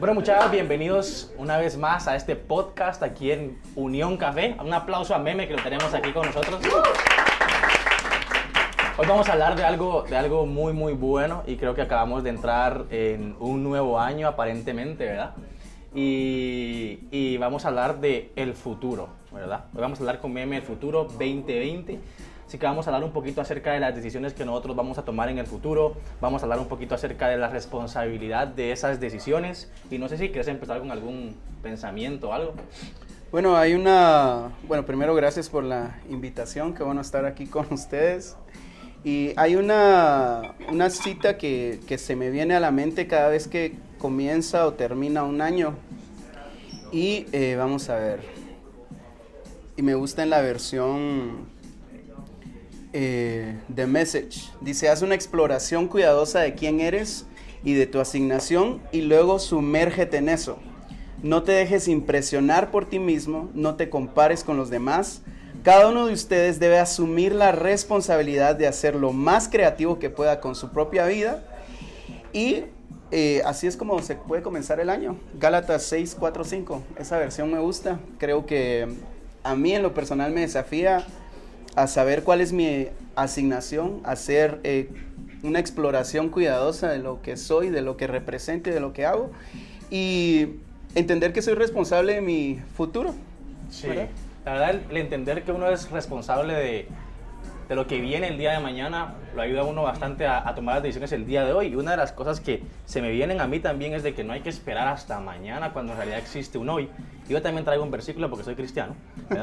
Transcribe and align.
Bueno, 0.00 0.14
muchachos, 0.14 0.50
bienvenidos 0.50 1.30
una 1.36 1.58
vez 1.58 1.76
más 1.76 2.08
a 2.08 2.16
este 2.16 2.34
podcast 2.34 3.02
aquí 3.02 3.32
en 3.32 3.60
Unión 3.76 4.16
Café. 4.16 4.56
Un 4.58 4.72
aplauso 4.72 5.14
a 5.14 5.18
Meme 5.18 5.46
que 5.46 5.52
lo 5.52 5.62
tenemos 5.62 5.92
aquí 5.92 6.10
con 6.12 6.24
nosotros. 6.24 6.58
Hoy 8.96 9.06
vamos 9.06 9.28
a 9.28 9.32
hablar 9.32 9.56
de 9.56 9.64
algo, 9.64 10.04
de 10.08 10.16
algo 10.16 10.46
muy, 10.46 10.72
muy 10.72 10.94
bueno 10.94 11.42
y 11.46 11.56
creo 11.56 11.74
que 11.74 11.82
acabamos 11.82 12.24
de 12.24 12.30
entrar 12.30 12.86
en 12.88 13.36
un 13.40 13.62
nuevo 13.62 14.00
año 14.00 14.26
aparentemente, 14.26 15.04
¿verdad? 15.04 15.34
Y, 15.94 17.36
vamos 17.36 17.66
a 17.66 17.68
hablar 17.68 18.00
de 18.00 18.32
el 18.36 18.54
futuro, 18.54 19.10
¿verdad? 19.30 19.66
Hoy 19.74 19.82
vamos 19.82 19.98
a 19.98 20.02
hablar 20.02 20.18
con 20.18 20.32
Meme 20.32 20.56
el 20.56 20.62
futuro 20.62 21.04
2020 21.04 22.00
Así 22.50 22.58
que 22.58 22.66
vamos 22.66 22.84
a 22.88 22.90
hablar 22.90 23.04
un 23.04 23.12
poquito 23.12 23.40
acerca 23.40 23.74
de 23.74 23.78
las 23.78 23.94
decisiones 23.94 24.34
que 24.34 24.44
nosotros 24.44 24.74
vamos 24.74 24.98
a 24.98 25.04
tomar 25.04 25.28
en 25.28 25.38
el 25.38 25.46
futuro, 25.46 25.94
vamos 26.20 26.42
a 26.42 26.46
hablar 26.46 26.58
un 26.58 26.66
poquito 26.66 26.96
acerca 26.96 27.28
de 27.28 27.36
la 27.36 27.48
responsabilidad 27.48 28.48
de 28.48 28.72
esas 28.72 28.98
decisiones 28.98 29.70
y 29.88 29.98
no 29.98 30.08
sé 30.08 30.18
si 30.18 30.30
quieres 30.30 30.48
empezar 30.48 30.80
con 30.80 30.90
algún 30.90 31.36
pensamiento 31.62 32.30
o 32.30 32.32
algo. 32.32 32.54
Bueno, 33.30 33.56
hay 33.56 33.74
una, 33.74 34.50
bueno, 34.66 34.84
primero 34.84 35.14
gracias 35.14 35.48
por 35.48 35.62
la 35.62 36.00
invitación, 36.08 36.74
qué 36.74 36.82
bueno 36.82 37.02
estar 37.02 37.24
aquí 37.24 37.46
con 37.46 37.72
ustedes. 37.72 38.36
Y 39.04 39.32
hay 39.36 39.54
una, 39.54 40.56
una 40.68 40.90
cita 40.90 41.38
que, 41.38 41.78
que 41.86 41.98
se 41.98 42.16
me 42.16 42.30
viene 42.30 42.56
a 42.56 42.58
la 42.58 42.72
mente 42.72 43.06
cada 43.06 43.28
vez 43.28 43.46
que 43.46 43.76
comienza 43.96 44.66
o 44.66 44.72
termina 44.72 45.22
un 45.22 45.40
año. 45.40 45.74
Y 46.90 47.26
eh, 47.30 47.54
vamos 47.56 47.88
a 47.90 47.94
ver. 47.94 48.18
Y 49.76 49.82
me 49.82 49.94
gusta 49.94 50.24
en 50.24 50.30
la 50.30 50.40
versión 50.40 51.48
eh, 52.92 53.56
The 53.74 53.86
Message. 53.86 54.50
Dice, 54.60 54.88
haz 54.88 55.02
una 55.02 55.14
exploración 55.14 55.88
cuidadosa 55.88 56.40
de 56.40 56.54
quién 56.54 56.80
eres 56.80 57.26
y 57.62 57.74
de 57.74 57.86
tu 57.86 58.00
asignación 58.00 58.80
y 58.92 59.02
luego 59.02 59.38
sumérgete 59.38 60.16
en 60.16 60.28
eso. 60.28 60.58
No 61.22 61.42
te 61.42 61.52
dejes 61.52 61.88
impresionar 61.88 62.70
por 62.70 62.88
ti 62.88 62.98
mismo, 62.98 63.50
no 63.54 63.76
te 63.76 63.90
compares 63.90 64.42
con 64.42 64.56
los 64.56 64.70
demás. 64.70 65.22
Cada 65.62 65.88
uno 65.88 66.06
de 66.06 66.14
ustedes 66.14 66.58
debe 66.58 66.78
asumir 66.78 67.34
la 67.34 67.52
responsabilidad 67.52 68.56
de 68.56 68.66
hacer 68.66 68.94
lo 68.94 69.12
más 69.12 69.48
creativo 69.48 69.98
que 69.98 70.08
pueda 70.08 70.40
con 70.40 70.54
su 70.54 70.70
propia 70.70 71.04
vida. 71.04 71.44
Y 72.32 72.64
eh, 73.10 73.42
así 73.44 73.66
es 73.66 73.76
como 73.76 74.00
se 74.00 74.14
puede 74.14 74.42
comenzar 74.42 74.80
el 74.80 74.88
año. 74.88 75.16
Gálatas 75.38 75.82
6, 75.82 76.16
4, 76.18 76.44
5. 76.44 76.82
Esa 76.98 77.18
versión 77.18 77.52
me 77.52 77.58
gusta. 77.58 78.00
Creo 78.18 78.46
que 78.46 78.88
a 79.42 79.54
mí 79.54 79.74
en 79.74 79.82
lo 79.82 79.92
personal 79.92 80.32
me 80.32 80.40
desafía 80.40 81.06
a 81.76 81.86
saber 81.86 82.22
cuál 82.22 82.40
es 82.40 82.52
mi 82.52 82.88
asignación, 83.16 84.00
hacer 84.04 84.60
eh, 84.64 84.88
una 85.42 85.58
exploración 85.58 86.28
cuidadosa 86.28 86.88
de 86.90 86.98
lo 86.98 87.22
que 87.22 87.36
soy, 87.36 87.70
de 87.70 87.82
lo 87.82 87.96
que 87.96 88.06
represento 88.06 88.70
y 88.70 88.72
de 88.72 88.80
lo 88.80 88.92
que 88.92 89.06
hago 89.06 89.30
y 89.90 90.48
entender 90.94 91.32
que 91.32 91.42
soy 91.42 91.54
responsable 91.54 92.14
de 92.14 92.20
mi 92.20 92.60
futuro. 92.76 93.14
Sí, 93.70 93.88
la 94.44 94.52
verdad, 94.52 94.80
el 94.90 94.96
entender 94.96 95.44
que 95.44 95.52
uno 95.52 95.68
es 95.70 95.90
responsable 95.90 96.54
de, 96.54 96.88
de 97.70 97.76
lo 97.76 97.86
que 97.86 98.00
viene 98.00 98.26
el 98.26 98.36
día 98.36 98.50
de 98.50 98.58
mañana 98.58 99.14
lo 99.32 99.42
ayuda 99.42 99.60
a 99.60 99.64
uno 99.64 99.84
bastante 99.84 100.26
a, 100.26 100.52
tomar 100.56 100.74
las 100.74 100.82
decisiones 100.82 101.12
el 101.12 101.24
día 101.24 101.44
de 101.44 101.52
hoy. 101.52 101.68
Y 101.68 101.76
una 101.76 101.92
de 101.92 101.98
las 101.98 102.10
cosas 102.10 102.40
que 102.40 102.64
se 102.84 103.00
me 103.00 103.12
vienen 103.12 103.40
a 103.40 103.46
mí 103.46 103.60
también 103.60 103.94
es 103.94 104.02
de 104.02 104.12
que 104.12 104.24
no 104.24 104.32
hay 104.32 104.40
que 104.40 104.48
esperar 104.48 104.88
hasta 104.88 105.20
mañana 105.20 105.72
cuando 105.72 105.92
en 105.92 105.98
realidad 105.98 106.18
existe 106.18 106.58
un 106.58 106.68
hoy. 106.68 106.88
Yo 107.28 107.40
también 107.42 107.64
traigo 107.64 107.84
un 107.84 107.92
versículo 107.92 108.28
porque 108.28 108.44
soy 108.44 108.56
cristiano. 108.56 108.96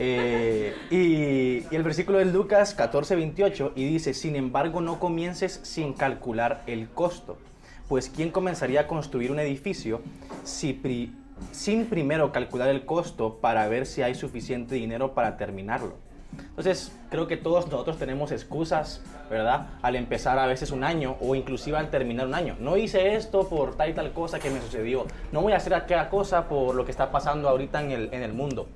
Eh, 0.00 0.74
y, 0.90 1.74
el 1.74 1.82
versículo 1.82 2.20
es 2.20 2.32
Lucas 2.32 2.72
14, 2.74 3.16
28 3.16 3.72
y 3.74 3.84
dice, 3.84 4.14
sin 4.14 4.36
embargo 4.36 4.80
no 4.80 5.00
comiences 5.00 5.60
sin 5.64 5.92
calcular 5.92 6.62
el 6.66 6.88
costo. 6.88 7.36
Pues 7.88 8.08
¿quién 8.08 8.30
comenzaría 8.30 8.82
a 8.82 8.86
construir 8.86 9.32
un 9.32 9.40
edificio 9.40 10.00
si 10.44 10.80
sin 11.50 11.86
primero 11.86 12.30
calcular 12.32 12.68
el 12.68 12.86
costo 12.86 13.38
para 13.40 13.66
ver 13.68 13.86
si 13.86 14.02
hay 14.02 14.14
suficiente 14.14 14.76
dinero 14.76 15.14
para 15.14 15.36
terminarlo? 15.36 16.07
Entonces, 16.50 16.92
creo 17.10 17.26
que 17.26 17.36
todos 17.36 17.66
nosotros 17.66 17.98
tenemos 17.98 18.32
excusas, 18.32 19.00
¿verdad? 19.30 19.68
Al 19.82 19.96
empezar 19.96 20.38
a 20.38 20.46
veces 20.46 20.70
un 20.70 20.84
año 20.84 21.16
o 21.20 21.34
inclusive 21.34 21.76
al 21.76 21.90
terminar 21.90 22.26
un 22.26 22.34
año. 22.34 22.56
No 22.60 22.76
hice 22.76 23.14
esto 23.14 23.48
por 23.48 23.76
tal 23.76 23.90
y 23.90 23.92
tal 23.94 24.12
cosa 24.12 24.38
que 24.38 24.50
me 24.50 24.60
sucedió. 24.60 25.06
No 25.32 25.42
voy 25.42 25.52
a 25.52 25.56
hacer 25.56 25.74
aquella 25.74 26.10
cosa 26.10 26.48
por 26.48 26.74
lo 26.74 26.84
que 26.84 26.90
está 26.90 27.10
pasando 27.10 27.48
ahorita 27.48 27.82
en 27.82 27.90
el, 27.92 28.08
en 28.12 28.22
el 28.22 28.32
mundo 28.32 28.66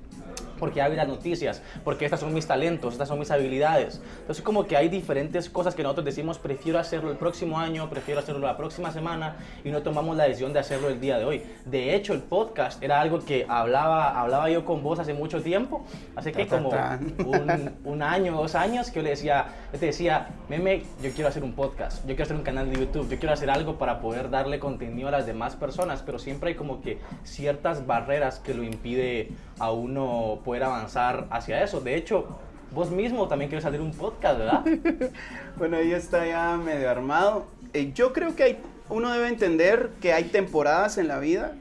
porque 0.63 0.81
hay 0.81 0.95
las 0.95 1.09
noticias, 1.09 1.61
porque 1.83 2.05
estas 2.05 2.21
son 2.21 2.33
mis 2.33 2.47
talentos, 2.47 2.93
estas 2.93 3.09
son 3.09 3.19
mis 3.19 3.29
habilidades. 3.31 4.01
Entonces 4.21 4.41
como 4.41 4.65
que 4.65 4.77
hay 4.77 4.87
diferentes 4.87 5.49
cosas 5.49 5.75
que 5.75 5.83
nosotros 5.83 6.05
decimos, 6.05 6.39
prefiero 6.39 6.79
hacerlo 6.79 7.11
el 7.11 7.17
próximo 7.17 7.59
año, 7.59 7.89
prefiero 7.89 8.21
hacerlo 8.21 8.47
la 8.47 8.55
próxima 8.55 8.89
semana 8.93 9.35
y 9.65 9.71
no 9.71 9.81
tomamos 9.81 10.15
la 10.15 10.23
decisión 10.23 10.53
de 10.53 10.59
hacerlo 10.59 10.87
el 10.87 11.01
día 11.01 11.17
de 11.17 11.25
hoy. 11.25 11.43
De 11.65 11.93
hecho, 11.93 12.13
el 12.13 12.21
podcast 12.21 12.81
era 12.81 13.01
algo 13.01 13.19
que 13.25 13.45
hablaba, 13.49 14.17
hablaba 14.17 14.49
yo 14.49 14.63
con 14.63 14.81
vos 14.81 14.99
hace 14.99 15.13
mucho 15.13 15.41
tiempo, 15.41 15.83
hace 16.15 16.31
que 16.31 16.47
como 16.47 16.69
un, 16.69 17.75
un, 17.83 18.01
año, 18.01 18.37
dos 18.37 18.55
años, 18.55 18.89
que 18.89 18.99
yo 18.99 19.03
le 19.03 19.09
decía, 19.09 19.47
yo 19.73 19.79
te 19.79 19.87
decía, 19.87 20.29
meme, 20.47 20.83
yo 21.01 21.11
quiero 21.11 21.27
hacer 21.27 21.43
un 21.43 21.51
podcast, 21.51 22.03
yo 22.03 22.15
quiero 22.15 22.23
hacer 22.23 22.37
un 22.37 22.43
canal 22.43 22.71
de 22.71 22.79
YouTube, 22.79 23.09
yo 23.09 23.19
quiero 23.19 23.33
hacer 23.33 23.49
algo 23.49 23.77
para 23.77 23.99
poder 23.99 24.29
darle 24.29 24.59
contenido 24.59 25.09
a 25.09 25.11
las 25.11 25.25
demás 25.25 25.57
personas, 25.57 26.01
pero 26.05 26.19
siempre 26.19 26.51
hay 26.51 26.55
como 26.55 26.79
que 26.79 26.99
ciertas 27.25 27.85
barreras 27.85 28.39
que 28.39 28.53
lo 28.53 28.63
impide 28.63 29.31
a 29.63 29.71
uno 29.71 30.39
poder 30.43 30.63
avanzar 30.63 31.27
hacia 31.29 31.63
eso. 31.63 31.81
De 31.81 31.95
hecho, 31.95 32.27
vos 32.73 32.91
mismo 32.91 33.27
también 33.27 33.49
quieres 33.49 33.63
salir 33.63 33.81
un 33.81 33.91
podcast, 33.91 34.39
¿verdad? 34.39 34.65
bueno, 35.57 35.77
ahí 35.77 35.91
está 35.91 36.25
ya 36.25 36.57
medio 36.57 36.89
armado. 36.89 37.45
Eh, 37.73 37.91
yo 37.93 38.13
creo 38.13 38.35
que 38.35 38.43
hay, 38.43 38.57
uno 38.89 39.11
debe 39.11 39.27
entender 39.27 39.91
que 40.01 40.13
hay 40.13 40.25
temporadas 40.25 40.97
en 40.97 41.07
la 41.07 41.19
vida 41.19 41.53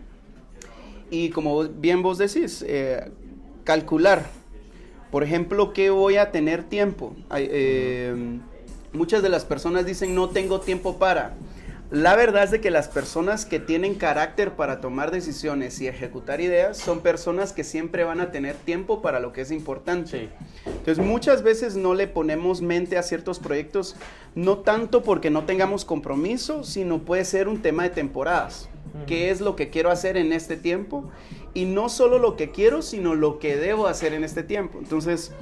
y 1.11 1.31
como 1.31 1.65
bien 1.65 2.03
vos 2.03 2.19
decís, 2.19 2.65
eh, 2.67 3.11
calcular. 3.65 4.27
Por 5.11 5.23
ejemplo, 5.23 5.75
¿qué 5.75 5.91
voy 5.91 6.17
a 6.17 6.31
tener 6.31 6.65
tiempo? 6.65 7.15
Eh, 7.37 8.41
muchas 8.95 9.23
de 9.23 9.29
las 9.29 9.45
personas 9.45 9.85
dicen 9.85 10.15
no 10.15 10.31
tengo 10.31 10.61
tiempo 10.61 10.97
para. 10.97 11.35
La 11.93 12.17
verdad 12.17 12.45
es 12.45 12.51
de 12.51 12.63
que 12.63 12.71
las 12.71 12.89
personas 12.89 13.45
que 13.45 13.61
tienen 13.61 13.97
carácter 13.97 14.53
para 14.53 14.81
tomar 14.81 15.11
decisiones 15.11 15.79
y 15.83 15.89
ejecutar 15.89 16.41
ideas 16.41 16.79
son 16.79 17.01
personas 17.01 17.53
que 17.53 17.65
siempre 17.65 18.03
van 18.03 18.23
a 18.23 18.31
tener 18.31 18.57
tiempo 18.57 19.03
para 19.03 19.21
lo 19.21 19.35
que 19.35 19.43
es 19.43 19.51
importante. 19.51 20.31
Entonces 20.65 21.05
muchas 21.05 21.43
veces 21.43 21.77
no 21.77 21.93
le 21.93 22.09
ponemos 22.09 22.63
mente 22.63 22.97
a 22.97 23.03
ciertos 23.03 23.41
proyectos, 23.41 23.95
no 24.35 24.61
tanto 24.61 25.03
porque 25.03 25.29
no 25.29 25.45
tengamos 25.45 25.85
compromiso, 25.85 26.65
sino 26.65 27.01
puede 27.01 27.27
ser 27.27 27.47
un 27.47 27.61
tema 27.61 27.83
de 27.83 27.91
temporadas. 27.91 28.71
¿Qué 29.07 29.31
es 29.31 29.43
lo 29.43 29.55
que 29.55 29.69
quiero 29.69 29.91
hacer 29.91 30.17
en 30.17 30.33
este 30.33 30.57
tiempo? 30.57 31.11
Y 31.53 31.67
no 31.67 31.91
solo 31.91 32.19
lo 32.19 32.37
que 32.37 32.53
quiero, 32.53 32.81
sino 32.81 33.15
lo 33.15 33.39
que 33.39 33.59
debo 33.59 33.87
hacer 33.87 34.15
en 34.15 34.25
este 34.25 34.43
tiempo. 34.43 34.79
Entonces, 34.79 35.33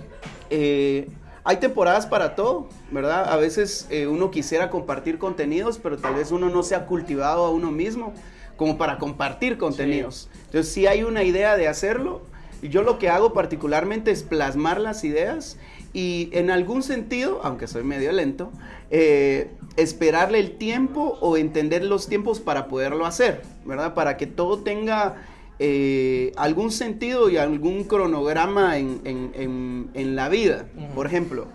eh, 0.50 1.06
hay 1.44 1.56
temporadas 1.56 2.06
para 2.06 2.34
todo, 2.34 2.68
¿verdad? 2.90 3.32
A 3.32 3.36
veces 3.36 3.86
eh, 3.90 4.06
uno 4.06 4.30
quisiera 4.30 4.70
compartir 4.70 5.18
contenidos, 5.18 5.78
pero 5.78 5.96
tal 5.96 6.14
vez 6.14 6.30
uno 6.32 6.50
no 6.50 6.62
se 6.62 6.74
ha 6.74 6.86
cultivado 6.86 7.44
a 7.44 7.50
uno 7.50 7.70
mismo 7.70 8.12
como 8.56 8.76
para 8.76 8.98
compartir 8.98 9.56
contenidos. 9.56 10.28
Entonces, 10.46 10.72
si 10.72 10.86
hay 10.86 11.02
una 11.02 11.22
idea 11.22 11.56
de 11.56 11.66
hacerlo, 11.66 12.20
yo 12.62 12.82
lo 12.82 12.98
que 12.98 13.08
hago 13.08 13.32
particularmente 13.32 14.10
es 14.10 14.22
plasmar 14.22 14.80
las 14.80 15.02
ideas 15.04 15.56
y 15.94 16.28
en 16.32 16.50
algún 16.50 16.82
sentido, 16.82 17.40
aunque 17.42 17.66
soy 17.66 17.84
medio 17.84 18.12
lento, 18.12 18.52
eh, 18.90 19.50
esperarle 19.76 20.38
el 20.38 20.58
tiempo 20.58 21.16
o 21.20 21.36
entender 21.36 21.84
los 21.84 22.06
tiempos 22.06 22.38
para 22.38 22.68
poderlo 22.68 23.06
hacer, 23.06 23.42
¿verdad? 23.64 23.94
Para 23.94 24.16
que 24.16 24.26
todo 24.26 24.58
tenga 24.58 25.16
eh, 25.62 26.32
algún 26.36 26.72
sentido 26.72 27.28
y 27.28 27.36
algún 27.36 27.84
cronograma 27.84 28.78
en, 28.78 29.90
la 30.16 30.30
vida. 30.30 30.66
Por 30.94 31.06
ejemplo, 31.06 31.48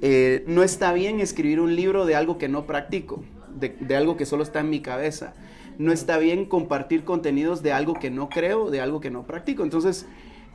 eh, 0.00 0.44
no 0.46 0.62
está 0.62 0.94
bien 0.94 1.20
escribir 1.20 1.60
un 1.60 1.76
libro 1.76 2.06
de 2.06 2.14
algo 2.14 2.38
que 2.38 2.48
no 2.48 2.64
practico, 2.64 3.22
de, 3.54 3.94
algo 3.94 4.16
que 4.16 4.24
solo 4.24 4.44
está 4.44 4.60
en 4.60 4.70
mi 4.70 4.80
cabeza. 4.80 5.34
No 5.76 5.92
está 5.92 6.16
bien 6.16 6.46
compartir 6.46 7.04
contenidos 7.04 7.62
de 7.62 7.72
algo 7.72 7.92
que 7.92 8.10
no 8.10 8.30
creo, 8.30 8.70
de 8.70 8.80
algo 8.80 9.02
que 9.02 9.10
no 9.10 9.26
practico. 9.26 9.62
Entonces, 9.62 10.06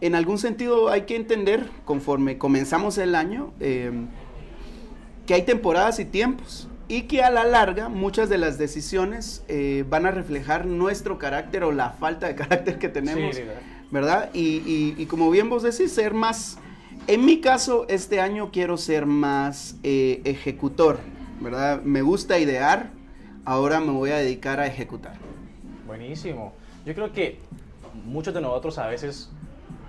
en 0.02 0.16
algún 0.16 0.40
sentido 0.40 0.90
hay 0.90 1.02
que 1.02 1.16
entender, 1.16 1.70
conforme 1.86 2.40
comenzamos 2.40 2.98
el 2.98 3.14
año, 3.14 3.54
eh, 3.60 3.92
que 5.28 5.36
hay 5.36 5.44
temporadas 5.44 6.00
y 6.00 6.06
tiempos 6.06 6.70
y 6.88 7.04
que 7.04 7.24
a 7.24 7.32
la 7.32 7.44
larga 7.44 7.90
muchas 7.90 8.30
de 8.30 8.38
las 8.38 8.58
decisiones 8.58 9.44
eh, 9.48 9.84
van 9.90 10.06
a 10.06 10.12
reflejar 10.12 10.66
nuestro 10.66 11.18
carácter 11.18 11.64
o 11.64 11.72
la 11.72 11.92
falta 11.92 12.28
de 12.28 12.36
carácter 12.36 12.78
que 12.78 12.90
tenemos, 12.90 13.36
¿verdad? 13.92 14.30
Y, 14.34 15.06
como 15.08 15.30
bien 15.32 15.50
vos 15.50 15.64
decís, 15.64 15.92
ser 15.92 16.14
más, 16.14 16.60
en 17.08 17.26
mi 17.26 17.42
caso, 17.42 17.86
este 17.90 18.20
año 18.20 18.52
quiero 18.52 18.78
ser 18.78 19.06
más 19.06 19.78
eh, 19.84 20.22
ejecutor, 20.26 21.00
¿verdad? 21.40 21.82
Me 21.82 22.02
gusta 22.02 22.38
idear, 22.40 22.92
ahora 23.46 23.80
me 23.80 23.92
voy 23.92 24.12
a 24.12 24.18
dedicar 24.18 24.60
a 24.60 24.68
ejecutar. 24.68 25.18
Buenísimo. 25.88 26.54
Yo 26.86 26.94
creo 26.94 27.12
que 27.12 27.40
muchos 28.06 28.34
de 28.34 28.42
nosotros 28.42 28.78
a 28.78 28.88
veces 28.88 29.32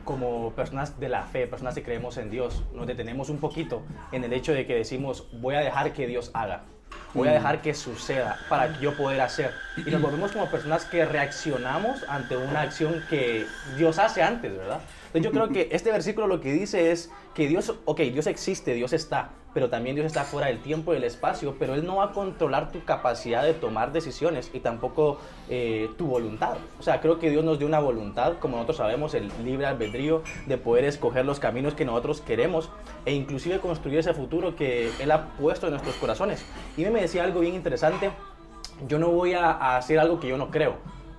como 0.04 0.52
personas 0.52 1.00
de 1.00 1.08
la 1.08 1.24
fe, 1.24 1.48
personas 1.48 1.74
que 1.74 1.82
creemos 1.82 2.16
en 2.16 2.30
Dios, 2.30 2.62
nos 2.72 2.86
detenemos 2.86 3.28
un 3.28 3.38
poquito 3.38 3.82
en 4.12 4.22
el 4.22 4.32
hecho 4.32 4.52
de 4.52 4.64
que 4.64 4.74
decimos, 4.76 5.28
voy 5.40 5.56
a 5.56 5.60
dejar 5.60 5.92
que 5.92 6.06
Dios 6.06 6.30
haga 6.32 6.62
voy 7.14 7.28
a 7.28 7.32
Mm. 7.32 7.34
dejar 7.34 7.62
que 7.62 7.74
suceda 7.74 8.38
para 8.48 8.72
que 8.72 8.80
yo 8.80 8.94
poder 8.96 9.20
hacer. 9.20 9.52
Y 9.76 9.90
nos 9.90 10.00
volvemos 10.02 10.32
como 10.32 10.50
personas 10.50 10.84
que 10.84 11.04
reaccionamos 11.04 12.04
ante 12.08 12.36
una 12.36 12.62
acción 12.62 13.02
que 13.08 13.46
Dios 13.76 13.98
hace 13.98 14.22
antes, 14.22 14.56
¿verdad? 14.56 14.80
Entonces 15.06 15.22
yo 15.22 15.30
creo 15.30 15.48
que 15.48 15.68
este 15.74 15.90
versículo 15.92 16.26
lo 16.26 16.40
que 16.40 16.52
dice 16.52 16.90
es 16.92 17.10
que 17.34 17.48
Dios, 17.48 17.72
ok, 17.84 18.00
Dios 18.00 18.26
existe, 18.26 18.74
Dios 18.74 18.92
está, 18.92 19.30
pero 19.56 19.70
también 19.70 19.96
Dios 19.96 20.04
está 20.04 20.24
fuera 20.24 20.48
del 20.48 20.58
tiempo 20.58 20.92
y 20.92 20.96
del 20.96 21.04
espacio, 21.04 21.56
pero 21.58 21.72
Él 21.72 21.86
no 21.86 21.96
va 21.96 22.04
a 22.04 22.12
controlar 22.12 22.72
tu 22.72 22.84
capacidad 22.84 23.42
de 23.42 23.54
tomar 23.54 23.90
decisiones 23.90 24.50
y 24.52 24.60
tampoco 24.60 25.16
eh, 25.48 25.88
tu 25.96 26.08
voluntad. 26.08 26.58
O 26.78 26.82
sea, 26.82 27.00
creo 27.00 27.18
que 27.18 27.30
Dios 27.30 27.42
nos 27.42 27.56
dio 27.58 27.66
una 27.66 27.78
voluntad, 27.78 28.34
como 28.38 28.56
nosotros 28.56 28.76
sabemos, 28.76 29.14
el 29.14 29.32
libre 29.42 29.64
albedrío 29.64 30.22
de 30.44 30.58
poder 30.58 30.84
escoger 30.84 31.24
los 31.24 31.40
caminos 31.40 31.72
que 31.72 31.86
nosotros 31.86 32.20
queremos 32.20 32.68
e 33.06 33.14
inclusive 33.14 33.58
construir 33.58 34.00
ese 34.00 34.12
futuro 34.12 34.54
que 34.56 34.90
Él 35.00 35.10
ha 35.10 35.28
puesto 35.38 35.68
en 35.68 35.72
nuestros 35.72 35.94
corazones. 35.94 36.44
Y 36.76 36.84
me 36.84 37.00
decía 37.00 37.24
algo 37.24 37.40
bien 37.40 37.54
interesante, 37.54 38.10
yo 38.86 38.98
no 38.98 39.08
voy 39.08 39.32
a, 39.32 39.78
hacer 39.78 39.98
algo 39.98 40.20
que 40.20 40.28
yo 40.28 40.36
no 40.36 40.50
creo. 40.50 40.74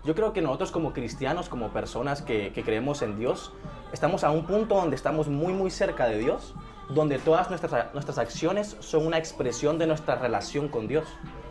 Yo 0.06 0.14
creo 0.14 0.32
que 0.32 0.44
nosotros 0.44 0.70
como 0.70 0.94
cristianos, 0.94 1.50
como 1.50 1.70
personas 1.70 2.22
que 2.22 2.62
creemos 2.64 3.02
en 3.02 3.18
Dios, 3.18 3.52
estamos 3.92 4.24
a 4.24 4.30
un 4.30 4.46
punto 4.46 4.76
donde 4.76 4.96
estamos 4.96 5.28
muy, 5.28 5.54
muy 5.54 5.72
cerca 5.72 6.08
de 6.08 6.20
Dios, 6.20 6.54
donde 6.90 7.20
todas 7.20 7.50
nuestras, 7.50 7.94
nuestras 7.94 8.18
acciones 8.18 8.78
son 8.80 9.06
una 9.06 9.18
expresión 9.18 9.78
de 9.78 9.88
nuestra 9.88 10.16
relación 10.16 10.68
con 10.70 10.88
Dios, 10.88 11.06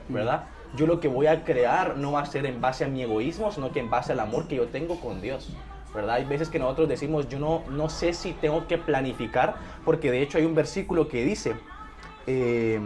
¿verdad? 0.09 0.45
Yo 0.75 0.87
lo 0.87 1.01
que 1.01 1.09
voy 1.09 1.27
a 1.27 1.45
crear 1.45 1.97
no 1.97 2.13
va 2.13 2.21
a 2.21 2.27
ser 2.27 2.47
en 2.47 2.61
base 2.61 2.85
a 2.85 2.89
mi 2.89 3.03
egoísmo, 3.03 3.53
sino 3.53 3.73
que 3.73 3.81
en 3.81 3.91
base 3.91 4.13
al 4.13 4.21
amor 4.21 4.49
que 4.49 4.57
yo 4.57 4.67
tengo 4.69 5.01
con 5.01 5.21
Dios. 5.21 5.51
¿verdad? 5.95 6.17
Hay 6.17 6.25
veces 6.25 6.51
que 6.51 6.59
nosotros 6.59 6.89
decimos, 6.89 7.29
yo 7.29 7.39
no, 7.39 7.63
no 7.71 7.89
sé 7.89 8.13
si 8.13 8.33
tengo 8.33 8.67
que 8.67 8.77
planificar, 8.77 9.57
porque 9.85 10.11
de 10.11 10.21
hecho 10.21 10.37
hay 10.37 10.45
un 10.45 10.55
versículo 10.55 11.09
que 11.09 11.25
dice, 11.25 11.57
eh, 12.27 12.79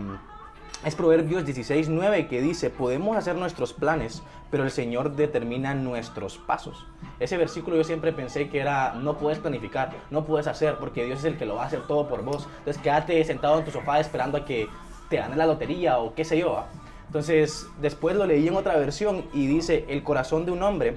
es 0.85 0.95
Proverbios 0.95 1.45
16, 1.45 1.91
9, 1.91 2.27
que 2.27 2.41
dice, 2.41 2.71
podemos 2.71 3.17
hacer 3.17 3.37
nuestros 3.37 3.75
planes, 3.75 4.23
pero 4.51 4.65
el 4.65 4.71
Señor 4.71 5.15
determina 5.15 5.75
nuestros 5.75 6.39
pasos. 6.39 6.87
Ese 7.19 7.37
versículo 7.37 7.77
yo 7.77 7.85
siempre 7.85 8.13
pensé 8.13 8.49
que 8.49 8.61
era, 8.61 8.95
no 8.95 9.19
puedes 9.19 9.39
planificar, 9.39 9.93
no 10.11 10.25
puedes 10.25 10.47
hacer, 10.47 10.77
porque 10.79 11.05
Dios 11.05 11.19
es 11.19 11.27
el 11.27 11.37
que 11.37 11.45
lo 11.45 11.57
va 11.57 11.65
a 11.65 11.67
hacer 11.67 11.87
todo 11.87 12.09
por 12.09 12.25
vos. 12.25 12.49
Entonces 12.61 12.83
quédate 12.83 13.23
sentado 13.25 13.59
en 13.59 13.65
tu 13.67 13.71
sofá 13.71 14.01
esperando 14.01 14.39
a 14.39 14.45
que 14.47 14.69
te 15.11 15.17
gane 15.19 15.37
la 15.37 15.47
lotería 15.47 15.99
o 15.99 16.15
qué 16.15 16.25
sé 16.25 16.39
yo. 16.39 16.65
Entonces 17.07 17.67
después 17.83 18.17
lo 18.17 18.25
leí 18.25 18.49
en 18.49 18.57
otra 18.57 18.77
versión 18.77 19.27
y 19.35 19.47
dice, 19.47 19.85
el 19.89 20.03
corazón 20.03 20.47
de 20.47 20.53
un 20.53 20.63
hombre 20.63 20.97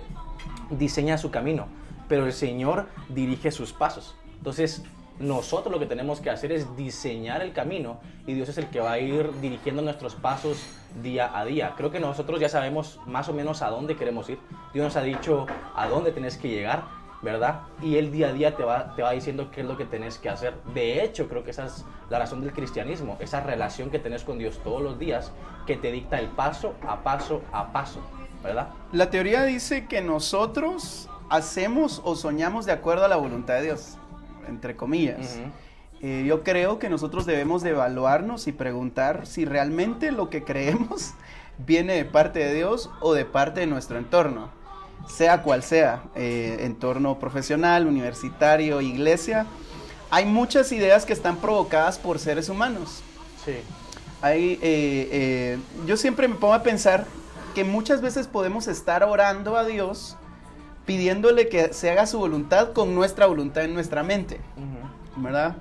diseña 0.69 1.17
su 1.17 1.29
camino, 1.29 1.67
pero 2.07 2.25
el 2.25 2.33
Señor 2.33 2.87
dirige 3.09 3.51
sus 3.51 3.73
pasos. 3.73 4.15
Entonces 4.37 4.83
nosotros 5.19 5.71
lo 5.71 5.79
que 5.79 5.85
tenemos 5.85 6.21
que 6.21 6.29
hacer 6.29 6.51
es 6.51 6.75
diseñar 6.75 7.41
el 7.41 7.53
camino 7.53 7.99
y 8.25 8.33
Dios 8.33 8.49
es 8.49 8.57
el 8.57 8.69
que 8.69 8.79
va 8.79 8.93
a 8.93 8.99
ir 8.99 9.31
dirigiendo 9.41 9.81
nuestros 9.81 10.15
pasos 10.15 10.63
día 11.01 11.37
a 11.37 11.45
día. 11.45 11.73
Creo 11.77 11.91
que 11.91 11.99
nosotros 11.99 12.39
ya 12.39 12.49
sabemos 12.49 12.99
más 13.05 13.29
o 13.29 13.33
menos 13.33 13.61
a 13.61 13.69
dónde 13.69 13.95
queremos 13.95 14.29
ir. 14.29 14.39
Dios 14.73 14.85
nos 14.85 14.95
ha 14.95 15.01
dicho 15.01 15.45
a 15.75 15.87
dónde 15.87 16.11
tenés 16.11 16.37
que 16.37 16.49
llegar, 16.49 16.83
¿verdad? 17.21 17.61
Y 17.81 17.97
el 17.97 18.11
día 18.11 18.29
a 18.29 18.33
día 18.33 18.55
te 18.55 18.63
va, 18.63 18.95
te 18.95 19.01
va 19.01 19.11
diciendo 19.11 19.49
qué 19.51 19.61
es 19.61 19.67
lo 19.67 19.77
que 19.77 19.85
tenés 19.85 20.17
que 20.17 20.29
hacer. 20.29 20.55
De 20.73 21.03
hecho, 21.03 21.29
creo 21.29 21.43
que 21.43 21.51
esa 21.51 21.65
es 21.65 21.85
la 22.09 22.19
razón 22.19 22.41
del 22.41 22.51
cristianismo, 22.51 23.17
esa 23.19 23.39
relación 23.39 23.89
que 23.89 23.99
tenés 23.99 24.23
con 24.23 24.37
Dios 24.37 24.59
todos 24.63 24.81
los 24.81 24.99
días 24.99 25.31
que 25.65 25.77
te 25.77 25.91
dicta 25.91 26.19
el 26.19 26.27
paso 26.27 26.73
a 26.87 27.03
paso 27.03 27.41
a 27.51 27.71
paso, 27.71 28.01
¿verdad? 28.43 28.69
La 28.91 29.09
teoría 29.09 29.43
dice 29.43 29.87
que 29.87 30.01
nosotros 30.01 31.09
hacemos 31.29 32.01
o 32.03 32.15
soñamos 32.15 32.65
de 32.65 32.73
acuerdo 32.73 33.05
a 33.05 33.07
la 33.07 33.15
voluntad 33.15 33.55
de 33.55 33.63
Dios, 33.63 33.97
entre 34.47 34.75
comillas. 34.75 35.39
Eh, 36.01 36.25
yo 36.27 36.43
creo 36.43 36.79
que 36.79 36.89
nosotros 36.89 37.25
debemos 37.25 37.63
de 37.63 37.69
evaluarnos 37.69 38.47
y 38.47 38.51
preguntar 38.51 39.25
si 39.25 39.45
realmente 39.45 40.11
lo 40.11 40.29
que 40.29 40.43
creemos 40.43 41.13
viene 41.57 41.93
de 41.93 42.05
parte 42.05 42.39
de 42.39 42.53
Dios 42.53 42.89
o 42.99 43.13
de 43.13 43.25
parte 43.25 43.61
de 43.61 43.67
nuestro 43.67 43.97
entorno, 43.97 44.49
sea 45.07 45.43
cual 45.43 45.63
sea, 45.63 46.03
eh, 46.15 46.57
entorno 46.61 47.19
profesional, 47.19 47.87
universitario, 47.87 48.81
iglesia. 48.81 49.45
Hay 50.09 50.25
muchas 50.25 50.71
ideas 50.71 51.05
que 51.05 51.13
están 51.13 51.37
provocadas 51.37 51.97
por 51.97 52.19
seres 52.19 52.49
humanos. 52.49 53.01
Sí. 53.45 53.55
Hay, 54.21 54.53
eh, 54.61 55.09
eh, 55.11 55.59
yo 55.85 55.97
siempre 55.97 56.27
me 56.27 56.35
pongo 56.35 56.53
a 56.53 56.63
pensar 56.63 57.05
que 57.55 57.63
muchas 57.63 58.01
veces 58.01 58.27
podemos 58.27 58.67
estar 58.67 59.03
orando 59.03 59.57
a 59.57 59.65
Dios 59.65 60.15
pidiéndole 60.85 61.49
que 61.49 61.73
se 61.73 61.89
haga 61.89 62.05
su 62.05 62.19
voluntad 62.19 62.73
con 62.73 62.95
nuestra 62.95 63.25
voluntad 63.25 63.63
en 63.63 63.73
nuestra 63.73 64.03
mente, 64.03 64.39
Ujú. 64.57 65.23
¿verdad? 65.23 65.57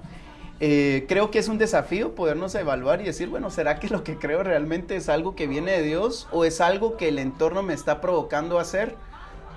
Eh, 0.64 1.06
creo 1.08 1.32
que 1.32 1.40
es 1.40 1.48
un 1.48 1.58
desafío 1.58 2.14
podernos 2.14 2.54
evaluar 2.54 3.00
y 3.00 3.04
decir, 3.04 3.28
bueno, 3.28 3.50
¿será 3.50 3.80
que 3.80 3.88
lo 3.88 4.04
que 4.04 4.16
creo 4.16 4.44
realmente 4.44 4.94
es 4.94 5.08
algo 5.08 5.34
que 5.34 5.48
viene 5.48 5.72
de 5.72 5.82
Dios 5.82 6.28
o 6.30 6.44
es 6.44 6.60
algo 6.60 6.96
que 6.96 7.08
el 7.08 7.18
entorno 7.18 7.64
me 7.64 7.74
está 7.74 8.00
provocando 8.00 8.58
a 8.58 8.62
hacer 8.62 8.94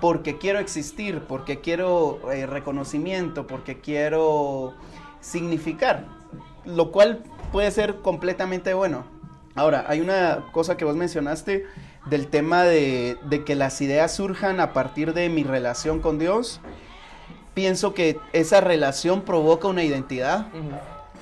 porque 0.00 0.36
quiero 0.38 0.58
existir, 0.58 1.22
porque 1.22 1.60
quiero 1.60 2.20
eh, 2.32 2.46
reconocimiento, 2.46 3.46
porque 3.46 3.80
quiero 3.80 4.74
significar? 5.20 6.06
Lo 6.64 6.90
cual 6.90 7.22
puede 7.52 7.70
ser 7.70 7.96
completamente 7.96 8.74
bueno. 8.74 9.04
Ahora, 9.54 9.84
hay 9.88 10.00
una 10.00 10.46
cosa 10.52 10.76
que 10.76 10.84
vos 10.84 10.96
mencionaste 10.96 11.64
del 12.06 12.28
tema 12.28 12.64
de, 12.64 13.18
de 13.24 13.44
que 13.44 13.54
las 13.54 13.80
ideas 13.80 14.14
surjan 14.14 14.60
a 14.60 14.72
partir 14.72 15.12
de 15.12 15.28
mi 15.28 15.44
relación 15.44 16.00
con 16.00 16.18
Dios. 16.18 16.60
Pienso 17.54 17.94
que 17.94 18.18
esa 18.32 18.60
relación 18.60 19.22
provoca 19.22 19.68
una 19.68 19.82
identidad. 19.82 20.48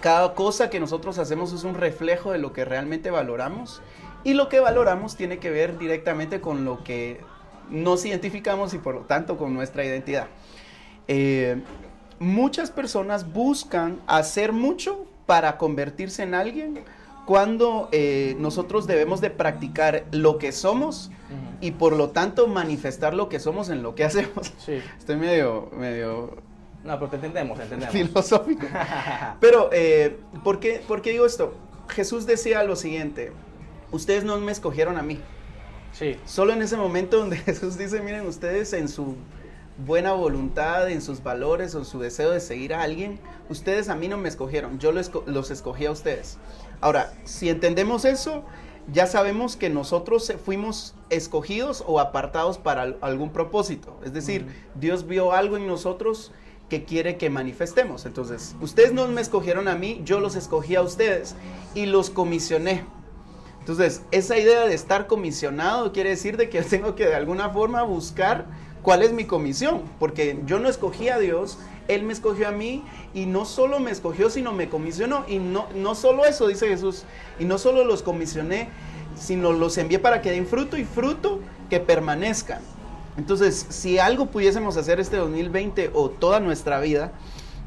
Cada 0.01 0.35
cosa 0.35 0.69
que 0.69 0.81
nosotros 0.81 1.19
hacemos 1.19 1.53
es 1.53 1.65
un 1.65 1.75
reflejo 1.75 2.33
de 2.33 2.39
lo 2.39 2.53
que 2.53 2.65
realmente 2.65 3.11
valoramos. 3.11 3.81
Y 4.25 4.35
lo 4.35 4.49
que 4.49 4.61
valoramos 4.61 5.17
tiene 5.17 5.39
que 5.39 5.51
ver 5.51 5.79
directamente 5.79 6.41
con 6.41 6.65
lo 6.65 6.83
que 6.83 7.21
nos 7.71 8.05
identificamos 8.05 8.75
y 8.75 8.79
por 8.79 8.95
lo 8.95 9.01
tanto 9.03 9.37
con 9.37 9.55
nuestra 9.55 9.85
identidad. 9.85 10.27
Eh, 11.09 11.63
muchas 12.19 12.71
personas 12.71 13.33
buscan 13.33 14.01
hacer 14.07 14.53
mucho 14.53 15.07
para 15.27 15.57
convertirse 15.57 16.23
en 16.23 16.35
alguien 16.35 16.85
cuando 17.27 17.89
eh, 17.93 18.37
nosotros 18.39 18.87
debemos 18.87 19.21
de 19.21 19.31
practicar 19.31 20.05
lo 20.13 20.39
que 20.39 20.53
somos 20.53 21.07
Ujú. 21.31 21.57
y 21.61 21.71
por 21.73 21.95
lo 21.95 22.11
tanto 22.11 22.47
manifestar 22.47 23.15
lo 23.15 23.29
que 23.29 23.41
somos 23.41 23.69
en 23.71 23.83
lo 23.83 23.95
que 23.95 24.05
hacemos. 24.05 24.53
Sí. 24.59 24.81
Estoy 24.99 25.17
medio, 25.17 25.71
medio 25.77 26.37
No, 26.85 26.99
pero 26.99 27.09
te 27.11 27.17
entendemos, 27.17 27.57
te 27.57 27.65
entendemos. 27.65 27.93
filosófico. 27.95 28.67
Pero, 29.41 29.71
eh, 29.73 30.19
¿por, 30.43 30.61
qué, 30.61 30.83
por 30.87 31.01
qué 31.01 31.11
digo 31.13 31.25
esto? 31.27 31.55
Jesús 31.89 32.27
decía 32.27 32.63
lo 32.65 32.77
siguiente, 32.77 33.33
ustedes 33.91 34.25
no 34.25 34.39
me 34.39 34.53
escogieron 34.53 34.99
a 34.99 35.03
mí. 35.03 35.19
sí. 35.93 36.17
Solo 36.27 36.53
en 36.53 36.61
ese 36.63 36.77
momento 36.77 37.19
donde 37.19 37.37
Jesús 37.39 37.79
dice, 37.79 38.01
miren, 38.03 38.27
ustedes 38.27 38.73
en 38.75 38.89
su 38.89 39.17
buena 39.87 40.13
voluntad, 40.13 40.89
en 40.91 41.03
sus 41.03 41.23
valores 41.23 41.75
o 41.75 41.85
su 41.85 41.99
deseo 41.99 42.31
de 42.31 42.39
seguir 42.41 42.75
a 42.75 42.83
alguien, 42.83 43.19
ustedes 43.49 43.89
a 43.89 43.97
mí 43.97 44.07
no 44.09 44.17
me 44.19 44.29
escogieron, 44.29 44.79
yo 44.79 44.93
los 44.93 45.51
escogí 45.51 45.87
a 45.87 45.91
ustedes. 45.91 46.39
Ahora, 46.85 47.15
si 47.25 47.49
entendemos 47.49 48.05
eso, 48.05 48.45
ya 48.93 49.07
sabemos 49.07 49.57
que 49.57 49.71
nosotros 49.71 50.31
fuimos 50.45 50.95
escogidos 51.09 51.83
o 51.87 51.99
apartados 51.99 52.59
para 52.59 52.83
al- 52.83 52.99
algún 53.01 53.31
propósito. 53.31 53.99
Es 54.05 54.13
decir. 54.13 54.47
Dios 54.75 55.07
vio 55.07 55.33
algo 55.33 55.57
en 55.57 55.67
nosotros 55.67 56.31
que 56.69 56.85
quiere 56.85 57.17
que 57.17 57.31
manifestemos. 57.31 58.05
Entonces, 58.05 58.55
ustedes 58.61 58.93
no 58.93 59.09
me 59.09 59.23
escogieron 59.23 59.67
a 59.67 59.77
mí, 59.77 60.03
yo 60.05 60.21
los 60.21 60.37
escogí 60.37 60.77
a 60.77 60.83
ustedes 60.83 61.35
y 61.75 61.87
los 61.87 62.11
comisioné. 62.11 62.85
Entonces, 63.61 64.03
esa 64.11 64.37
idea 64.37 64.67
de 64.67 64.75
estar 64.75 65.07
comisionado 65.07 65.91
quiere 65.93 66.11
decir 66.11 66.37
de 66.37 66.51
que 66.51 66.61
tengo 66.61 66.95
que 66.95 67.07
de 67.07 67.15
alguna 67.15 67.49
forma 67.49 67.83
buscar 67.83 68.45
cuál 68.85 69.03
es 69.03 69.13
mi 69.13 69.25
comisión, 69.25 69.83
porque 69.99 70.39
yo 70.47 70.61
no 70.61 70.69
escogí 70.69 71.09
a 71.09 71.19
Dios, 71.19 71.59
Él 71.89 72.05
me 72.05 72.13
escogió 72.13 72.47
a 72.47 72.53
mí 72.53 72.85
y 73.15 73.25
no 73.25 73.47
solo 73.47 73.81
me 73.81 73.91
escogió, 73.91 74.29
sino 74.29 74.53
me 74.53 74.69
comisionó. 74.69 75.25
Y 75.27 75.39
no, 75.39 75.67
no 75.75 75.95
solo 75.95 76.25
eso, 76.27 76.47
dice 76.47 76.69
Jesús, 76.69 77.05
y 77.41 77.47
no 77.47 77.59
solo 77.59 77.85
los 77.85 78.03
comisioné, 78.03 78.69
sino 79.19 79.53
los 79.53 79.79
envié 79.79 79.99
para 79.99 80.21
que 80.21 80.31
den 80.31 80.47
fruto 80.47 80.77
y 80.77 80.85
fruto 80.85 81.41
que 81.71 81.81
permanezcan. 81.81 82.61
Entonces, 83.17 83.67
si 83.71 83.99
algo 83.99 84.27
pudiésemos 84.27 84.77
hacer 84.77 85.01
este 85.01 85.17
2020 85.17 85.91
o 85.95 86.11
toda 86.11 86.39
nuestra 86.39 86.79
vida, 86.79 87.13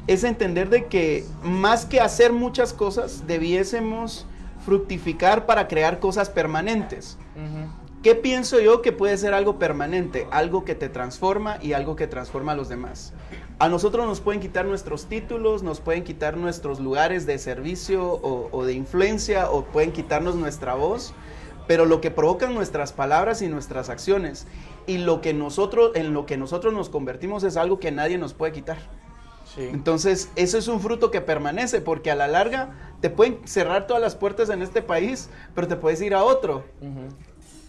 es 0.06 0.22
entender 0.22 0.70
de 0.70 0.86
que 0.86 1.24
más 1.42 1.84
que 1.84 2.00
hacer 2.00 2.32
muchas 2.32 2.72
cosas, 2.72 3.26
debiésemos 3.26 4.24
fructificar 4.64 5.46
para 5.46 5.66
crear 5.66 5.98
cosas 5.98 6.30
permanentes. 6.30 7.18
Ujú. 7.34 7.87
¿Qué 8.08 8.14
pienso 8.14 8.58
yo 8.58 8.80
que 8.80 8.90
puede 8.90 9.18
ser 9.18 9.34
algo 9.34 9.58
permanente? 9.58 10.26
Algo 10.30 10.64
que 10.64 10.74
te 10.74 10.88
transforma 10.88 11.58
y 11.60 11.74
algo 11.74 11.94
que 11.94 12.06
transforma 12.06 12.52
a 12.52 12.54
los 12.54 12.70
demás. 12.70 13.12
A 13.58 13.68
nosotros 13.68 14.06
nos 14.06 14.22
pueden 14.22 14.40
quitar 14.40 14.64
nuestros 14.64 15.10
títulos, 15.10 15.62
nos 15.62 15.80
pueden 15.80 16.04
quitar 16.04 16.38
nuestros 16.38 16.80
lugares 16.80 17.26
de 17.26 17.36
servicio 17.36 18.02
o, 18.02 18.48
o 18.50 18.64
de 18.64 18.72
influencia 18.72 19.50
o 19.50 19.66
pueden 19.66 19.92
quitarnos 19.92 20.36
nuestra 20.36 20.72
voz, 20.72 21.12
pero 21.66 21.84
lo 21.84 22.00
que 22.00 22.10
provocan 22.10 22.54
nuestras 22.54 22.94
palabras 22.94 23.42
y 23.42 23.48
nuestras 23.48 23.90
acciones 23.90 24.46
y 24.86 24.96
lo 24.96 25.20
que 25.20 25.34
nosotros 25.34 25.90
en 25.94 26.14
lo 26.14 26.24
que 26.24 26.38
nosotros 26.38 26.72
nos 26.72 26.88
convertimos 26.88 27.44
es 27.44 27.58
algo 27.58 27.78
que 27.78 27.92
nadie 27.92 28.16
nos 28.16 28.32
puede 28.32 28.52
quitar. 28.52 28.78
Entonces, 29.58 30.30
eso 30.36 30.56
es 30.56 30.68
un 30.68 30.80
fruto 30.80 31.10
que 31.10 31.20
permanece, 31.20 31.80
porque 31.80 32.10
a 32.10 32.14
la 32.14 32.28
larga 32.28 32.70
te 33.00 33.10
pueden 33.10 33.40
cerrar 33.46 33.86
todas 33.86 34.00
las 34.00 34.14
puertas 34.14 34.48
en 34.50 34.62
este 34.62 34.82
país, 34.82 35.30
pero 35.54 35.68
te 35.68 35.76
puedes 35.76 36.00
ir 36.00 36.14
a 36.14 36.22
otro. 36.22 36.64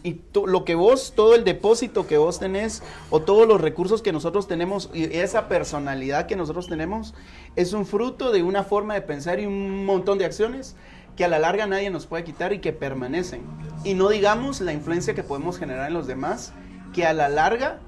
Y 0.04 0.22
lo 0.34 0.64
que 0.64 0.76
vos, 0.76 1.14
todo 1.16 1.36
el 1.36 1.44
depósito 1.44 2.08
que 2.08 2.18
vos 2.18 2.40
tenés, 2.40 2.82
o 3.10 3.22
todos 3.22 3.48
los 3.48 3.60
recursos 3.60 4.02
que 4.02 4.14
nosotros 4.14 4.48
tenemos, 4.48 4.90
y 4.94 5.04
esa 5.18 5.50
personalidad 5.50 6.26
que 6.26 6.38
nosotros 6.38 6.68
tenemos, 6.68 7.14
es 7.56 7.74
un 7.74 7.86
fruto 7.86 8.32
de 8.32 8.44
una 8.44 8.64
forma 8.64 8.94
de 8.94 9.02
pensar 9.02 9.40
y 9.40 9.46
un 9.46 9.86
montón 9.86 10.18
de 10.18 10.26
acciones 10.26 10.76
que 11.18 11.26
a 11.26 11.28
la 11.28 11.38
larga 11.38 11.68
nadie 11.68 11.90
nos 11.90 12.06
puede 12.06 12.24
quitar 12.24 12.54
y 12.54 12.60
que 12.60 12.72
permanecen. 12.72 13.42
Y 13.84 13.94
no 13.94 14.08
digamos 14.08 14.62
la 14.62 14.72
influencia 14.72 15.14
que 15.14 15.24
podemos 15.24 15.58
generar 15.58 15.88
en 15.88 15.94
los 15.94 16.08
demás, 16.08 16.54
que 16.94 17.06
a 17.06 17.14
la 17.14 17.28
larga 17.28 17.80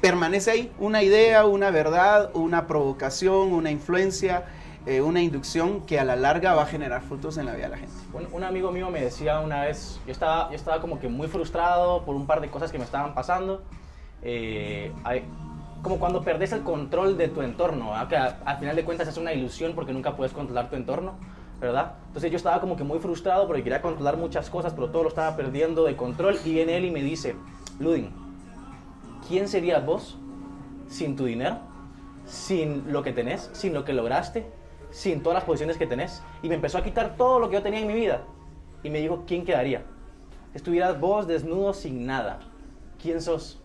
permanece 0.00 0.50
ahí 0.50 0.72
una 0.78 1.02
idea, 1.02 1.46
una 1.46 1.70
verdad, 1.70 2.30
una 2.34 2.66
provocación, 2.66 3.52
una 3.52 3.70
influencia, 3.70 4.44
eh, 4.86 5.00
una 5.00 5.20
inducción 5.20 5.82
que 5.82 6.00
a 6.00 6.04
la 6.04 6.16
larga 6.16 6.54
va 6.54 6.62
a 6.62 6.66
generar 6.66 7.02
frutos 7.02 7.36
en 7.36 7.46
la 7.46 7.52
vida 7.52 7.64
de 7.64 7.70
la 7.70 7.78
gente. 7.78 7.94
Un, 8.32 8.44
amigo 8.44 8.72
mío 8.72 8.90
me 8.90 9.02
decía 9.02 9.40
una 9.40 9.62
vez, 9.62 10.00
yo 10.06 10.12
estaba, 10.12 10.48
yo 10.48 10.56
estaba 10.56 10.80
como 10.80 10.98
que 10.98 11.08
muy 11.08 11.28
frustrado 11.28 12.04
por 12.04 12.16
un 12.16 12.26
par 12.26 12.40
de 12.40 12.48
cosas 12.48 12.72
que 12.72 12.78
me 12.78 12.84
estaban 12.84 13.14
pasando, 13.14 13.62
eh, 14.22 14.92
como 15.82 15.98
cuando 15.98 16.22
perdes 16.22 16.52
el 16.52 16.62
control 16.62 17.18
de 17.18 17.28
tu 17.28 17.42
entorno, 17.42 17.92
que 18.08 18.16
al 18.16 18.58
final 18.58 18.74
de 18.76 18.84
cuentas 18.84 19.08
es 19.08 19.16
una 19.16 19.32
ilusión 19.32 19.74
porque 19.74 19.92
nunca 19.92 20.16
puedes 20.16 20.32
controlar 20.32 20.70
tu 20.70 20.76
entorno. 20.76 21.14
¿verdad? 21.60 21.92
Entonces 22.06 22.30
yo 22.30 22.38
estaba 22.38 22.60
como 22.60 22.76
que 22.76 22.84
muy 22.84 22.98
frustrado 23.00 23.46
porque 23.46 23.62
quería 23.62 23.82
controlar 23.82 24.16
muchas 24.16 24.48
cosas, 24.48 24.72
pero 24.72 24.90
todo 24.90 25.02
lo 25.02 25.08
estaba 25.10 25.36
perdiendo 25.36 25.84
de 25.84 25.94
control. 25.94 26.38
Y 26.44 26.54
viene 26.54 26.76
él 26.78 26.86
y 26.86 26.90
me 26.90 27.02
dice, 27.02 27.36
Ludin, 27.78 28.10
¿quién 29.28 29.46
serías 29.46 29.84
vos 29.84 30.16
sin 30.88 31.16
tu 31.16 31.26
dinero? 31.26 31.58
Sin 32.24 32.90
lo 32.92 33.02
que 33.02 33.12
tenés, 33.12 33.50
sin 33.52 33.74
lo 33.74 33.84
que 33.84 33.92
lograste, 33.92 34.50
sin 34.90 35.22
todas 35.22 35.34
las 35.34 35.44
posiciones 35.44 35.76
que 35.76 35.86
tenés. 35.86 36.22
Y 36.42 36.48
me 36.48 36.54
empezó 36.54 36.78
a 36.78 36.82
quitar 36.82 37.16
todo 37.16 37.38
lo 37.38 37.48
que 37.48 37.54
yo 37.54 37.62
tenía 37.62 37.80
en 37.80 37.86
mi 37.86 37.94
vida. 37.94 38.22
Y 38.82 38.90
me 38.90 39.00
dijo, 39.00 39.24
¿quién 39.26 39.44
quedaría? 39.44 39.84
Estuvieras 40.54 40.98
vos 40.98 41.26
desnudo 41.26 41.72
sin 41.72 42.06
nada. 42.06 42.40
¿Quién 43.00 43.20
sos? 43.20 43.60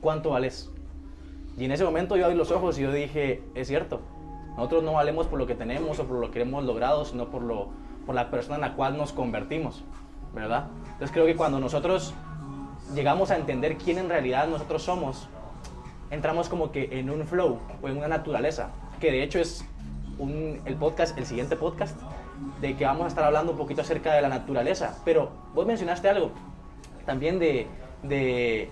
¿Cuánto 0.00 0.30
vales? 0.30 0.70
Y 1.58 1.64
en 1.64 1.72
ese 1.72 1.84
momento 1.84 2.16
yo 2.16 2.24
abrí 2.24 2.36
los 2.36 2.52
ojos 2.52 2.78
y 2.78 2.82
yo 2.82 2.92
dije, 2.92 3.42
es 3.54 3.66
cierto. 3.66 4.00
Nosotros 4.56 4.82
no 4.82 4.92
valemos 4.92 5.26
por 5.26 5.38
lo 5.38 5.46
que 5.46 5.54
tenemos 5.54 5.98
o 5.98 6.04
por 6.06 6.18
lo 6.18 6.30
que 6.30 6.40
hemos 6.42 6.64
logrado, 6.64 7.04
sino 7.04 7.30
por, 7.30 7.42
lo, 7.42 7.68
por 8.06 8.14
la 8.14 8.30
persona 8.30 8.56
en 8.56 8.60
la 8.60 8.74
cual 8.74 8.96
nos 8.96 9.12
convertimos. 9.12 9.84
¿Verdad? 10.34 10.68
Entonces 10.84 11.10
creo 11.10 11.26
que 11.26 11.34
cuando 11.34 11.58
nosotros 11.58 12.14
llegamos 12.94 13.30
a 13.30 13.36
entender 13.36 13.76
quién 13.76 13.98
en 13.98 14.08
realidad 14.08 14.46
nosotros 14.46 14.82
somos, 14.82 15.28
entramos 16.10 16.48
como 16.48 16.70
que 16.70 16.98
en 16.98 17.10
un 17.10 17.26
flow 17.26 17.58
o 17.82 17.88
en 17.88 17.96
una 17.96 18.08
naturaleza, 18.08 18.70
que 19.00 19.10
de 19.10 19.22
hecho 19.22 19.38
es 19.38 19.64
el 20.18 20.76
podcast, 20.76 21.16
el 21.16 21.26
siguiente 21.26 21.56
podcast, 21.56 22.00
de 22.60 22.76
que 22.76 22.84
vamos 22.84 23.04
a 23.04 23.08
estar 23.08 23.24
hablando 23.24 23.52
un 23.52 23.58
poquito 23.58 23.82
acerca 23.82 24.14
de 24.14 24.22
la 24.22 24.28
naturaleza. 24.28 24.98
Pero 25.04 25.30
vos 25.54 25.66
mencionaste 25.66 26.08
algo 26.08 26.32
también 27.06 27.38
de, 27.38 27.66
de, 28.02 28.70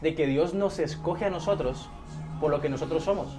de 0.00 0.14
que 0.14 0.26
Dios 0.26 0.54
nos 0.54 0.78
escoge 0.78 1.24
a 1.24 1.30
nosotros 1.30 1.88
por 2.40 2.50
lo 2.50 2.60
que 2.60 2.68
nosotros 2.68 3.02
somos. 3.02 3.36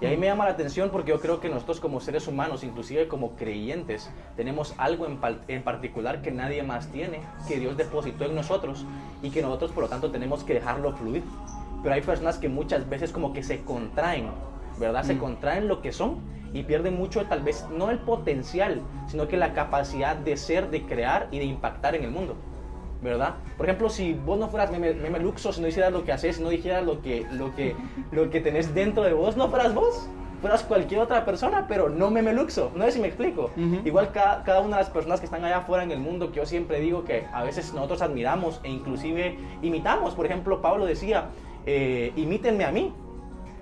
Y 0.00 0.06
ahí 0.06 0.16
me 0.16 0.26
llama 0.26 0.44
la 0.44 0.52
atención 0.52 0.90
porque 0.90 1.10
yo 1.10 1.20
creo 1.20 1.40
que 1.40 1.48
nosotros 1.48 1.80
como 1.80 2.00
seres 2.00 2.26
humanos, 2.26 2.64
inclusive 2.64 3.06
como 3.06 3.36
creyentes, 3.36 4.10
tenemos 4.36 4.74
algo 4.78 5.06
en, 5.06 5.18
en, 5.48 5.62
particular 5.62 6.20
que 6.20 6.30
nadie 6.30 6.62
más 6.62 6.88
tiene, 6.88 7.20
que 7.46 7.58
Dios 7.58 7.76
depositó 7.76 8.24
en 8.24 8.34
nosotros 8.34 8.84
y 9.22 9.30
que 9.30 9.42
nosotros 9.42 9.72
por 9.72 9.84
lo 9.84 9.88
tanto 9.88 10.10
tenemos 10.10 10.42
que 10.42 10.54
dejarlo 10.54 10.94
fluir. 10.96 11.22
Pero 11.82 11.94
hay 11.94 12.00
personas 12.00 12.38
que 12.38 12.48
muchas 12.48 12.88
veces 12.88 13.12
como 13.12 13.32
que 13.32 13.42
se 13.42 13.62
contraen, 13.62 14.30
¿verdad? 14.78 15.04
Se 15.04 15.14
mm. 15.14 15.18
contraen 15.18 15.68
lo 15.68 15.82
que 15.82 15.92
son 15.92 16.18
y 16.52 16.62
pierden 16.62 16.96
mucho 16.96 17.26
tal 17.26 17.42
vez 17.42 17.66
no 17.70 17.90
el 17.90 17.98
potencial, 17.98 18.80
sino 19.08 19.28
que 19.28 19.36
la 19.36 19.52
capacidad 19.52 20.16
de 20.16 20.36
ser, 20.36 20.70
de 20.70 20.82
crear 20.84 21.28
y 21.30 21.38
de 21.38 21.44
impactar 21.44 21.94
en 21.94 22.04
el 22.04 22.10
mundo. 22.10 22.36
¿verdad? 23.02 23.34
Por 23.56 23.66
ejemplo, 23.66 23.90
si 23.90 24.14
vos 24.14 24.38
no 24.38 24.48
fueras 24.48 24.70
meme, 24.70 25.18
luxo, 25.20 25.52
si 25.52 25.60
no 25.60 25.68
hicieras 25.68 25.92
lo 25.92 26.04
que 26.04 26.12
haces, 26.12 26.36
si 26.36 26.42
no 26.42 26.48
dijeras 26.48 26.84
lo 26.84 27.02
que, 27.02 27.26
lo, 27.32 27.54
que, 27.54 27.76
lo 28.10 28.30
que 28.30 28.40
tenés 28.40 28.74
dentro 28.74 29.02
de 29.02 29.12
vos, 29.12 29.36
no 29.36 29.48
fueras 29.48 29.74
vos, 29.74 30.08
fueras 30.40 30.62
cualquier 30.62 31.00
otra 31.00 31.24
persona, 31.24 31.66
pero 31.68 31.90
no 31.90 32.10
meme 32.10 32.32
luxo, 32.32 32.72
no 32.74 32.84
sé 32.84 32.92
si 32.92 33.00
me 33.00 33.08
explico. 33.08 33.50
Igual 33.84 34.10
cada, 34.10 34.42
cada, 34.42 34.60
una 34.60 34.78
de 34.78 34.84
las 34.84 34.90
personas 34.90 35.20
que 35.20 35.26
están 35.26 35.44
allá 35.44 35.58
afuera 35.58 35.84
en 35.84 35.90
el 35.90 36.00
mundo, 36.00 36.32
que 36.32 36.36
yo 36.36 36.46
siempre 36.46 36.80
digo 36.80 37.04
que 37.04 37.26
a 37.32 37.44
veces 37.44 37.74
nosotros 37.74 38.00
admiramos 38.00 38.60
e 38.62 38.70
inclusive 38.70 39.38
imitamos. 39.60 40.14
Por 40.14 40.24
ejemplo, 40.24 40.62
Pablo 40.62 40.86
decía, 40.86 41.26
eh, 41.66 42.12
imítenme 42.16 42.64
a 42.64 42.72
mí, 42.72 42.92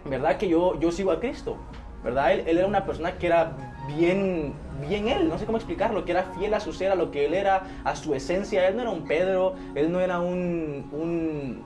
¿verdad? 0.05 0.37
Que 0.37 0.49
yo, 0.49 0.79
yo 0.81 0.93
sigo 0.93 1.13
a 1.13 1.21
Cristo, 1.21 1.57
¿verdad? 2.05 2.33
Él, 2.33 2.45
él 2.47 2.59
era 2.59 2.67
una 2.67 2.85
persona 2.85 3.19
que 3.19 3.27
era 3.27 3.57
bien, 3.97 4.55
bien 4.87 5.09
él, 5.09 5.29
no 5.29 5.39
sé 5.39 5.47
cómo 5.47 5.59
explicarlo, 5.59 6.05
que 6.05 6.13
era 6.13 6.25
fiel 6.39 6.55
a 6.55 6.61
su 6.61 6.73
ser, 6.73 6.93
a 6.93 6.95
lo 6.95 7.11
que 7.11 7.27
él 7.27 7.35
era, 7.35 7.63
a 7.85 7.97
su 7.97 8.15
esencia. 8.15 8.67
Él 8.69 8.77
no 8.77 8.83
era 8.83 8.91
un 8.91 9.05
Pedro, 9.05 9.55
él 9.75 9.91
no 9.93 10.01
era 10.01 10.21
un, 10.21 10.89
un 10.93 11.65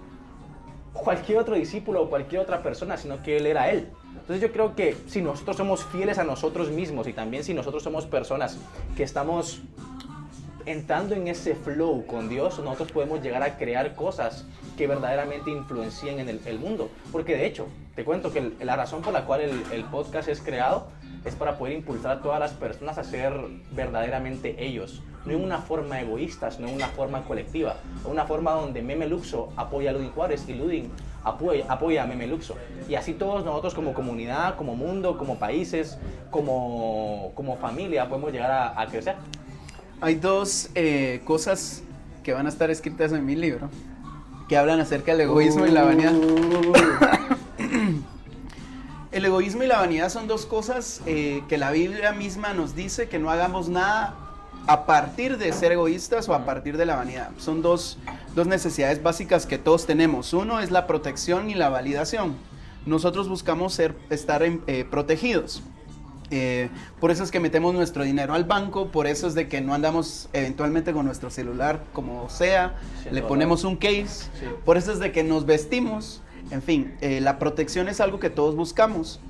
cualquier 0.93 1.39
otro 1.39 1.55
discípulo 1.55 2.03
o 2.03 2.11
cualquier 2.11 2.41
otra 2.41 2.63
persona, 2.63 2.97
sino 2.97 3.23
que 3.23 3.37
él 3.37 3.47
era 3.47 3.71
él. 3.71 3.89
Entonces 4.13 4.41
yo 4.41 4.53
creo 4.53 4.75
que 4.75 4.97
si 5.07 5.23
nosotros 5.23 5.57
somos 5.57 5.85
fieles 5.85 6.19
a 6.19 6.25
nosotros 6.25 6.71
mismos 6.71 7.07
y 7.07 7.13
también 7.13 7.45
si 7.45 7.55
nosotros 7.55 7.83
somos 7.83 8.07
personas 8.07 8.59
que 8.97 9.03
estamos 9.03 9.63
entrando 10.65 11.15
en 11.15 11.29
ese 11.29 11.55
flow 11.55 12.05
con 12.07 12.29
Dios, 12.29 12.59
nosotros 12.59 12.91
podemos 12.91 13.23
llegar 13.23 13.43
a 13.43 13.57
crear 13.57 13.95
cosas 13.95 14.45
que 14.77 14.87
verdaderamente 14.87 15.51
influencien 15.51 16.19
en 16.19 16.29
el, 16.29 16.59
mundo. 16.59 16.91
Porque 17.13 17.37
de 17.37 17.47
hecho, 17.47 17.69
te 17.97 18.05
cuento 18.05 18.33
que 18.33 18.53
la 18.61 18.77
razón 18.77 19.01
por 19.01 19.13
la 19.13 19.25
cual 19.25 19.41
el, 19.41 19.63
el 19.73 19.85
podcast 19.85 20.29
es 20.29 20.41
creado 20.41 20.87
es 21.25 21.35
para 21.35 21.59
poder 21.59 21.75
impulsar 21.75 22.19
a 22.19 22.23
todas 22.23 22.39
las 22.39 22.53
personas 22.53 22.99
a 22.99 23.05
ser 23.05 23.33
verdaderamente 23.73 24.65
ellos, 24.65 25.03
no 25.25 25.33
en 25.33 25.43
una 25.43 25.59
forma 25.59 26.01
egoísta, 26.01 26.51
sino 26.51 26.69
en 26.69 26.75
una 26.75 26.87
forma 26.87 27.25
colectiva, 27.25 27.77
una 28.05 28.27
forma 28.27 28.53
donde 28.53 28.81
Meme 28.81 29.09
Luxo 29.09 29.49
apoya 29.57 29.91
a 29.91 29.93
Ludin 29.93 30.11
Juárez 30.11 30.45
y 30.47 30.55
Ludin 30.55 30.93
apoya, 31.25 31.65
apoya 31.69 32.05
a 32.05 32.07
Meme 32.07 32.29
Luxo. 32.29 32.55
Y 32.89 32.95
así 32.95 33.15
todos 33.15 33.45
nosotros 33.45 33.75
como 33.75 33.93
comunidad, 33.93 34.57
como 34.57 34.77
mundo, 34.77 35.19
como 35.19 35.39
países, 35.39 35.99
como, 36.31 37.33
como 37.35 37.57
familia 37.57 38.09
podemos 38.09 38.31
llegar 38.31 38.73
a, 38.77 38.87
crecer. 38.87 39.17
Hay 40.01 40.15
dos 40.15 40.71
eh, 40.75 41.23
cosas 41.25 41.83
que 42.23 42.33
van 42.33 42.47
a 42.47 42.51
estar 42.51 42.71
escritas 42.71 43.13
en 43.13 43.25
mi 43.25 43.35
libro 43.35 43.69
que 44.49 44.57
hablan 44.57 44.79
acerca 44.79 45.13
del 45.13 45.23
egoísmo 45.23 45.67
y 45.67 45.71
la 45.71 45.83
vanidad. 45.83 46.13
El 49.17 49.25
egoísmo 49.25 49.63
y 49.63 49.67
la 49.67 49.79
vanidad 49.79 50.11
son 50.11 50.29
dos 50.29 50.45
cosas 50.45 51.01
eh, 51.07 51.43
que 51.49 51.57
la 51.57 51.71
Biblia 51.71 52.13
misma 52.13 52.53
nos 52.53 52.77
dice 52.77 53.09
que 53.09 53.19
no 53.19 53.31
hagamos 53.31 53.71
nada 53.71 54.15
a 54.67 54.85
partir 54.85 55.39
de 55.39 55.55
ser 55.55 55.73
egoístas 55.73 56.29
o 56.29 56.35
a 56.35 56.45
partir 56.45 56.77
de 56.77 56.85
la 56.85 56.97
vanidad. 56.97 57.31
Son 57.39 57.63
dos, 57.63 57.97
necesidades 58.35 59.03
básicas 59.03 59.47
que 59.47 59.57
todos 59.57 59.87
tenemos. 59.87 60.35
Uno 60.35 60.61
es 60.61 60.71
la 60.71 60.87
protección 60.87 61.49
y 61.49 61.55
la 61.55 61.71
validación. 61.71 62.37
Nosotros 62.85 63.27
buscamos 63.27 63.73
ser, 63.73 63.97
estar 64.11 64.43
eh, 64.43 64.87
protegidos. 64.91 65.63
Eh, 66.31 66.69
por 67.01 67.11
eso 67.11 67.25
es 67.25 67.31
que 67.31 67.41
metemos 67.41 67.73
nuestro 67.73 68.05
dinero 68.05 68.35
al 68.35 68.45
banco, 68.45 68.89
por 68.89 69.07
eso 69.07 69.29
es 69.29 69.35
de 69.35 69.49
que 69.49 69.63
no 69.63 69.73
andamos 69.73 70.29
eventualmente 70.35 70.93
con 70.93 71.07
nuestro 71.07 71.31
celular 71.31 71.83
como 71.95 72.29
sea, 72.29 72.75
le 73.11 73.23
ponemos 73.23 73.65
un 73.65 73.77
case, 73.77 74.29
por 74.67 74.77
eso 74.77 74.93
es 74.93 74.99
de 74.99 75.13
que 75.13 75.23
nos 75.23 75.47
vestimos, 75.47 76.21
en 76.51 76.63
fin, 76.63 76.97
eh, 77.01 77.21
la 77.21 77.39
protección 77.39 77.89
es 77.89 78.01
algo 78.01 78.21
que 78.21 78.31
todos 78.31 78.55
buscamos. 78.57 79.21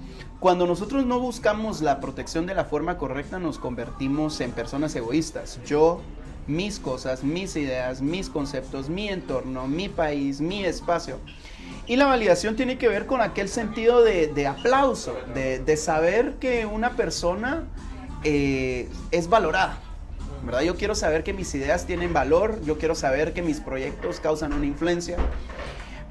Cuando 0.41 0.67
nosotros 0.67 1.07
no 1.07 1.19
buscamos 1.19 1.81
la 1.81 2.01
protección 2.01 2.47
de 2.47 2.55
la 2.55 2.67
forma 2.67 2.99
correcta, 2.99 3.39
nos 3.39 3.59
convertimos 3.59 4.41
en 4.41 4.53
personas 4.53 4.95
egoístas. 4.95 5.59
Yo, 5.65 6.03
mis 6.47 6.79
cosas, 6.79 7.25
mis 7.25 7.57
ideas, 7.57 8.03
mis 8.03 8.29
conceptos, 8.29 8.91
mi 8.91 9.09
entorno, 9.09 9.67
mi 9.67 9.89
país, 9.89 10.41
mi 10.41 10.65
espacio. 10.65 11.19
Y 11.87 11.97
la 11.97 12.07
validación 12.07 12.55
tiene 12.55 12.79
que 12.79 12.89
ver 12.89 13.07
con 13.07 13.23
aquel 13.23 13.49
sentido 13.49 14.03
de, 14.03 14.47
aplauso, 14.47 15.17
de, 15.35 15.77
saber 15.77 16.35
que 16.35 16.67
una 16.67 16.91
persona 16.97 17.65
eh, 18.23 18.89
es 19.11 19.29
valorada. 19.29 19.79
¿verdad? 20.45 20.61
Yo 20.61 20.77
quiero 20.77 20.95
saber 20.95 21.25
que 21.25 21.33
mis 21.33 21.53
ideas 21.55 21.87
tienen 21.87 22.13
valor, 22.13 22.61
yo 22.65 22.79
quiero 22.79 22.95
saber 22.95 23.33
que 23.33 23.43
mis 23.43 23.61
proyectos 23.61 24.21
causan 24.21 24.53
una 24.53 24.67
influencia. 24.67 25.17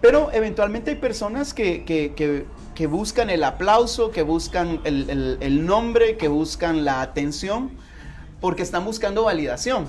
Pero 0.01 0.31
eventualmente 0.31 0.91
hay 0.91 0.97
personas 0.97 1.53
que, 1.53 2.45
buscan 2.89 3.29
el 3.29 3.43
aplauso, 3.43 4.11
que 4.11 4.21
buscan 4.21 4.81
el, 4.83 5.65
nombre, 5.65 6.17
que 6.17 6.27
buscan 6.27 6.85
la 6.85 7.01
atención, 7.01 7.71
porque 8.41 8.61
están 8.61 8.85
buscando 8.85 9.23
validación. 9.23 9.85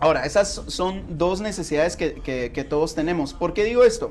Ahora, 0.00 0.26
esas 0.26 0.62
son 0.66 1.04
dos 1.18 1.40
necesidades 1.40 1.96
que, 1.96 2.50
que 2.52 2.64
todos 2.64 2.94
tenemos. 2.94 3.32
¿Por 3.32 3.54
qué 3.54 3.64
digo 3.64 3.84
esto? 3.84 4.10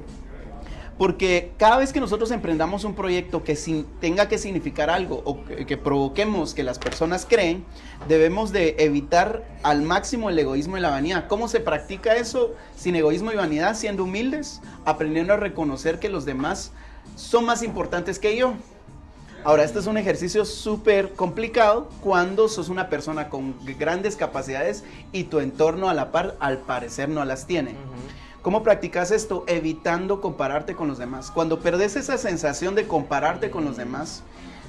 Porque 0.97 1.51
cada 1.57 1.77
vez 1.77 1.91
que 1.91 1.99
nosotros 1.99 2.29
emprendamos 2.31 2.83
un 2.83 2.93
proyecto 2.93 3.43
que 3.43 3.57
tenga 3.99 4.27
que 4.27 4.37
significar 4.37 4.89
algo 4.89 5.21
o 5.25 5.43
que, 5.43 5.77
provoquemos 5.77 6.53
que 6.53 6.63
las 6.63 6.77
personas 6.77 7.25
creen, 7.27 7.65
debemos 8.07 8.51
de 8.51 8.75
evitar 8.77 9.43
al 9.63 9.81
máximo 9.81 10.29
el 10.29 10.37
egoísmo 10.37 10.77
y 10.77 10.81
la 10.81 10.91
vanidad. 10.91 11.27
¿Cómo 11.27 11.47
se 11.47 11.59
practica 11.59 12.15
eso 12.15 12.53
sin 12.77 12.95
egoísmo 12.95 13.31
y 13.31 13.35
vanidad? 13.35 13.75
Siendo 13.75 14.03
humildes, 14.03 14.61
aprendiendo 14.85 15.33
a 15.33 15.37
reconocer 15.37 15.99
que 15.99 16.09
los 16.09 16.25
demás 16.25 16.71
son 17.15 17.45
más 17.45 17.63
importantes 17.63 18.19
que 18.19 18.37
yo. 18.37 18.53
Ahora, 19.43 19.65
este 19.65 19.79
es 19.79 19.87
un 19.87 19.97
ejercicio 19.97 20.45
súper 20.45 21.13
complicado 21.15 21.89
cuando 22.01 22.47
sos 22.47 22.69
una 22.69 22.87
persona 22.87 23.27
con 23.27 23.55
grandes 23.77 24.15
capacidades 24.15 24.85
y 25.11 25.25
tu 25.25 25.39
entorno 25.39 25.89
a 25.89 25.93
la 25.93 26.13
par, 26.13 26.37
al 26.39 26.59
parecer, 26.59 27.09
no 27.09 27.25
las 27.25 27.45
tiene. 27.45 27.75
¿Cómo 28.43 28.61
practicas 28.61 29.11
esto? 29.11 29.45
Evitando 29.47 30.19
compararte 30.19 30.75
con 30.75 30.89
los 30.89 30.97
demás. 30.97 31.31
Cuando 31.31 31.61
perdes 31.61 31.95
esa 31.95 32.17
sensación 32.17 32.75
de 32.75 32.85
compararte 32.85 33.49
con 33.49 33.63
los 33.63 33.77
demás, 33.77 34.21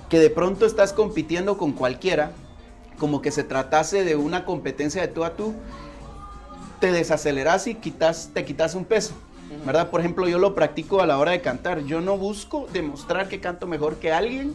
que 0.08 0.20
de 0.20 0.30
pronto 0.30 0.64
estás 0.64 0.92
compitiendo 0.92 1.58
con 1.58 1.72
cualquiera, 1.72 2.30
como 3.00 3.20
que 3.20 3.32
se 3.32 3.42
tratase 3.42 4.04
de 4.04 4.14
una 4.14 4.44
competencia 4.44 5.02
de 5.02 5.08
tú 5.08 5.24
a 5.24 5.34
tú, 5.34 5.54
te 6.78 6.92
desaceleras 6.92 7.66
y 7.66 7.74
quitas, 7.74 8.30
te 8.32 8.44
quitas 8.44 8.76
un 8.76 8.84
peso. 8.84 9.12
¿verdad? 9.66 9.90
Por 9.90 9.98
ejemplo, 10.00 10.28
yo 10.28 10.38
lo 10.38 10.54
practico 10.54 11.00
a 11.00 11.06
la 11.06 11.18
hora 11.18 11.32
de 11.32 11.40
cantar. 11.40 11.84
Yo 11.84 12.00
no 12.00 12.16
busco 12.16 12.68
demostrar 12.72 13.28
que 13.28 13.40
canto 13.40 13.66
mejor 13.66 13.96
que 13.96 14.12
alguien 14.12 14.54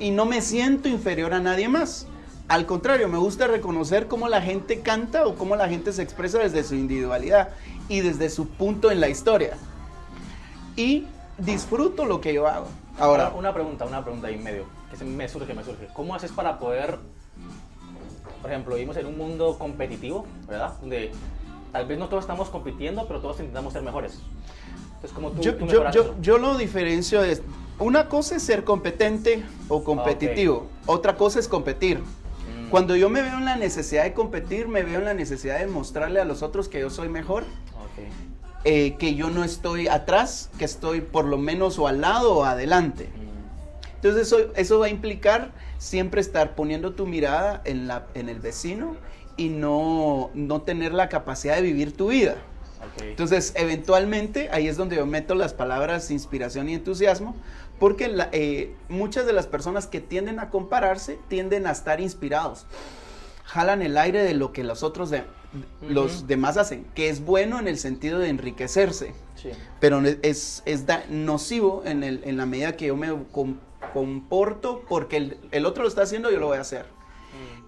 y 0.00 0.10
no 0.10 0.26
me 0.26 0.42
siento 0.42 0.88
inferior 0.88 1.32
a 1.32 1.38
nadie 1.38 1.68
más. 1.68 2.08
Al 2.46 2.66
contrario, 2.66 3.08
me 3.08 3.18
gusta 3.18 3.46
reconocer 3.46 4.06
cómo 4.06 4.28
la 4.28 4.42
gente 4.42 4.80
canta 4.80 5.26
o 5.26 5.34
cómo 5.34 5.56
la 5.56 5.68
gente 5.68 5.92
se 5.92 6.02
expresa 6.02 6.38
desde 6.38 6.62
su 6.62 6.74
individualidad 6.74 7.50
y 7.88 8.00
desde 8.00 8.30
su 8.30 8.48
punto 8.48 8.90
en 8.90 9.00
la 9.00 9.08
historia. 9.08 9.56
Y 10.76 11.06
disfruto 11.38 12.04
lo 12.04 12.20
que 12.20 12.34
yo 12.34 12.46
hago. 12.46 12.66
Ahora, 12.98 13.32
una, 13.36 13.52
pregunta, 13.52 13.84
una 13.84 14.02
pregunta 14.02 14.28
ahí 14.28 14.34
en 14.34 14.44
medio, 14.44 14.64
que 14.96 15.04
me 15.04 15.28
surge, 15.28 15.52
me 15.54 15.64
surge. 15.64 15.88
¿Cómo 15.94 16.14
haces 16.14 16.30
para 16.30 16.58
poder, 16.58 16.98
por 18.40 18.50
ejemplo, 18.50 18.74
vivimos 18.74 18.96
en 18.96 19.06
un 19.06 19.18
mundo 19.18 19.58
competitivo, 19.58 20.26
¿verdad? 20.46 20.74
Donde 20.80 21.10
tal 21.72 21.86
vez 21.86 21.98
no 21.98 22.08
todos 22.08 22.22
estamos 22.22 22.50
compitiendo, 22.50 23.06
pero 23.08 23.20
todos 23.20 23.40
intentamos 23.40 23.72
ser 23.72 23.82
mejores. 23.82 24.20
Entonces, 24.94 25.12
¿cómo 25.12 25.32
tú, 25.32 25.42
yo, 25.42 25.90
yo, 25.90 26.14
yo, 26.20 26.38
lo 26.38 26.56
diferencio 26.56 27.20
de... 27.20 27.42
Una 27.80 28.08
cosa 28.08 28.36
es 28.36 28.44
ser 28.44 28.62
competente 28.62 29.44
o 29.68 29.82
competitivo, 29.82 30.68
otra 30.86 31.16
cosa 31.16 31.40
es 31.40 31.48
competir. 31.48 31.98
Mm. 31.98 32.70
Cuando 32.70 32.94
yo 32.94 33.10
me 33.10 33.20
veo 33.20 33.36
en 33.36 33.44
la 33.44 33.56
necesidad 33.56 34.04
de 34.04 34.12
competir, 34.12 34.68
me 34.68 34.84
veo 34.84 35.00
en 35.00 35.04
la 35.04 35.14
necesidad 35.14 35.58
de 35.58 35.66
mostrarle 35.66 36.20
a 36.20 36.24
los 36.24 36.42
otros 36.42 36.68
que 36.68 36.78
yo 36.78 36.90
soy 36.90 37.08
mejor, 37.08 37.42
eh, 38.64 38.96
que 38.98 39.14
yo 39.14 39.30
no 39.30 39.44
estoy 39.44 39.88
atrás, 39.88 40.50
que 40.58 40.64
estoy 40.64 41.00
por 41.00 41.24
lo 41.24 41.38
menos 41.38 41.78
o 41.78 41.86
al 41.86 42.00
lado 42.00 42.34
o 42.36 42.44
adelante. 42.44 43.08
Entonces 43.96 44.26
eso, 44.26 44.38
eso 44.56 44.78
va 44.78 44.86
a 44.86 44.90
implicar 44.90 45.52
siempre 45.78 46.20
estar 46.20 46.54
poniendo 46.54 46.92
tu 46.92 47.06
mirada 47.06 47.62
en, 47.64 47.86
la, 47.86 48.06
en 48.14 48.28
el 48.28 48.40
vecino 48.40 48.96
y 49.36 49.48
no, 49.48 50.30
no 50.34 50.62
tener 50.62 50.92
la 50.92 51.08
capacidad 51.08 51.56
de 51.56 51.62
vivir 51.62 51.96
tu 51.96 52.08
vida. 52.08 52.36
Entonces, 53.00 53.52
eventualmente, 53.56 54.50
ahí 54.52 54.68
es 54.68 54.76
donde 54.76 54.96
yo 54.96 55.06
meto 55.06 55.34
las 55.34 55.52
palabras 55.52 56.10
inspiración 56.10 56.68
y 56.68 56.74
entusiasmo, 56.74 57.34
porque 57.78 58.14
eh, 58.32 58.74
muchas 58.88 59.26
de 59.26 59.32
las 59.32 59.46
personas 59.46 59.86
que 59.86 60.00
tienden 60.00 60.38
a 60.38 60.50
compararse 60.50 61.18
tienden 61.28 61.66
a 61.66 61.72
estar 61.72 62.00
inspirados. 62.00 62.66
Jalan 63.44 63.82
el 63.82 63.98
aire 63.98 64.22
de 64.22 64.34
lo 64.34 64.52
que 64.52 64.64
los 64.64 64.82
otros 64.82 65.10
los 65.88 66.26
demás 66.26 66.56
hacen, 66.56 66.86
que 66.94 67.08
es 67.08 67.24
bueno 67.24 67.58
en 67.58 67.68
el 67.68 67.78
sentido 67.78 68.18
de 68.18 68.28
enriquecerse, 68.28 69.14
pero 69.80 70.00
es, 70.22 70.62
es 70.64 70.84
nocivo 71.10 71.82
en, 71.84 72.02
el, 72.02 72.22
en, 72.24 72.36
la 72.36 72.46
medida 72.46 72.76
que 72.76 72.86
yo 72.86 72.96
me 72.96 73.12
comporto 73.92 74.82
porque 74.88 75.16
el, 75.16 75.38
el 75.50 75.66
otro 75.66 75.82
lo 75.82 75.88
está 75.88 76.02
haciendo, 76.02 76.30
yo 76.30 76.38
lo 76.38 76.46
voy 76.46 76.58
a 76.58 76.62
hacer. 76.62 76.86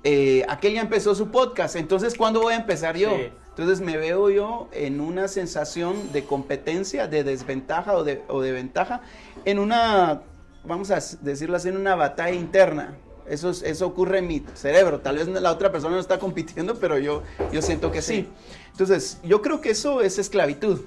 Eh, 0.05 0.45
aquel 0.49 0.75
ya 0.75 0.83
empezó 0.83 1.15
su 1.15 1.31
podcast, 1.31 1.75
entonces 1.75 2.15
¿cuándo 2.17 2.41
voy 2.41 2.55
a 2.55 2.57
empezar 2.59 2.97
yo? 2.97 3.11
Entonces 3.49 3.81
me 3.81 3.97
veo 3.97 4.31
yo 4.31 4.69
en 4.73 5.01
una 5.01 5.29
sensación 5.29 6.13
de 6.13 6.25
competencia, 6.25 7.09
de 7.09 7.25
desventaja 7.25 7.95
o 7.97 8.05
de, 8.05 8.23
o 8.29 8.41
de 8.41 8.53
ventaja, 8.53 9.01
en 9.45 9.59
una, 9.59 10.23
vamos 10.65 10.91
a 10.91 11.01
decirlo 11.23 11.57
así, 11.57 11.71
en 11.71 11.77
una 11.77 11.95
batalla 11.95 12.37
interna. 12.37 12.97
Eso, 13.29 13.51
eso 13.51 13.87
ocurre 13.87 14.19
en 14.19 14.27
mi 14.27 14.45
cerebro. 14.55 15.01
Tal 15.01 15.17
vez 15.17 15.29
la 15.29 15.51
otra 15.51 15.73
persona 15.73 15.95
no 15.95 16.01
está 16.01 16.19
compitiendo, 16.19 16.77
pero 16.79 16.99
yo, 16.99 17.23
yo 17.53 17.63
siento 17.63 17.91
que 17.91 18.03
sí. 18.03 18.29
Entonces, 18.73 19.19
yo 19.23 19.43
creo 19.43 19.61
que 19.61 19.71
eso 19.71 20.01
es 20.01 20.19
esclavitud. 20.19 20.81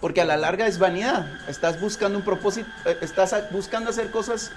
Porque 0.00 0.20
a 0.20 0.24
la 0.24 0.36
larga 0.36 0.66
es 0.66 0.78
vanidad. 0.78 1.26
Estás 1.48 1.80
buscando 1.80 2.18
un 2.18 2.24
propósito, 2.24 2.68
eh, 2.84 2.98
estás 3.00 3.34
buscando 3.52 3.90
hacer 3.90 4.10
cosas 4.10 4.50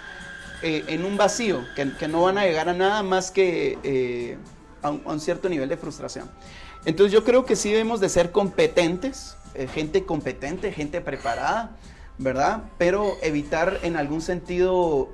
eh, 0.63 0.83
en 0.87 1.05
un 1.05 1.17
vacío, 1.17 1.63
que, 1.75 1.93
que, 1.93 2.07
no 2.07 2.23
van 2.23 2.39
a 2.39 2.45
llegar 2.45 2.67
a 2.67 2.73
nada 2.73 3.03
más 3.03 3.29
que 3.29 3.77
eh, 3.83 4.37
a, 4.81 4.89
un, 4.89 5.19
cierto 5.19 5.49
nivel 5.49 5.69
de 5.69 5.77
frustración. 5.77 6.27
Entonces 6.83 7.13
yo 7.13 7.23
creo 7.23 7.45
que 7.45 7.55
sí 7.55 7.69
debemos 7.69 7.99
de 7.99 8.09
ser 8.09 8.31
competentes, 8.31 9.37
eh, 9.53 9.67
gente 9.67 10.03
competente, 10.05 10.71
gente 10.71 10.99
preparada, 10.99 11.75
¿verdad? 12.17 12.63
Pero 12.79 13.17
evitar 13.21 13.79
en 13.83 13.97
algún 13.97 14.19
sentido 14.19 15.09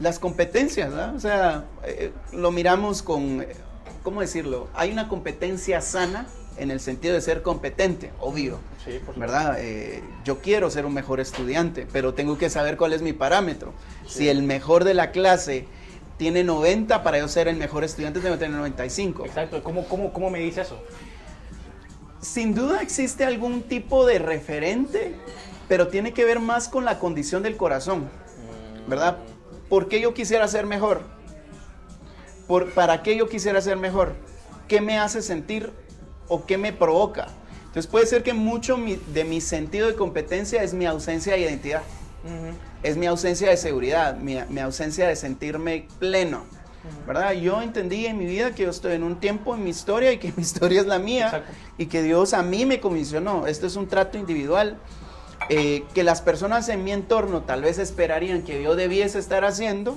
las 0.00 0.18
competencias, 0.18 0.90
¿verdad? 0.90 1.14
O 1.14 1.20
sea, 1.20 1.64
lo 2.32 2.50
miramos 2.50 3.02
con, 3.02 3.46
¿cómo 4.02 4.20
decirlo? 4.20 4.68
Hay 4.74 4.92
una 4.92 5.08
competencia 5.08 5.80
sana 5.80 6.26
en 6.56 6.70
el 6.70 6.80
sentido 6.80 7.14
de 7.14 7.20
ser 7.20 7.42
competente, 7.42 8.12
obvio. 8.20 8.58
Sí, 8.84 9.00
¿Verdad? 9.16 9.56
Eh, 9.58 10.02
yo 10.24 10.40
quiero 10.40 10.70
ser 10.70 10.84
un 10.86 10.94
mejor 10.94 11.20
estudiante, 11.20 11.86
pero 11.90 12.14
tengo 12.14 12.36
que 12.36 12.50
saber 12.50 12.76
cuál 12.76 12.92
es 12.92 13.02
mi 13.02 13.12
parámetro. 13.12 13.72
Si 14.06 14.28
el 14.28 14.42
mejor 14.42 14.84
de 14.84 14.94
la 14.94 15.10
clase 15.10 15.66
tiene 16.18 16.44
90, 16.44 17.02
para 17.02 17.18
yo 17.18 17.28
ser 17.28 17.48
el 17.48 17.56
mejor 17.56 17.82
estudiante 17.82 18.20
tengo 18.20 18.34
que 18.34 18.40
tener 18.40 18.56
95. 18.56 19.24
Exacto. 19.26 19.62
¿Cómo, 19.62 19.86
cómo, 19.88 20.12
cómo 20.12 20.30
me 20.30 20.40
dice 20.40 20.60
eso? 20.60 20.78
Sin 22.20 22.54
duda 22.54 22.82
existe 22.82 23.24
algún 23.24 23.62
tipo 23.62 24.06
de 24.06 24.18
referente, 24.18 25.14
pero 25.66 25.88
tiene 25.88 26.12
que 26.12 26.24
ver 26.24 26.40
más 26.40 26.68
con 26.68 26.84
la 26.84 26.98
condición 26.98 27.42
del 27.42 27.56
corazón. 27.56 28.00
Mm. 28.00 28.90
¿Verdad? 28.90 29.18
¿Por 29.74 29.88
qué 29.88 30.00
yo 30.00 30.14
quisiera 30.14 30.46
ser 30.46 30.66
mejor? 30.66 31.00
¿Por, 32.46 32.70
¿Para 32.74 33.02
qué 33.02 33.16
yo 33.16 33.28
quisiera 33.28 33.60
ser 33.60 33.76
mejor? 33.76 34.14
¿Qué 34.68 34.80
me 34.80 35.00
hace 35.00 35.20
sentir 35.20 35.72
o 36.28 36.46
qué 36.46 36.58
me 36.58 36.72
provoca. 36.72 37.26
Entonces 37.66 37.88
puede 37.88 38.06
ser 38.06 38.22
que 38.22 38.34
mucho 38.34 38.78
de 39.12 39.24
mi 39.24 39.40
sentido 39.40 39.88
de 39.88 39.96
competencia 39.96 40.62
es 40.62 40.74
mi 40.74 40.86
ausencia 40.86 41.32
de 41.32 41.40
identidad. 41.40 41.82
Es 42.84 42.96
mi 42.96 43.06
ausencia 43.06 43.50
de 43.50 43.56
seguridad, 43.56 44.16
mi, 44.16 44.38
ausencia 44.60 45.08
de 45.08 45.16
sentirme 45.16 45.88
pleno. 45.98 46.44
¿Verdad? 47.04 47.32
Yo 47.32 47.60
entendí 47.60 48.06
en 48.06 48.16
mi 48.16 48.26
vida 48.26 48.54
que 48.54 48.62
yo 48.62 48.70
estoy 48.70 48.92
en 48.92 49.02
un 49.02 49.18
tiempo 49.18 49.56
en 49.56 49.64
mi 49.64 49.70
historia 49.70 50.12
y 50.12 50.18
que 50.18 50.32
mi 50.36 50.42
historia 50.44 50.82
es 50.82 50.86
la 50.86 51.00
mía 51.00 51.46
y 51.78 51.86
que 51.86 52.00
Dios 52.00 52.32
a 52.32 52.44
mí 52.44 52.64
me 52.64 52.78
comisionó. 52.78 53.48
Esto 53.48 53.66
es 53.66 53.74
un 53.74 53.88
trato 53.88 54.18
individual 54.18 54.78
eh, 55.48 55.84
que 55.94 56.04
las 56.04 56.22
personas 56.22 56.68
en 56.68 56.84
mi 56.84 56.92
entorno 56.92 57.42
tal 57.42 57.62
vez 57.62 57.78
esperarían 57.78 58.42
que 58.42 58.62
yo 58.62 58.76
debiese 58.76 59.18
estar 59.18 59.44
haciendo, 59.44 59.96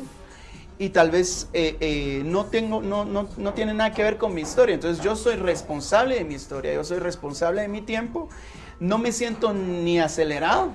y 0.79 0.89
tal 0.89 1.09
vez 1.09 1.49
eh, 1.53 1.75
eh, 1.79 2.21
no, 2.23 2.45
tengo, 2.45 2.81
no, 2.81 3.03
no, 3.03 3.27
no, 3.37 3.53
tiene 3.53 3.73
nada 3.73 3.93
que 3.93 4.03
ver 4.03 4.17
con 4.17 4.33
mi 4.33 4.41
historia. 4.41 4.75
Entonces 4.75 5.03
yo 5.03 5.15
soy 5.15 5.35
responsable 5.35 6.15
de 6.15 6.23
mi 6.23 6.35
historia, 6.35 6.73
yo 6.73 6.83
soy 6.83 6.99
responsable 6.99 7.61
de 7.61 7.67
mi 7.67 7.81
tiempo. 7.81 8.29
No 8.79 8.99
me 8.99 9.11
siento 9.11 9.53
ni 9.53 9.99
acelerado, 9.99 10.69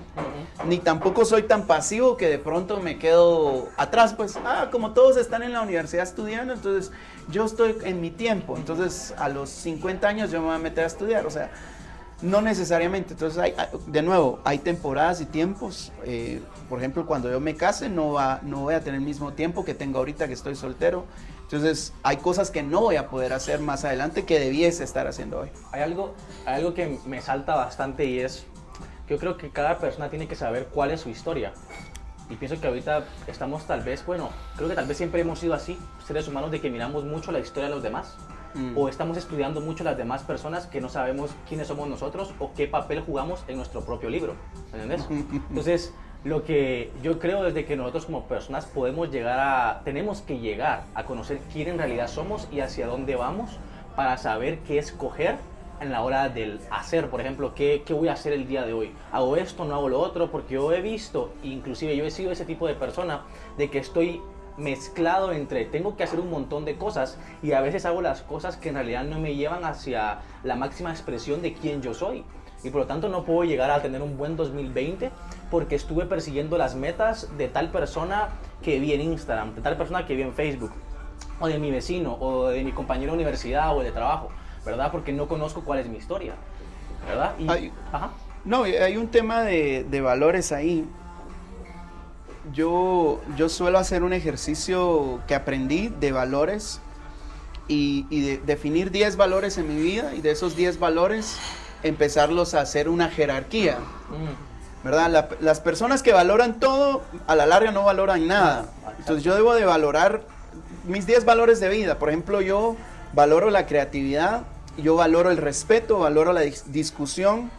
ni 0.66 0.78
tampoco 0.78 1.24
soy 1.24 1.44
tan 1.44 1.68
pasivo 1.68 2.16
que 2.16 2.26
de 2.26 2.38
pronto 2.38 2.80
me 2.80 2.98
quedo 2.98 3.68
atrás. 3.76 4.14
Pues, 4.14 4.36
ah, 4.44 4.70
como 4.72 4.90
todos 4.90 5.16
están 5.16 5.44
en 5.44 5.52
la 5.52 5.62
universidad 5.62 6.02
estudiando, 6.02 6.54
entonces 6.54 6.90
yo 7.28 7.44
estoy 7.44 7.76
en 7.84 8.00
mi 8.00 8.10
tiempo. 8.10 8.56
Entonces 8.56 9.14
a 9.18 9.28
los 9.28 9.50
50 9.50 10.08
años 10.08 10.32
yo 10.32 10.40
me 10.40 10.46
voy 10.46 10.56
a 10.56 10.58
meter 10.58 10.82
a 10.82 10.88
estudiar. 10.88 11.26
O 11.26 11.30
sea, 11.30 11.52
no 12.22 12.40
necesariamente. 12.40 13.14
Entonces, 13.14 13.38
hay, 13.38 13.54
de 13.86 14.02
nuevo, 14.02 14.40
hay 14.44 14.58
temporadas 14.58 15.20
y 15.20 15.26
tiempos. 15.26 15.92
Eh, 16.04 16.40
por 16.68 16.78
ejemplo, 16.78 17.06
cuando 17.06 17.30
yo 17.30 17.40
me 17.40 17.56
case, 17.56 17.88
no, 17.88 18.12
va, 18.12 18.40
no 18.42 18.60
voy 18.60 18.74
a 18.74 18.80
tener 18.80 19.00
el 19.00 19.04
mismo 19.04 19.32
tiempo 19.32 19.64
que 19.64 19.74
tengo 19.74 19.98
ahorita 19.98 20.26
que 20.26 20.34
estoy 20.34 20.54
soltero. 20.54 21.04
Entonces, 21.42 21.92
hay 22.02 22.16
cosas 22.16 22.50
que 22.50 22.62
no 22.62 22.80
voy 22.80 22.96
a 22.96 23.08
poder 23.10 23.32
hacer 23.32 23.60
más 23.60 23.84
adelante 23.84 24.24
que 24.24 24.40
debiese 24.40 24.84
estar 24.84 25.06
haciendo 25.06 25.40
hoy. 25.40 25.48
Hay 25.72 25.82
algo, 25.82 26.14
hay 26.46 26.54
algo 26.54 26.72
que 26.72 26.98
me 27.04 27.20
salta 27.20 27.54
bastante 27.54 28.06
y 28.06 28.20
es 28.20 28.46
yo 29.08 29.18
creo 29.18 29.36
que 29.36 29.50
cada 29.50 29.76
persona 29.78 30.08
tiene 30.08 30.26
que 30.26 30.36
saber 30.36 30.68
cuál 30.72 30.90
es 30.90 31.02
su 31.02 31.10
historia. 31.10 31.52
Y 32.30 32.36
pienso 32.36 32.58
que 32.58 32.66
ahorita 32.66 33.04
estamos 33.26 33.66
tal 33.66 33.82
vez, 33.82 34.06
bueno, 34.06 34.30
creo 34.56 34.68
que 34.70 34.74
tal 34.74 34.86
vez 34.86 34.96
siempre 34.96 35.20
hemos 35.20 35.40
sido 35.40 35.52
así, 35.52 35.78
seres 36.06 36.26
humanos, 36.28 36.50
de 36.50 36.62
que 36.62 36.70
miramos 36.70 37.04
mucho 37.04 37.30
la 37.32 37.40
historia 37.40 37.68
de 37.68 37.74
los 37.74 37.82
demás 37.82 38.16
Mm. 38.54 38.76
o 38.76 38.88
estamos 38.88 39.16
estudiando 39.16 39.60
mucho 39.60 39.82
las 39.84 39.96
demás 39.96 40.22
personas 40.22 40.66
que 40.66 40.80
no 40.80 40.88
sabemos 40.88 41.30
quiénes 41.48 41.68
somos 41.68 41.88
nosotros 41.88 42.34
o 42.38 42.52
qué 42.54 42.68
papel 42.68 43.00
jugamos 43.00 43.44
en 43.48 43.56
nuestro 43.56 43.82
propio 43.82 44.10
libro. 44.10 44.34
¿Entiendes? 44.72 45.06
Entonces, 45.48 45.94
lo 46.24 46.44
que 46.44 46.92
yo 47.02 47.18
creo 47.18 47.42
desde 47.42 47.64
que 47.64 47.76
nosotros 47.76 48.06
como 48.06 48.24
personas 48.24 48.66
podemos 48.66 49.10
llegar 49.10 49.40
a, 49.40 49.80
tenemos 49.84 50.20
que 50.20 50.38
llegar 50.38 50.84
a 50.94 51.04
conocer 51.04 51.40
quién 51.52 51.68
en 51.68 51.78
realidad 51.78 52.08
somos 52.08 52.46
y 52.52 52.60
hacia 52.60 52.86
dónde 52.86 53.16
vamos 53.16 53.58
para 53.96 54.16
saber 54.18 54.60
qué 54.60 54.78
escoger 54.78 55.36
en 55.80 55.90
la 55.90 56.02
hora 56.02 56.28
del 56.28 56.60
hacer, 56.70 57.10
por 57.10 57.20
ejemplo, 57.20 57.54
¿qué, 57.54 57.82
¿qué, 57.84 57.92
voy 57.92 58.06
a 58.06 58.12
hacer 58.12 58.32
el 58.32 58.46
día 58.46 58.64
de 58.64 58.72
hoy? 58.72 58.92
¿Hago 59.10 59.36
esto, 59.36 59.64
no 59.64 59.74
hago 59.74 59.88
lo 59.88 59.98
otro? 59.98 60.30
Porque 60.30 60.54
yo 60.54 60.72
he 60.72 60.80
visto, 60.80 61.32
inclusive 61.42 61.96
yo 61.96 62.04
he 62.04 62.10
sido 62.12 62.30
ese 62.30 62.44
tipo 62.44 62.68
de 62.68 62.74
persona, 62.74 63.22
de 63.58 63.68
que 63.68 63.78
estoy 63.78 64.22
mezclado 64.56 65.32
entre 65.32 65.64
tengo 65.64 65.96
que 65.96 66.04
hacer 66.04 66.20
un 66.20 66.30
montón 66.30 66.64
de 66.64 66.76
cosas 66.76 67.18
y 67.42 67.52
a 67.52 67.60
veces 67.60 67.86
hago 67.86 68.02
las 68.02 68.22
cosas 68.22 68.56
que 68.56 68.68
en 68.68 68.74
realidad 68.74 69.04
no 69.04 69.18
me 69.18 69.34
llevan 69.34 69.64
hacia 69.64 70.20
la 70.44 70.56
máxima 70.56 70.90
expresión 70.90 71.42
de 71.42 71.54
quién 71.54 71.82
yo 71.82 71.94
soy. 71.94 72.24
y 72.64 72.70
por 72.70 72.82
lo 72.82 72.86
tanto 72.86 73.08
no 73.08 73.24
puedo 73.24 73.42
llegar 73.42 73.70
a 73.72 73.82
tener 73.82 74.02
un 74.02 74.16
buen 74.16 74.36
2020 74.36 75.10
porque 75.50 75.74
estuve 75.74 76.06
persiguiendo 76.06 76.56
las 76.56 76.76
metas 76.76 77.36
de 77.36 77.48
tal 77.48 77.70
persona 77.70 78.28
que 78.62 78.78
vi 78.78 78.92
en 78.92 79.00
Instagram, 79.00 79.54
de 79.54 79.62
tal 79.62 79.76
persona 79.76 80.06
que 80.06 80.14
vi 80.14 80.22
en 80.22 80.32
Facebook, 80.32 80.70
o 81.40 81.48
de 81.48 81.58
mi 81.58 81.70
vecino, 81.70 82.16
o 82.20 82.48
de 82.48 82.62
mi 82.62 82.72
compañero 82.72 83.12
de 83.12 83.16
universidad 83.16 83.76
o 83.76 83.82
de 83.82 83.90
trabajo, 83.90 84.30
¿verdad? 84.64 84.92
Porque 84.92 85.12
no 85.12 85.26
conozco 85.26 85.62
cuál 85.62 85.80
es 85.80 85.88
mi 85.88 85.96
historia, 85.96 86.34
¿verdad? 87.08 87.34
Y, 87.38 87.72
No, 88.44 88.62
hay 88.62 88.96
un 88.96 89.08
tema 89.08 89.42
de, 89.42 89.84
de 89.84 90.00
valores 90.00 90.52
ahí. 90.52 90.88
Yo, 92.52 93.20
yo 93.36 93.48
suelo 93.48 93.78
hacer 93.78 94.02
un 94.02 94.12
ejercicio 94.12 95.20
que 95.28 95.34
aprendí 95.34 95.88
de 95.88 96.10
valores 96.10 96.80
y, 97.68 98.06
y 98.10 98.36
definir 98.38 98.90
10 98.90 99.16
valores 99.16 99.58
en 99.58 99.68
mi 99.68 99.80
vida 99.80 100.14
y 100.14 100.20
de 100.20 100.32
esos 100.32 100.56
10 100.56 100.80
valores 100.80 101.38
empezarlos 101.82 102.54
a 102.54 102.60
hacer 102.60 102.88
una 102.88 103.08
jerarquía. 103.08 103.78
Mm. 103.78 104.52
¿Verdad? 104.84 105.28
las 105.40 105.60
personas 105.60 106.02
que 106.02 106.12
valoran 106.12 106.58
todo, 106.58 107.02
a 107.28 107.36
la 107.36 107.46
larga 107.46 107.70
no 107.70 107.84
valoran 107.84 108.26
nada. 108.26 108.66
Entonces 108.98 109.22
yo 109.22 109.32
debo 109.36 109.54
de 109.54 109.64
valorar 109.64 110.22
mis 110.84 111.06
10 111.06 111.24
valores 111.24 111.60
de 111.60 111.68
vida. 111.68 112.00
Por 112.00 112.08
ejemplo, 112.08 112.40
yo 112.40 112.74
valoro 113.12 113.50
la 113.50 113.66
creatividad, 113.66 114.42
yo 114.76 114.96
valoro 114.96 115.30
el 115.30 115.36
respeto, 115.36 116.00
valoro 116.00 116.32
la 116.32 116.40
discusión, 116.40 117.50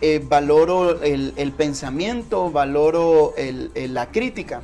eh, 0.00 0.22
valoro 0.24 1.02
el, 1.02 1.52
pensamiento, 1.56 2.50
valoro 2.50 3.34
la 3.74 4.10
crítica. 4.10 4.62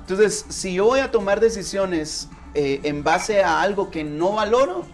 Entonces, 0.00 0.44
si 0.50 0.74
yo 0.74 0.84
voy 0.84 1.00
a 1.00 1.10
tomar 1.10 1.40
decisiones 1.40 2.28
eh, 2.52 2.80
en 2.82 3.02
base 3.02 3.42
a 3.42 3.62
algo 3.62 3.90
que 3.90 4.04
no 4.04 4.32
valoro, 4.32 4.84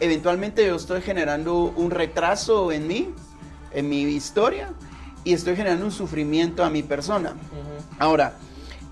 eventualmente 0.00 0.66
yo 0.66 0.76
estoy 0.76 1.02
generando 1.02 1.74
un 1.76 1.90
retraso 1.90 2.72
en 2.72 2.86
mí, 2.86 3.10
en 3.72 3.88
mi 3.90 4.02
historia, 4.02 4.72
y 5.22 5.34
estoy 5.34 5.54
generando 5.54 5.84
un 5.84 5.92
sufrimiento 5.92 6.64
a 6.64 6.70
mi 6.70 6.82
persona. 6.82 7.34
Ahora, 7.98 8.38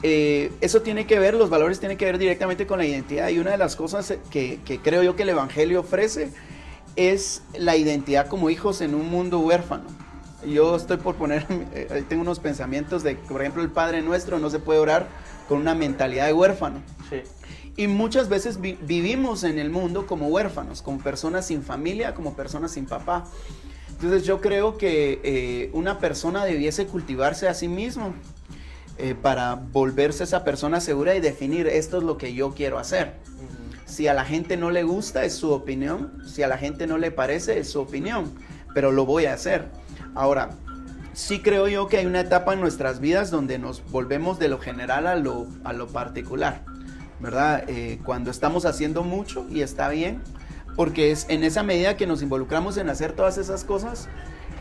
eh, 0.03 0.53
eso 0.61 0.83
tiene 0.83 1.07
que 1.07 1.19
ver, 1.19 1.35
los 1.35 1.49
valores 1.49 1.81
tienen 1.81 1.97
que 1.97 2.05
ver 2.05 2.19
directamente 2.19 2.67
con 2.67 2.79
la 2.79 2.85
identidad, 2.85 3.31
y 3.31 3.39
una 3.39 3.53
de 3.53 3.59
las 3.59 3.75
cosas 3.75 4.15
que, 4.31 4.61
creo 4.83 5.03
yo 5.03 5.17
que 5.17 5.23
el 5.23 5.31
Evangelio 5.31 5.81
ofrece 5.81 6.33
es 6.97 7.43
la 7.57 7.77
identidad 7.77 8.27
como 8.27 8.51
hijos 8.51 8.81
en 8.81 8.95
un 8.95 9.11
mundo 9.11 9.39
huérfano. 9.41 9.85
Yo 10.47 10.77
estoy 10.77 10.97
por 10.97 11.15
poner, 11.15 11.47
eh, 11.75 12.05
tengo 12.09 12.23
unos 12.23 12.41
pensamientos 12.41 13.03
de, 13.03 13.17
por 13.17 13.41
ejemplo, 13.41 13.63
el 13.63 13.71
Padre 13.71 14.03
Nuestro 14.03 14.39
no 14.39 14.51
se 14.51 14.59
puede 14.59 14.81
orar 14.81 15.09
con 15.49 15.59
una 15.59 15.75
mentalidad 15.75 16.27
de 16.27 16.33
huérfano. 16.33 16.83
Sí. 17.09 17.23
Y 17.77 17.87
muchas 17.87 18.29
veces 18.29 18.61
vivimos 18.61 19.45
en 19.45 19.59
el 19.59 19.71
mundo 19.71 20.07
como 20.07 20.29
huérfanos, 20.29 20.83
como 20.83 20.99
personas 20.99 21.47
sin 21.47 21.63
familia, 21.63 22.15
como 22.15 22.35
personas 22.35 22.73
sin 22.73 22.87
papá. 22.87 23.25
Entonces 23.89 24.25
yo 24.25 24.41
creo 24.41 24.77
que 24.77 25.21
eh, 25.23 25.71
una 25.73 25.99
persona 25.99 26.45
debiese 26.45 26.87
cultivarse 26.87 27.49
a 27.49 27.55
sí 27.55 27.69
mismo 27.69 28.15
eh, 28.99 29.15
para 29.15 29.55
volverse 29.55 30.25
esa 30.25 30.45
persona 30.45 30.81
segura 30.81 31.15
y 31.15 31.21
definir 31.21 31.67
esto 31.67 31.99
es 31.99 32.05
lo 32.05 32.19
que 32.19 32.35
yo 32.35 32.53
quiero 32.53 32.79
hacer. 32.79 33.15
Si 33.93 34.09
a 34.09 34.15
la 34.15 34.25
gente 34.25 34.57
no 34.57 34.71
le 34.71 34.85
gusta 34.85 35.23
es 35.27 35.35
su 35.35 35.53
opinión, 35.53 36.15
si 36.25 36.43
a 36.43 36.49
la 36.49 36.57
gente 36.57 36.87
no 36.87 36.97
le 36.97 37.11
parece 37.11 37.59
es 37.59 37.71
su 37.71 37.79
opinión, 37.83 38.33
pero 38.73 38.91
lo 38.91 39.05
voy 39.05 39.27
a 39.27 39.35
hacer. 39.35 39.69
Ahora, 40.15 40.49
sí 41.13 41.41
creo 41.41 41.69
yo 41.69 41.89
que 41.89 41.99
hay 41.99 42.07
una 42.07 42.21
etapa 42.21 42.55
en 42.55 42.63
nuestras 42.63 43.01
vidas 43.01 43.31
donde 43.31 43.59
nos 43.59 43.85
volvemos 43.91 44.39
de 44.39 44.49
lo 44.49 44.59
general 44.59 45.07
a 45.07 45.17
lo, 45.17 45.47
a 45.63 45.75
lo 45.75 45.89
particular. 45.89 46.65
¿verdad? 47.21 47.65
Eh, 47.69 48.01
cuando 48.03 48.31
estamos 48.31 48.65
haciendo 48.65 49.03
mucho 49.03 49.47
y 49.51 49.61
está 49.61 49.91
bien, 49.91 50.23
porque 50.75 51.11
es 51.11 51.27
en 51.29 51.45
esa 51.45 51.63
medida 51.63 51.99
que 51.99 52.07
nos 52.07 52.23
involucramos 52.23 52.79
en 52.79 52.89
hacer 52.89 53.13
todas 53.13 53.37
esas 53.37 53.63
cosas, 53.63 54.09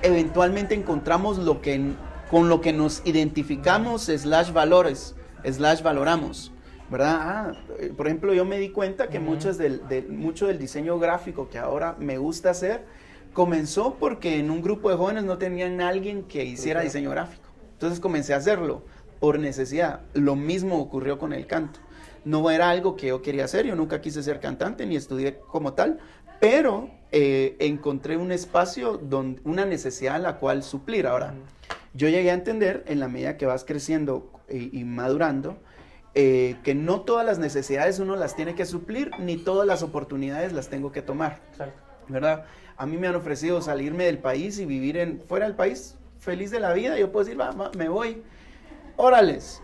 eventualmente 0.01 0.75
encontramos 0.75 1.37
lo 1.37 1.61
que, 1.61 1.93
con 2.29 2.49
lo 2.49 2.59
que 2.59 2.73
nos 2.73 3.01
identificamos, 3.05 4.07
slash 4.07 4.51
valores, 4.51 5.15
slash 5.49 5.83
valoramos. 5.83 6.51
¿Verdad? 6.91 7.17
Ah, 7.19 7.53
eh, 7.79 7.91
por 7.95 8.07
ejemplo, 8.07 8.33
yo 8.33 8.45
me 8.45 8.59
di 8.59 8.69
cuenta 8.69 9.07
que 9.07 9.19
muchos 9.19 9.57
del, 9.57 9.81
mucho 10.09 10.47
del 10.47 10.59
diseño 10.59 10.99
gráfico 10.99 11.49
que 11.49 11.57
ahora 11.57 11.95
me 11.97 12.17
gusta 12.17 12.51
hacer 12.51 12.83
comenzó 13.33 13.95
porque 13.95 14.37
en 14.37 14.51
un 14.51 14.61
grupo 14.61 14.89
de 14.89 14.97
jóvenes 14.97 15.23
no 15.23 15.37
tenían 15.37 15.81
alguien 15.81 16.23
que 16.23 16.43
hiciera 16.43 16.81
diseño 16.81 17.09
gráfico. 17.09 17.49
Entonces 17.73 17.99
comencé 17.99 18.33
a 18.33 18.37
hacerlo 18.37 18.83
por 19.19 19.39
necesidad. 19.39 20.01
Lo 20.13 20.35
mismo 20.35 20.79
ocurrió 20.79 21.17
con 21.17 21.33
el 21.33 21.47
canto 21.47 21.79
no 22.25 22.49
era 22.51 22.69
algo 22.69 22.95
que 22.95 23.07
yo 23.07 23.21
quería 23.21 23.45
hacer, 23.45 23.65
yo 23.65 23.75
nunca 23.75 24.01
quise 24.01 24.21
ser 24.23 24.39
cantante 24.39 24.85
ni 24.85 24.95
estudié 24.95 25.39
como 25.39 25.73
tal, 25.73 25.99
pero 26.39 26.89
eh, 27.11 27.55
encontré 27.59 28.17
un 28.17 28.31
espacio, 28.31 28.97
donde, 28.97 29.41
una 29.43 29.65
necesidad 29.65 30.15
a 30.15 30.19
la 30.19 30.37
cual 30.37 30.63
suplir. 30.63 31.07
Ahora, 31.07 31.33
yo 31.93 32.09
llegué 32.09 32.31
a 32.31 32.33
entender 32.33 32.83
en 32.87 32.99
la 32.99 33.07
medida 33.07 33.37
que 33.37 33.45
vas 33.45 33.63
creciendo 33.63 34.31
y, 34.49 34.83
madurando, 34.83 35.57
eh, 36.13 36.57
que 36.63 36.75
no 36.75 37.01
todas 37.01 37.25
las 37.25 37.39
necesidades 37.39 37.99
uno 37.99 38.15
las 38.15 38.35
tiene 38.35 38.55
que 38.55 38.65
suplir, 38.65 39.11
ni 39.19 39.37
todas 39.37 39.65
las 39.65 39.83
oportunidades 39.83 40.53
las 40.53 40.69
tengo 40.69 40.91
que 40.91 41.01
tomar. 41.01 41.39
¿Verdad? 42.07 42.45
A 42.77 42.85
mí 42.85 42.97
me 42.97 43.07
han 43.07 43.15
ofrecido 43.15 43.61
salirme 43.61 44.05
del 44.05 44.17
país 44.17 44.59
y 44.59 44.65
vivir 44.65 44.97
en, 44.97 45.21
fuera 45.27 45.45
del 45.45 45.55
país 45.55 45.95
feliz 46.19 46.51
de 46.51 46.59
la 46.59 46.73
vida. 46.73 46.97
Yo 46.97 47.11
puedo 47.11 47.25
decir, 47.25 47.39
va, 47.39 47.71
me 47.77 47.89
voy. 47.89 48.23
Órales, 48.97 49.61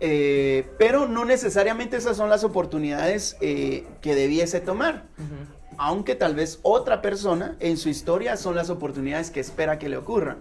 eh, 0.00 0.66
pero 0.78 1.08
no 1.08 1.24
necesariamente 1.24 1.96
esas 1.96 2.16
son 2.16 2.28
las 2.28 2.44
oportunidades 2.44 3.36
eh, 3.40 3.86
que 4.00 4.14
debiese 4.14 4.60
tomar. 4.60 5.04
Aunque 5.76 6.14
tal 6.14 6.34
vez 6.34 6.60
otra 6.62 7.02
persona 7.02 7.56
en 7.60 7.76
su 7.76 7.88
historia 7.88 8.36
son 8.36 8.54
las 8.54 8.70
oportunidades 8.70 9.30
que 9.30 9.40
espera 9.40 9.78
que 9.78 9.88
le 9.88 9.96
ocurran. 9.96 10.38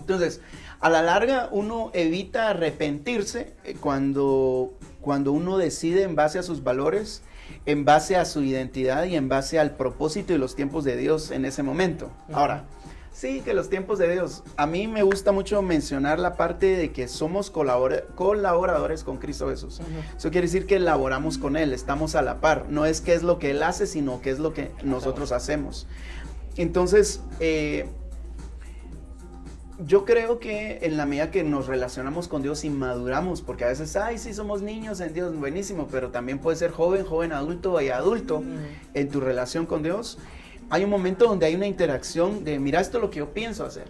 Entonces, 0.00 0.40
a 0.80 0.90
la 0.90 1.02
larga 1.02 1.48
uno 1.52 1.90
evita 1.94 2.50
arrepentirse 2.50 3.54
eh, 3.64 3.76
cuando, 3.80 4.74
cuando 5.00 5.32
uno 5.32 5.58
decide 5.58 6.02
en 6.02 6.14
base 6.14 6.38
a 6.38 6.42
sus 6.42 6.62
valores, 6.62 7.22
en 7.64 7.84
base 7.84 8.16
a 8.16 8.24
su 8.24 8.42
identidad 8.42 9.04
y 9.04 9.16
en 9.16 9.28
base 9.28 9.58
al 9.58 9.72
propósito 9.72 10.32
y 10.32 10.38
los 10.38 10.54
tiempos 10.54 10.84
de 10.84 10.96
Dios 10.96 11.30
en 11.30 11.44
ese 11.44 11.62
momento. 11.62 12.10
Ahora, 12.32 12.64
Sí, 13.16 13.40
que 13.40 13.54
los 13.54 13.70
tiempos 13.70 13.98
de 13.98 14.12
Dios. 14.12 14.42
A 14.58 14.66
mí 14.66 14.88
me 14.88 15.02
gusta 15.02 15.32
mucho 15.32 15.62
mencionar 15.62 16.18
la 16.18 16.34
parte 16.34 16.76
de 16.76 16.92
que 16.92 17.08
somos 17.08 17.50
colaboradores 17.50 19.04
con 19.04 19.16
Cristo 19.16 19.48
Jesús. 19.48 19.80
Eso 20.14 20.30
quiere 20.30 20.46
decir 20.46 20.66
que 20.66 20.76
elaboramos 20.76 21.38
con 21.38 21.56
Él, 21.56 21.72
estamos 21.72 22.14
a 22.14 22.20
la 22.20 22.42
par. 22.42 22.66
No 22.68 22.84
es 22.84 23.00
qué 23.00 23.14
es 23.14 23.22
lo 23.22 23.38
que 23.38 23.52
Él 23.52 23.62
hace, 23.62 23.86
sino 23.86 24.20
qué 24.20 24.28
es 24.28 24.38
lo 24.38 24.52
que 24.52 24.70
nosotros 24.84 25.32
hacemos. 25.32 25.86
Entonces, 26.58 27.22
eh, 27.40 27.88
yo 29.84 30.04
creo 30.04 30.38
que 30.38 30.78
en 30.82 30.96
la 30.96 31.06
medida 31.06 31.30
que 31.30 31.44
nos 31.44 31.66
relacionamos 31.66 32.28
con 32.28 32.42
Dios 32.42 32.64
y 32.64 32.70
maduramos, 32.70 33.42
porque 33.42 33.64
a 33.64 33.68
veces, 33.68 33.96
ay, 33.96 34.18
sí, 34.18 34.32
somos 34.32 34.62
niños 34.62 35.00
en 35.00 35.12
Dios, 35.12 35.36
buenísimo, 35.36 35.88
pero 35.90 36.10
también 36.10 36.38
puede 36.38 36.56
ser 36.56 36.70
joven, 36.70 37.04
joven 37.04 37.32
adulto 37.32 37.80
y 37.80 37.90
adulto 37.90 38.42
en 38.94 39.08
tu 39.08 39.20
relación 39.20 39.66
con 39.66 39.82
Dios 39.82 40.18
hay 40.70 40.84
un 40.84 40.90
momento 40.90 41.26
donde 41.26 41.46
hay 41.46 41.54
una 41.54 41.66
interacción 41.66 42.44
de, 42.44 42.58
mira, 42.58 42.80
esto 42.80 42.98
es 42.98 43.02
lo 43.02 43.10
que 43.10 43.20
yo 43.20 43.32
pienso 43.32 43.64
hacer, 43.64 43.86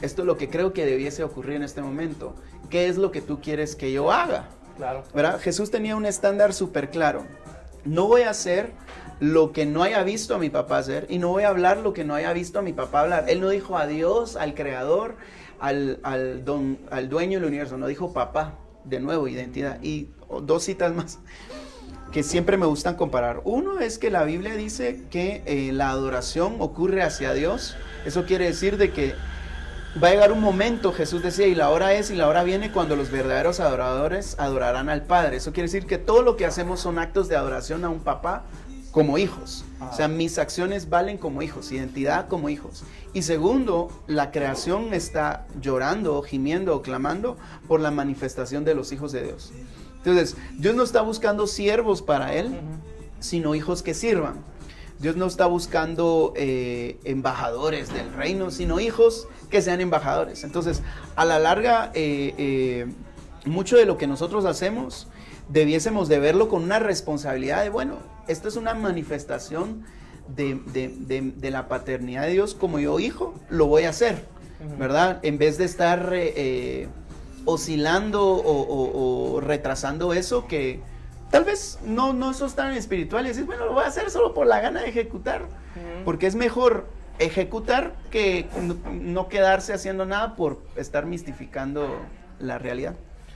esto 0.00 0.22
es 0.22 0.26
lo 0.26 0.36
que 0.36 0.48
creo 0.48 0.72
que 0.72 0.86
debiese 0.86 1.22
ocurrir 1.22 1.56
en 1.56 1.62
este 1.62 1.82
momento, 1.82 2.34
¿qué 2.70 2.88
es 2.88 2.96
lo 2.96 3.10
que 3.10 3.20
tú 3.20 3.40
quieres 3.40 3.76
que 3.76 3.92
yo 3.92 4.10
haga? 4.10 4.48
Claro. 4.76 5.04
¿Verdad? 5.14 5.40
Jesús 5.40 5.70
tenía 5.70 5.96
un 5.96 6.06
estándar 6.06 6.52
súper 6.54 6.90
claro, 6.90 7.24
no 7.86 8.06
voy 8.06 8.22
a 8.22 8.30
hacer 8.30 8.72
lo 9.20 9.52
que 9.52 9.64
no 9.64 9.82
haya 9.82 10.02
visto 10.02 10.34
a 10.34 10.38
mi 10.38 10.50
papá 10.50 10.78
hacer 10.78 11.06
y 11.08 11.18
no 11.18 11.28
voy 11.28 11.44
a 11.44 11.48
hablar 11.48 11.78
lo 11.78 11.92
que 11.92 12.04
no 12.04 12.14
haya 12.14 12.32
visto 12.32 12.58
a 12.58 12.62
mi 12.62 12.72
papá 12.72 13.00
hablar. 13.00 13.24
Él 13.28 13.40
no 13.40 13.48
dijo 13.48 13.78
a 13.78 13.86
Dios, 13.86 14.36
al 14.36 14.54
creador, 14.54 15.16
al, 15.58 16.00
al, 16.02 16.44
don, 16.44 16.78
al 16.90 17.08
dueño 17.08 17.38
del 17.38 17.48
universo, 17.48 17.78
no 17.78 17.86
dijo 17.86 18.12
papá, 18.12 18.58
de 18.84 19.00
nuevo, 19.00 19.26
identidad. 19.28 19.82
Y 19.82 20.10
dos 20.42 20.64
citas 20.64 20.94
más 20.94 21.18
que 22.12 22.22
siempre 22.22 22.56
me 22.56 22.66
gustan 22.66 22.94
comparar. 22.96 23.40
Uno 23.44 23.80
es 23.80 23.98
que 23.98 24.10
la 24.10 24.24
Biblia 24.24 24.54
dice 24.54 25.02
que 25.10 25.42
eh, 25.46 25.72
la 25.72 25.90
adoración 25.90 26.56
ocurre 26.60 27.02
hacia 27.02 27.32
Dios. 27.32 27.76
Eso 28.04 28.24
quiere 28.24 28.46
decir 28.46 28.76
de 28.76 28.92
que 28.92 29.14
va 30.02 30.08
a 30.08 30.10
llegar 30.10 30.32
un 30.32 30.40
momento, 30.40 30.92
Jesús 30.92 31.22
decía, 31.22 31.46
y 31.46 31.54
la 31.54 31.70
hora 31.70 31.94
es 31.94 32.10
y 32.10 32.14
la 32.14 32.28
hora 32.28 32.42
viene 32.42 32.70
cuando 32.70 32.96
los 32.96 33.10
verdaderos 33.10 33.60
adoradores 33.60 34.38
adorarán 34.38 34.88
al 34.88 35.02
Padre. 35.02 35.36
Eso 35.36 35.52
quiere 35.52 35.68
decir 35.68 35.86
que 35.86 35.98
todo 35.98 36.22
lo 36.22 36.36
que 36.36 36.46
hacemos 36.46 36.80
son 36.80 36.98
actos 36.98 37.28
de 37.28 37.36
adoración 37.36 37.84
a 37.84 37.88
un 37.88 38.00
papá 38.00 38.44
como 38.90 39.18
hijos. 39.18 39.64
O 39.80 39.94
sea, 39.94 40.08
mis 40.08 40.38
acciones 40.38 40.88
valen 40.88 41.18
como 41.18 41.42
hijos, 41.42 41.72
identidad 41.72 42.28
como 42.28 42.48
hijos. 42.48 42.84
Y 43.12 43.22
segundo, 43.22 43.88
la 44.06 44.30
creación 44.30 44.92
está 44.92 45.46
llorando, 45.60 46.22
gimiendo 46.22 46.74
o 46.74 46.82
clamando 46.82 47.36
por 47.68 47.80
la 47.80 47.90
manifestación 47.90 48.64
de 48.64 48.74
los 48.74 48.92
hijos 48.92 49.12
de 49.12 49.24
Dios. 49.24 49.52
Entonces, 49.98 50.36
Dios 50.58 50.74
no 50.74 50.82
está 50.82 51.00
buscando 51.00 51.46
siervos 51.46 52.00
para 52.02 52.34
Él, 52.34 52.58
sino 53.18 53.54
hijos 53.54 53.82
que 53.82 53.94
sirvan. 53.94 54.36
Dios 54.98 55.16
no 55.16 55.26
está 55.26 55.46
buscando 55.46 56.32
eh, 56.36 56.98
embajadores 57.04 57.92
del 57.92 58.12
reino, 58.14 58.50
sino 58.50 58.80
hijos 58.80 59.28
que 59.50 59.60
sean 59.62 59.80
embajadores. 59.80 60.42
Entonces, 60.44 60.82
a 61.16 61.24
la 61.24 61.38
larga, 61.38 61.90
eh, 61.94 62.34
eh, 62.38 62.86
mucho 63.44 63.76
de 63.76 63.84
lo 63.86 63.98
que 63.98 64.06
nosotros 64.06 64.44
hacemos, 64.46 65.08
debiésemos 65.48 66.08
de 66.08 66.18
verlo 66.18 66.48
con 66.48 66.62
una 66.64 66.78
responsabilidad 66.78 67.62
de, 67.62 67.70
bueno, 67.70 67.98
esto 68.26 68.48
es 68.48 68.56
una 68.56 68.74
manifestación 68.74 69.84
de, 70.34 70.60
de- 70.72 70.88
de- 70.88 71.32
de 71.36 71.50
la 71.50 71.68
paternidad 71.68 72.22
de 72.22 72.32
Dios 72.32 72.54
como 72.54 72.78
yo 72.78 72.98
hijo, 72.98 73.34
lo 73.50 73.66
voy 73.66 73.84
a 73.84 73.90
hacer. 73.90 74.24
¿verdad? 74.78 75.20
En 75.22 75.36
vez 75.36 75.58
de 75.58 75.66
estar 75.66 76.10
oscilando 77.44 78.22
o, 78.24 78.60
o- 78.62 79.34
o 79.36 79.40
retrasando 79.40 80.12
eso 80.12 80.46
que 80.46 80.80
tal 81.36 81.44
vez 81.44 81.78
no, 81.84 82.14
no 82.14 82.32
sos 82.32 82.54
tan 82.54 82.72
espiritual 82.72 83.26
y 83.26 83.28
decís, 83.28 83.44
bueno, 83.44 83.66
lo 83.66 83.74
voy 83.74 83.84
a 83.84 83.88
hacer 83.88 84.10
solo 84.10 84.32
por 84.32 84.46
la 84.46 84.60
gana 84.60 84.80
de 84.80 84.88
ejecutar, 84.88 85.42
Ujú. 85.42 86.04
porque 86.06 86.26
es 86.26 86.34
mejor 86.34 86.86
ejecutar 87.18 87.92
que 88.10 88.46
no, 88.62 88.74
no 88.90 89.28
quedarse 89.28 89.74
haciendo 89.74 90.06
nada 90.06 90.34
por 90.34 90.62
estar 90.76 91.04
mistificando 91.04 91.94
la 92.38 92.56
realidad. 92.58 92.94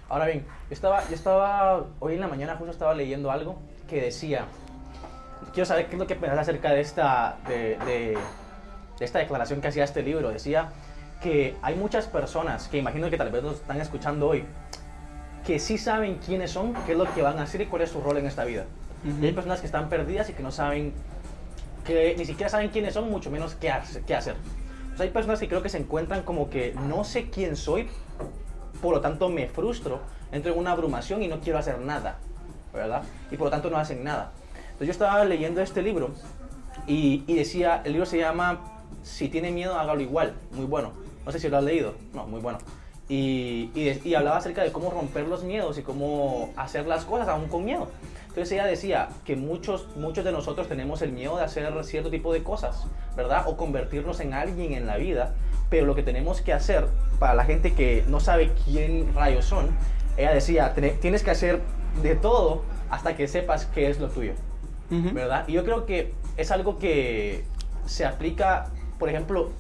Ahora 0.09 0.25
bien, 0.27 0.47
yo 0.71 0.75
estaba, 0.75 1.07
yo 1.11 1.15
estaba, 1.15 1.85
hoy 1.99 2.15
en 2.15 2.21
la 2.21 2.29
mañana 2.29 2.57
justo 2.57 2.71
estaba 2.73 2.95
leyendo 2.95 3.31
algo 3.31 3.59
que 3.87 4.01
decía, 4.01 4.47
quiero 5.53 5.67
saber 5.67 5.87
qué 5.89 5.97
es 5.97 5.99
lo 6.01 6.07
que 6.07 6.17
pensás 6.17 6.39
acerca 6.39 6.71
de 6.73 6.81
esta, 6.81 7.37
de, 7.49 7.77
de- 7.85 8.19
de 8.99 9.05
esta 9.05 9.19
declaración 9.19 9.61
que 9.61 9.69
hacía 9.69 9.85
este 9.85 10.03
libro. 10.03 10.31
Decía 10.31 10.71
que 11.23 11.55
hay 11.63 11.75
muchas 11.75 12.07
personas 12.07 12.69
que 12.69 12.79
imagino 12.79 13.11
que 13.11 13.17
tal 13.19 13.31
vez 13.31 13.43
nos 13.43 13.57
están 13.57 13.79
escuchando 13.81 14.27
hoy, 14.29 14.45
que 15.47 15.59
sí 15.59 15.79
saben 15.79 16.19
quiénes 16.25 16.51
son, 16.51 16.75
qué 16.87 16.93
es 16.93 16.99
lo 16.99 17.13
que 17.15 17.23
van 17.23 17.39
a 17.39 17.43
hacer 17.43 17.61
y 17.63 17.67
cuál 17.67 17.83
es 17.83 17.91
su 17.91 18.01
rol 18.01 18.17
en 18.19 18.27
esta 18.27 18.45
vida. 18.45 18.67
Ujú. 19.09 19.23
Y 19.23 19.27
hay 19.27 19.33
personas 19.33 19.61
que 19.61 19.67
están 19.67 19.89
perdidas 19.89 20.29
y 20.31 20.33
que 20.35 20.43
no 20.43 20.51
saben, 20.53 20.93
que 21.85 22.15
ni 22.19 22.25
siquiera 22.25 22.49
saben 22.51 22.69
quiénes 22.71 22.95
son, 22.95 23.11
mucho 23.11 23.31
menos 23.31 23.55
qué, 23.55 23.71
hace- 23.71 24.03
qué 24.03 24.15
hacer. 24.15 24.35
Pues 24.91 25.01
hay 25.01 25.11
personas 25.11 25.41
que 25.41 25.49
creo 25.49 25.63
que 25.63 25.69
se 25.71 25.79
encuentran 25.79 26.23
como 26.23 26.51
que 26.51 26.75
no 26.87 27.05
sé 27.05 27.31
quién 27.31 27.57
soy, 27.57 27.89
por 28.83 28.95
lo 28.95 29.01
tanto 29.01 29.29
me 29.29 29.47
frustro, 29.49 30.01
entro 30.33 30.53
en 30.53 30.59
una 30.59 30.73
abrumación 30.73 31.23
y 31.23 31.29
no 31.29 31.41
quiero 31.41 31.59
hacer 31.59 31.79
nada, 31.81 32.19
¿verdad? 32.75 33.03
Y 33.31 33.37
por 33.37 33.47
lo 33.47 33.51
tanto 33.51 33.71
no 33.71 33.79
hacen 33.79 34.05
nada. 34.05 34.33
Entonces 34.73 34.89
yo 34.89 34.93
estaba 34.93 35.25
leyendo 35.25 35.61
este 35.63 35.83
libro 35.83 36.11
y, 36.87 37.25
y 37.27 37.35
decía, 37.37 37.81
el 37.85 37.93
libro 37.93 38.07
se 38.07 38.19
llama 38.19 38.61
Si 39.03 39.29
tiene 39.29 39.51
miedo, 39.51 39.79
hágalo 39.79 40.01
igual, 40.01 40.35
muy 40.53 40.67
bueno. 40.67 40.93
No 41.25 41.33
sé 41.33 41.39
si 41.39 41.49
lo 41.49 41.59
has 41.59 41.65
leído, 41.65 41.95
no, 42.15 42.27
muy 42.27 42.41
bueno. 42.41 42.59
Y, 43.11 43.71
y, 43.75 43.85
de- 43.87 44.01
y 44.05 44.15
hablaba 44.15 44.37
acerca 44.37 44.63
de 44.63 44.71
cómo 44.71 44.89
romper 44.91 45.27
los 45.27 45.43
miedos 45.43 45.77
y 45.79 45.83
cómo 45.83 46.51
hacer 46.57 46.87
las 46.87 47.05
cosas 47.05 47.27
aún 47.29 47.49
con 47.49 47.65
miedo. 47.65 47.89
Entonces 48.29 48.53
ella 48.53 48.65
decía 48.67 49.09
que 49.25 49.35
muchos, 49.35 49.89
muchos 49.97 50.25
de 50.25 50.31
nosotros 50.31 50.69
tenemos 50.69 51.03
el 51.03 51.11
miedo 51.11 51.37
de 51.37 51.43
hacer 51.43 51.73
cierto 51.85 52.09
tipo 52.11 52.33
de 52.33 52.45
cosas, 52.45 52.87
¿verdad? 53.17 53.43
O 53.49 53.57
convertirnos 53.57 54.21
en 54.21 54.33
alguien 54.33 54.73
en 54.75 54.87
la 54.87 54.97
vida, 54.97 55.35
pero 55.69 55.87
lo 55.87 55.97
que 55.97 56.05
tenemos 56.05 56.41
que 56.41 56.53
hacer 56.53 56.87
para 57.19 57.35
la 57.35 57.45
gente 57.45 57.73
que 57.75 58.05
no 58.07 58.21
sabe 58.21 58.53
quién 58.65 59.13
rayos 59.13 59.45
son, 59.45 59.71
ella 60.17 60.33
decía, 60.33 60.73
"Tene- 60.75 60.91
tienes 61.01 61.25
que 61.25 61.33
hacer 61.33 61.61
de 62.05 62.15
todo 62.15 62.63
hasta 62.91 63.17
que 63.17 63.27
sepas 63.27 63.67
qué 63.67 63.91
es 63.91 63.99
lo 63.99 64.09
tuyo. 64.09 64.33
¿verdad? 65.13 65.45
Y 65.49 65.53
yo 65.55 65.65
creo 65.65 65.85
que 65.87 66.13
es 66.37 66.51
algo 66.53 66.79
que 66.79 67.45
se 67.87 68.05
aplica, 68.05 68.71
por 69.01 69.09
ejemplo, 69.09 69.51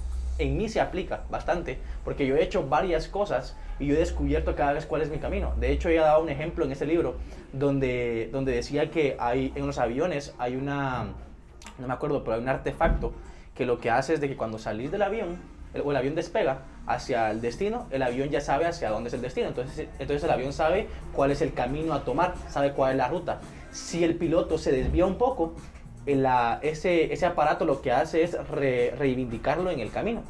en 0.40 0.57
mí 0.57 0.68
se 0.68 0.81
aplica 0.81 1.24
bastante, 1.31 1.79
porque 2.05 2.26
yo 2.26 2.37
he 2.37 2.42
hecho 2.42 2.66
varias 2.68 3.09
cosas 3.09 3.57
y 3.79 3.87
yo 3.87 3.94
he 3.94 3.98
descubierto 3.98 4.55
cada 4.57 4.72
vez 4.72 4.87
cuál 4.87 5.03
es 5.03 5.11
mi 5.11 5.18
camino. 5.18 5.53
De 5.59 5.70
hecho, 5.70 5.88
ella 5.88 6.03
daba 6.03 6.18
un 6.18 6.29
ejemplo 6.29 6.64
en 6.64 6.72
este 6.72 6.87
libro 6.87 7.16
donde, 7.53 8.29
donde 8.33 8.53
decía 8.53 8.90
que 8.90 9.16
hay 9.18 9.53
en 9.55 9.66
los 9.66 9.79
aviones 9.79 10.35
hay 10.38 10.57
una, 10.57 11.09
no 11.79 11.87
me 11.87 11.92
acuerdo, 11.92 12.24
pero 12.24 12.37
hay 12.37 12.42
un 12.42 12.48
artefacto 12.48 13.12
que 13.55 13.66
lo 13.66 13.79
que 13.79 13.90
hace 13.90 14.14
es 14.14 14.20
de 14.20 14.29
que 14.29 14.37
cuando 14.37 14.59
salís 14.59 14.90
del 14.90 15.03
avión, 15.03 15.38
o 15.85 15.90
el 15.90 15.96
avión 15.96 16.14
despega 16.14 16.62
hacia 16.87 17.31
el 17.31 17.40
destino, 17.40 17.87
el 17.90 18.03
avión 18.03 18.31
ya 18.31 18.40
sabe 18.40 18.66
hacia 18.66 18.90
dónde 18.90 19.09
es 19.09 19.14
el 19.14 19.22
destino. 19.22 19.48
Entonces, 19.48 19.88
entonces 19.98 20.24
el 20.24 20.31
avión 20.31 20.53
sabe 20.53 20.88
cuál 21.12 21.31
es 21.31 21.42
el 21.42 21.53
camino 21.53 21.92
a 21.92 22.05
tomar, 22.05 22.35
sabe 22.48 22.72
cuál 22.72 22.92
es 22.92 22.96
la 22.96 23.09
ruta. 23.09 23.40
Si 23.70 24.03
el 24.03 24.16
piloto 24.16 24.59
se 24.59 24.72
desvía 24.72 25.07
un 25.07 25.16
poco, 25.16 25.55
la- 26.06 26.58
ese, 26.62 27.12
ese 27.12 27.26
aparato 27.26 27.64
lo 27.64 27.82
que 27.82 27.92
hace 27.92 28.22
es 28.22 28.36
re- 28.48 28.92
reivindicarlo 28.98 29.70
en 29.70 29.80
el 29.80 29.90
camino. 29.90 30.22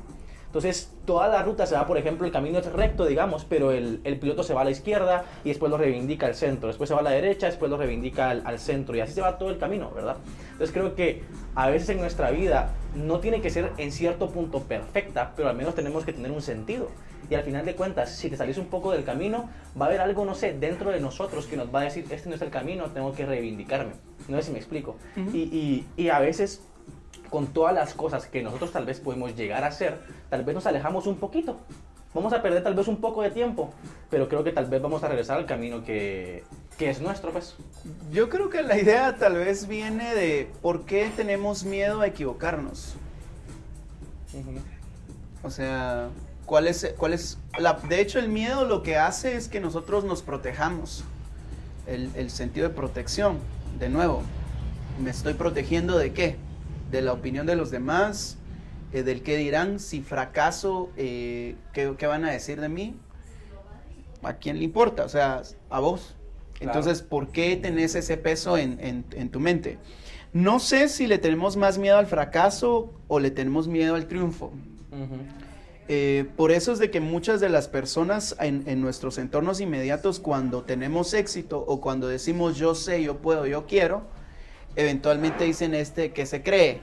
Entonces, 0.47 0.93
toda 1.05 1.29
la 1.29 1.45
ruta 1.45 1.65
se 1.65 1.77
va, 1.77 1.87
por 1.87 1.97
ejemplo, 1.97 2.27
el 2.27 2.33
camino 2.33 2.59
es 2.59 2.67
recto, 2.73 3.07
digamos, 3.07 3.45
pero 3.45 3.71
el, 3.71 4.01
el 4.03 4.19
piloto 4.19 4.43
se 4.43 4.53
va 4.53 4.63
a 4.63 4.65
la 4.65 4.73
izquierda 4.73 5.25
y 5.45 5.51
después 5.51 5.71
lo 5.71 5.79
reivindica 5.79 6.27
al 6.27 6.35
centro, 6.35 6.67
después 6.67 6.89
se 6.89 6.95
va 6.95 7.01
a 7.01 7.05
la 7.05 7.11
derecha, 7.13 7.47
después 7.47 7.71
lo 7.71 7.77
reivindica 7.77 8.31
al, 8.31 8.43
al 8.45 8.59
centro 8.59 8.97
y 8.97 9.01
así 9.01 9.13
se 9.13 9.21
va 9.21 9.39
todo 9.39 9.51
el 9.51 9.59
camino, 9.59 9.93
¿verdad? 9.95 10.17
Entonces, 10.51 10.73
creo 10.73 10.97
que 10.97 11.23
a 11.55 11.71
veces 11.71 11.91
en 11.91 12.01
nuestra 12.01 12.33
vida 12.33 12.71
no 12.97 13.21
tiene 13.21 13.41
que 13.41 13.51
ser 13.51 13.71
en 13.77 13.93
cierto 13.93 14.31
punto 14.31 14.63
perfecta, 14.65 15.35
pero 15.37 15.49
al 15.49 15.57
menos 15.57 15.77
tenemos 15.77 16.05
que 16.05 16.13
tener 16.13 16.33
un 16.33 16.43
sentido. 16.43 16.89
Y 17.31 17.35
al 17.37 17.45
final 17.45 17.65
de 17.65 17.77
cuentas, 17.77 18.11
si 18.11 18.29
te 18.29 18.37
salís 18.37 18.59
un 18.59 18.67
poco 18.67 18.91
del 18.93 19.05
camino, 19.05 19.49
va 19.81 19.87
a 19.87 19.89
haber 19.89 20.01
algo, 20.01 20.25
no 20.25 20.35
sé, 20.35 20.53
dentro 20.53 20.91
de 20.91 21.01
nosotros 21.01 21.47
que 21.47 21.57
nos 21.57 21.73
va 21.73 21.81
a 21.81 21.85
decir, 21.85 22.05
este 22.11 22.29
no 22.29 22.35
es 22.35 22.43
el 22.43 22.51
camino, 22.51 22.91
tengo 22.91 23.13
que 23.13 23.25
reivindicarme. 23.25 23.93
No 24.29 24.37
sé 24.37 24.43
si 24.43 24.51
me 24.53 24.59
explico. 24.59 24.97
Ujú. 25.17 25.31
y, 25.37 25.43
y, 25.43 25.87
y 25.97 26.09
a 26.09 26.19
veces 26.19 26.61
con 27.31 27.47
todas 27.47 27.73
las 27.73 27.95
cosas 27.95 28.27
que 28.27 28.43
nosotros 28.43 28.73
tal 28.73 28.85
vez 28.85 28.99
podemos 29.01 29.37
llegar 29.37 29.63
a 29.63 29.69
hacer, 29.69 30.01
tal 30.29 30.45
vez 30.45 30.55
nos 30.55 30.67
alejamos 30.67 31.07
un 31.07 31.17
poquito. 31.17 31.61
Vamos 32.13 32.33
a 32.33 32.43
perder 32.43 32.65
tal 32.65 32.75
vez 32.75 32.89
un 32.89 32.97
poco 32.97 33.23
de 33.23 33.31
tiempo, 33.31 33.73
pero 34.11 34.29
creo 34.29 34.43
que 34.43 34.51
tal 34.51 34.67
vez 34.67 34.83
vamos 34.83 35.05
a 35.05 35.09
regresar 35.09 35.39
al 35.39 35.47
camino 35.47 35.85
que, 35.85 36.43
que 36.77 36.91
es 36.91 37.01
nuestro, 37.01 37.31
pues. 37.31 37.55
Yo 38.11 38.29
creo 38.29 38.51
que 38.51 38.63
la 38.65 38.77
idea 38.77 39.15
tal 39.17 39.37
vez 39.37 39.69
viene 39.69 40.13
de 40.17 40.51
por 40.61 40.85
qué 40.85 41.13
tenemos 41.15 41.63
miedo 41.63 42.01
a 42.01 42.09
equivocarnos. 42.09 42.97
O 45.45 45.51
sea, 45.51 46.09
¿cuál 46.51 46.67
es, 46.67 46.95
cuál 46.99 47.13
es 47.13 47.39
la, 47.61 47.75
de 47.75 48.01
hecho 48.01 48.19
el 48.19 48.29
miedo 48.29 48.65
lo 48.65 48.83
que 48.83 48.97
hace 48.97 49.37
es 49.37 49.47
que 49.47 49.61
nosotros 49.61 50.03
nos 50.03 50.23
protejamos. 50.23 51.05
El, 51.87 52.11
el 52.17 52.31
sentido 52.31 52.69
de 52.69 52.75
protección, 52.75 53.39
de 53.79 53.89
nuevo, 53.89 54.23
¿me 55.01 55.11
estoy 55.11 55.35
protegiendo 55.35 55.97
de 55.97 56.13
qué? 56.13 56.37
De 56.91 57.03
la 57.03 57.13
opinión 57.13 57.47
de 57.47 57.55
los 57.55 57.71
demás, 57.71 58.37
eh, 58.93 59.05
del 59.05 59.23
qué 59.23 59.37
dirán, 59.37 59.79
si 59.79 60.03
fracaso, 60.03 60.91
eh, 60.97 61.55
¿qué, 61.73 61.95
qué 61.97 62.07
van 62.09 62.25
a 62.25 62.33
decir 62.33 62.61
de 62.61 62.69
mí? 62.69 62.97
¿A 64.25 64.33
quién 64.35 64.59
le 64.59 64.65
importa? 64.65 65.05
O 65.05 65.09
sea, 65.09 65.43
a 65.71 65.79
vos. 65.79 66.17
Claro. 66.59 66.79
Entonces, 66.79 67.01
¿por 67.03 67.29
qué 67.29 67.57
tenés 67.57 67.95
ese 67.95 68.17
peso 68.17 68.59
en, 68.59 68.79
en- 68.81 69.05
en 69.13 69.31
tu 69.31 69.39
mente? 69.39 69.79
No 70.33 70.59
sé 70.59 70.89
si 70.89 71.07
le 71.07 71.19
tenemos 71.19 71.57
más 71.57 71.79
miedo 71.79 71.97
al 71.97 72.07
fracaso 72.07 72.93
o 73.07 73.21
le 73.21 73.31
tenemos 73.31 73.69
miedo 73.69 73.95
al 73.95 74.07
triunfo. 74.09 74.53
Eh, 75.93 76.31
por 76.37 76.53
eso 76.53 76.73
es 76.73 76.79
de 76.79 76.89
que 76.89 77.01
muchas 77.01 77.41
de 77.41 77.49
las 77.49 77.67
personas 77.67 78.37
en, 78.39 78.63
en 78.67 78.81
nuestros 78.81 79.19
entornos 79.19 79.61
inmediatos, 79.61 80.21
cuando 80.21 80.63
tenemos 80.63 81.15
éxito 81.15 81.65
o 81.67 81.81
cuando 81.81 82.07
decimos 82.07 82.57
yo 82.57 82.77
sé, 82.77 83.03
yo 83.03 83.17
puedo, 83.17 83.45
yo 83.45 83.67
quiero, 83.67 84.03
eventualmente 84.77 85.43
dicen 85.43 85.75
este 85.75 86.13
que 86.13 86.27
se 86.27 86.45
cree, 86.45 86.81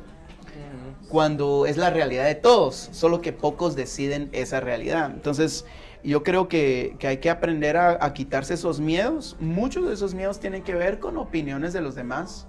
cuando 1.08 1.66
es 1.66 1.78
la 1.78 1.90
realidad 1.90 2.26
de 2.26 2.36
todos, 2.36 2.90
solo 2.92 3.22
que 3.22 3.32
pocos 3.32 3.78
deciden 3.78 4.28
esa 4.34 4.60
realidad. 4.60 5.10
Entonces, 5.10 5.64
yo 6.04 6.22
creo 6.22 6.50
que, 6.50 6.98
que 7.00 7.08
hay 7.08 7.18
que 7.20 7.30
aprender 7.30 7.78
a, 7.78 8.04
a 8.06 8.14
quitarse 8.14 8.56
esos 8.56 8.82
miedos. 8.82 9.38
Muchos 9.40 9.88
de 9.88 9.94
esos 9.94 10.16
miedos 10.16 10.42
tienen 10.42 10.64
que 10.64 10.76
ver 10.76 11.00
con 11.00 11.16
opiniones 11.16 11.72
de 11.72 11.80
los 11.80 11.96
demás, 11.96 12.46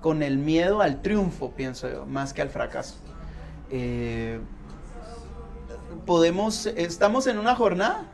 con 0.00 0.22
el 0.22 0.38
miedo 0.38 0.80
al 0.80 1.02
triunfo, 1.02 1.50
pienso 1.50 1.86
yo, 1.90 2.06
más 2.06 2.32
que 2.32 2.40
al 2.40 2.48
fracaso. 2.48 2.94
Eh, 3.70 4.40
podemos, 6.06 6.66
estamos 6.66 7.26
en 7.26 7.38
una 7.38 7.54
jornada. 7.54 8.06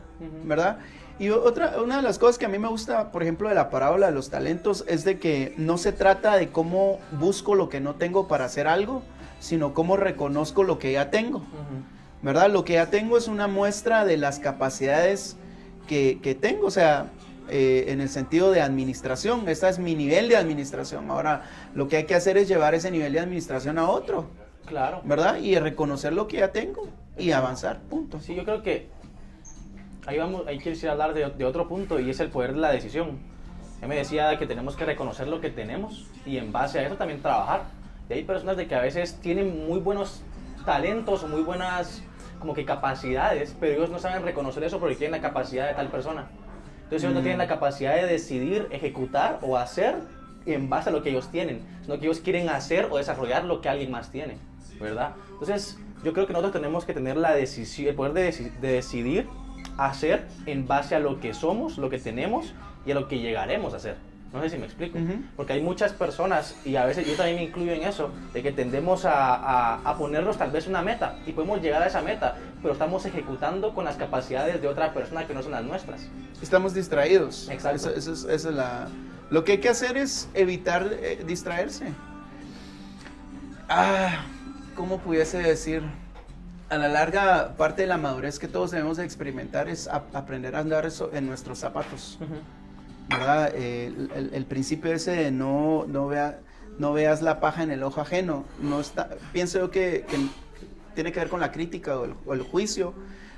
¿verdad? 0.45 0.79
Y 1.19 1.31
otra, 1.31 1.81
una 1.83 1.97
de 1.97 2.03
las 2.03 2.19
cosas 2.19 2.39
que 2.39 2.47
a 2.47 2.49
mí 2.49 2.59
me 2.59 2.69
gusta, 2.69 3.13
por 3.13 3.23
ejemplo, 3.23 3.49
de 3.49 3.55
la 3.55 3.71
parábola 3.71 4.07
de 4.07 4.13
los 4.13 4.31
talentos, 4.31 4.85
es 4.89 5.05
de 5.05 5.19
que 5.19 5.55
no 5.57 5.79
se 5.79 5.93
trata 5.93 6.37
de 6.37 6.49
cómo 6.49 6.99
busco 7.13 7.55
lo 7.55 7.69
que 7.69 7.81
no 7.81 7.95
tengo 7.95 8.27
para 8.27 8.47
hacer 8.47 8.67
algo, 8.67 9.03
sino 9.39 9.75
cómo 9.75 9.97
reconozco 9.97 10.65
lo 10.65 10.79
que 10.79 10.93
ya 10.93 11.11
tengo, 11.11 11.43
¿verdad? 12.23 12.51
Lo 12.51 12.65
que 12.65 12.75
ya 12.75 12.91
tengo 12.91 13.17
es 13.17 13.29
una 13.29 13.47
muestra 13.47 14.05
de 14.05 14.17
las 14.17 14.39
capacidades 14.41 15.37
que, 15.87 16.19
que 16.23 16.35
tengo, 16.35 16.67
o 16.67 16.71
sea, 16.71 17.07
eh, 17.49 17.85
en 17.89 18.01
el 18.01 18.09
sentido 18.09 18.51
de 18.51 18.61
administración, 18.63 19.49
este 19.49 19.69
es 19.69 19.79
mi 19.79 19.95
nivel 19.95 20.29
de 20.29 20.37
administración. 20.37 21.11
Ahora, 21.11 21.43
lo 21.75 21.89
que 21.89 21.99
hay 21.99 22.05
que 22.05 22.15
hacer 22.15 22.39
es 22.39 22.49
llevar 22.49 22.75
ese 22.75 22.91
nivel 22.91 23.13
de 23.13 23.21
administración 23.21 23.79
a 23.79 23.89
otro, 23.89 24.27
Claro. 24.67 25.03
¿verdad? 25.05 25.37
Y 25.37 25.59
reconocer 25.59 26.15
lo 26.15 26.27
que 26.27 26.39
ya 26.39 26.51
tengo 26.51 26.89
y 27.19 27.31
avanzar, 27.33 27.81
punto. 27.83 28.21
Sí, 28.21 28.35
yo 28.35 28.45
creo 28.45 28.63
que 28.63 28.89
ahí 30.07 30.19
vamos, 30.19 30.47
ahí 30.47 30.59
quiero 30.59 30.91
hablar 30.93 31.15
de, 31.15 31.31
de 31.31 31.45
otro 31.45 31.69
punto 31.69 31.99
y 32.01 32.11
es 32.11 32.21
el 32.21 32.29
poder 32.31 32.55
de 32.55 32.61
la 32.61 32.73
decisión. 32.73 33.19
Él 33.81 33.89
me 33.89 33.97
decía 33.97 34.39
que 34.39 34.47
tenemos 34.47 34.77
que 34.77 34.85
reconocer 34.85 35.29
lo 35.29 35.41
que 35.41 35.51
tenemos 35.51 36.07
y 36.25 36.39
en 36.39 36.53
base 36.53 36.79
a 36.79 36.87
eso 36.87 36.97
también 36.97 37.21
trabajar. 37.21 37.65
Y 38.09 38.15
hay 38.15 38.25
personas 38.25 38.57
de 38.57 38.67
que 38.67 38.75
a 38.75 38.81
veces 38.81 39.19
tienen 39.21 39.67
muy 39.67 39.79
buenos 39.79 40.23
talentos 40.65 41.23
o 41.23 41.29
muy 41.29 41.43
buenas 41.43 42.03
como 42.39 42.55
que 42.55 42.65
capacidades, 42.65 43.55
pero 43.59 43.75
ellos 43.75 43.91
no 43.91 43.99
saben 43.99 44.23
reconocer 44.23 44.65
eso 44.65 44.79
porque 44.79 44.97
tienen 44.97 45.13
la 45.13 45.27
capacidad 45.27 45.69
de 45.69 45.75
tal 45.75 45.89
persona. 45.89 46.27
Entonces 46.85 47.03
ellos 47.05 47.15
no 47.15 47.21
Mm. 47.21 47.23
tienen 47.23 47.39
la 47.39 47.47
capacidad 47.47 47.95
de 47.95 48.07
decidir, 48.07 48.69
ejecutar 48.71 49.39
o 49.43 49.57
hacer 49.57 49.97
en 50.45 50.69
base 50.69 50.91
a 50.91 50.93
lo 50.93 51.03
que 51.03 51.11
ellos 51.11 51.31
tienen, 51.31 51.63
sino 51.83 51.99
que 51.99 52.05
ellos 52.07 52.21
quieren 52.21 52.51
hacer 52.51 52.89
o 52.91 52.99
desarrollar 52.99 53.45
lo 53.45 53.63
que 53.63 53.71
alguien 53.71 53.91
más 53.91 54.11
tiene, 54.11 54.37
¿verdad? 54.79 55.13
Entonces 55.33 55.79
yo 56.05 56.13
creo 56.13 56.27
que 56.27 56.33
nosotros 56.33 56.53
tenemos 56.53 56.85
que 56.85 56.95
tener 56.95 57.17
la 57.17 57.33
decisión, 57.35 57.89
el 57.89 57.95
poder 57.95 58.13
de, 58.13 58.31
deci- 58.31 58.53
de 58.61 58.69
decidir 58.73 59.27
hacer 59.79 60.27
en 60.47 60.67
base 60.69 60.95
a 60.95 61.01
lo 61.01 61.19
que 61.21 61.35
somos, 61.35 61.79
lo 61.79 61.91
que 61.91 61.99
tenemos 61.99 62.55
y 62.87 62.93
a 62.93 62.95
lo 62.95 63.09
que 63.09 63.19
llegaremos 63.19 63.73
a 63.75 63.79
hacer. 63.79 63.97
No 64.33 64.43
sé 64.43 64.51
si 64.51 64.59
me 64.59 64.65
explico. 64.67 64.99
Ujú. 64.99 65.13
Porque 65.37 65.53
hay 65.53 65.63
muchas 65.63 65.93
personas, 65.93 66.57
y 66.65 66.75
a 66.75 66.85
veces 66.85 67.07
yo 67.07 67.15
también 67.15 67.37
me 67.37 67.45
incluyo 67.45 67.73
en 67.73 67.83
eso, 67.85 68.11
de 68.33 68.43
que 68.43 68.51
tendemos 68.51 69.05
a, 69.05 69.35
a- 69.35 69.75
a 69.85 69.97
ponernos 69.97 70.37
tal 70.37 70.51
vez 70.51 70.67
una 70.67 70.83
meta 70.83 71.17
y 71.27 71.33
podemos 71.33 71.63
llegar 71.63 71.83
a 71.83 71.87
esa 71.87 72.03
meta, 72.03 72.37
pero 72.61 72.73
estamos 72.75 73.07
ejecutando 73.07 73.73
con 73.75 73.85
las 73.85 73.95
capacidades 73.97 74.61
de 74.61 74.67
otra 74.69 74.93
persona 74.93 75.27
que 75.27 75.35
no 75.35 75.43
son 75.43 75.53
las 75.53 75.63
nuestras. 75.65 76.09
Estamos 76.43 76.75
distraídos. 76.75 77.49
Exacto. 77.49 77.91
Esa, 77.91 78.13
esa 78.13 78.33
es, 78.35 78.45
es 78.47 78.53
la... 78.53 78.89
Lo 79.31 79.45
que 79.45 79.53
hay 79.53 79.59
que 79.59 79.69
hacer 79.69 79.97
es 79.97 80.29
evitar 80.35 80.89
eh, 81.01 81.23
distraerse. 81.27 81.87
Ah, 83.69 84.25
¿cómo 84.75 84.99
pudiese 84.99 85.39
decir? 85.39 85.83
A 86.71 86.77
la 86.79 86.89
larga, 86.89 87.55
parte 87.57 87.83
de 87.83 87.89
la 87.89 87.99
madurez 87.99 88.39
que 88.39 88.49
todos 88.49 88.71
debemos 88.71 88.97
de 88.97 89.05
experimentar 89.05 89.69
es 89.69 89.87
a- 89.87 90.05
aprender 90.15 90.57
a 90.57 90.61
andar 90.61 90.87
eso 90.87 91.11
en 91.13 91.27
nuestros 91.27 91.59
zapatos. 91.59 92.19
¿verdad? 93.09 93.53
Eh, 93.55 93.87
el, 93.89 94.11
el- 94.15 94.35
el 94.35 94.47
principio 94.47 94.93
ese 94.93 95.11
de 95.13 95.31
no, 95.31 95.85
no, 95.87 96.07
vea, 96.07 96.41
no 96.79 96.93
veas 96.95 97.21
la 97.21 97.39
paja 97.39 97.63
en 97.63 97.71
el 97.71 97.83
ojo 97.83 98.01
ajeno, 98.01 98.45
no 98.63 98.81
está, 98.81 99.11
pienso 99.33 99.59
yo 99.59 99.71
que, 99.71 100.07
que 100.09 100.17
tiene 100.95 101.13
que 101.13 101.21
ver 101.21 101.29
con 101.29 101.41
la 101.41 101.53
crítica 101.53 101.99
o 101.99 102.07
el, 102.07 102.15
o 102.25 102.33
el 102.33 102.41
juicio, 102.43 102.95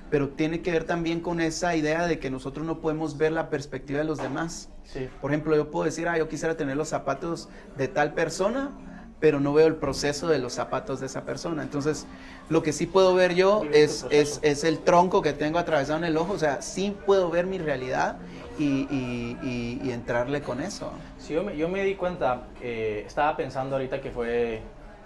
pero 0.08 0.28
tiene 0.28 0.62
que 0.62 0.70
ver 0.70 0.84
también 0.84 1.20
con 1.20 1.40
esa 1.40 1.74
idea 1.74 2.06
de 2.06 2.20
que 2.20 2.30
nosotros 2.30 2.64
no 2.64 2.78
podemos 2.80 3.18
ver 3.18 3.32
la 3.32 3.50
perspectiva 3.50 3.98
de 3.98 4.04
los 4.04 4.18
demás. 4.18 4.68
Sí. 4.84 5.08
Por 5.20 5.32
ejemplo, 5.32 5.56
yo 5.56 5.68
puedo 5.72 5.84
decir, 5.84 6.06
ah, 6.08 6.16
yo 6.16 6.28
quisiera 6.28 6.56
tener 6.56 6.76
los 6.76 6.88
zapatos 6.90 7.48
de 7.76 7.88
tal 7.88 8.14
persona, 8.14 8.70
pero 9.18 9.40
no 9.40 9.52
veo 9.54 9.66
el 9.66 9.76
proceso 9.76 10.28
de 10.28 10.38
los 10.38 10.52
zapatos 10.52 11.00
de 11.00 11.06
esa 11.06 11.22
persona. 11.22 11.62
Entonces, 11.62 12.06
lo 12.50 12.62
que 12.62 12.72
sí 12.72 12.86
puedo 12.86 13.14
ver 13.14 13.34
yo 13.34 13.62
es, 13.72 14.04
es, 14.10 14.40
es 14.42 14.64
el 14.64 14.80
tronco 14.80 15.22
que 15.22 15.32
tengo 15.32 15.58
atravesado 15.58 15.98
en 15.98 16.04
el 16.04 16.16
ojo. 16.16 16.34
O 16.34 16.38
sea, 16.38 16.60
sí 16.60 16.94
puedo 17.06 17.30
ver 17.30 17.46
mi 17.46 17.58
realidad 17.58 18.16
y, 18.58 18.64
y- 18.90 19.38
y- 19.42 19.80
y 19.84 19.90
entrarle 19.92 20.42
con 20.42 20.60
eso. 20.60 20.92
Sí, 21.18 21.32
yo 21.34 21.42
me, 21.42 21.56
yo 21.56 21.68
me 21.68 21.82
di 21.82 21.94
cuenta, 21.94 22.42
eh, 22.60 23.04
estaba 23.06 23.36
pensando 23.36 23.76
ahorita 23.76 24.00
que 24.02 24.10
fue, 24.10 24.60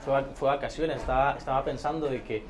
fue, 0.05 0.25
fue 0.35 0.49
vacaciones, 0.49 0.97
estaba, 0.97 1.37
estaba 1.37 1.65
pensando 1.65 2.07
de 2.09 2.23
que 2.23 2.45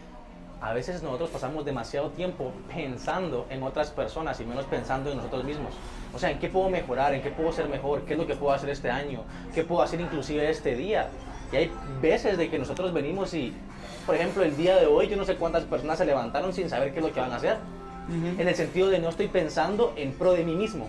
a 0.62 0.72
veces 0.74 1.02
nosotros 1.02 1.30
pasamos 1.30 1.64
demasiado 1.64 2.10
tiempo 2.10 2.52
pensando 2.74 3.46
en 3.48 3.62
otras 3.62 3.90
personas 3.90 4.38
y 4.40 4.44
menos 4.44 4.64
pensando 4.66 5.10
en 5.10 5.16
nosotros 5.18 5.44
mismos. 5.44 5.72
O 6.14 6.18
sea, 6.18 6.30
¿en 6.30 6.38
qué 6.38 6.48
puedo 6.48 6.68
mejorar? 6.68 7.14
¿En 7.14 7.22
qué 7.22 7.30
puedo 7.30 7.50
ser 7.52 7.68
mejor? 7.68 8.02
¿Qué 8.02 8.12
es 8.14 8.18
lo 8.18 8.26
que 8.26 8.34
puedo 8.34 8.52
hacer 8.52 8.68
este 8.70 8.90
año? 8.90 9.22
¿Qué 9.54 9.62
puedo 9.64 9.80
hacer 9.82 10.00
inclusive 10.00 10.50
este 10.50 10.74
día? 10.74 11.08
Y 11.52 11.56
hay 11.56 11.70
veces 12.00 12.38
de 12.38 12.48
que 12.48 12.58
nosotros 12.58 12.92
venimos 12.92 13.34
y, 13.34 13.52
por 14.06 14.14
ejemplo, 14.14 14.42
el 14.42 14.56
día 14.56 14.76
de 14.76 14.86
hoy 14.86 15.08
yo 15.08 15.16
no 15.16 15.24
sé 15.24 15.36
cuántas 15.36 15.64
personas 15.64 15.98
se 15.98 16.04
levantaron 16.04 16.52
sin 16.52 16.68
saber 16.68 16.92
qué 16.92 17.00
es 17.00 17.04
lo 17.04 17.12
que 17.12 17.20
van 17.20 17.32
a 17.32 17.36
hacer. 17.36 17.56
En 18.38 18.48
el 18.48 18.54
sentido 18.54 18.88
de 18.88 18.98
no 18.98 19.08
estoy 19.08 19.28
pensando 19.28 19.92
en 19.96 20.12
pro 20.12 20.32
de 20.32 20.42
mí 20.42 20.54
mismo, 20.54 20.88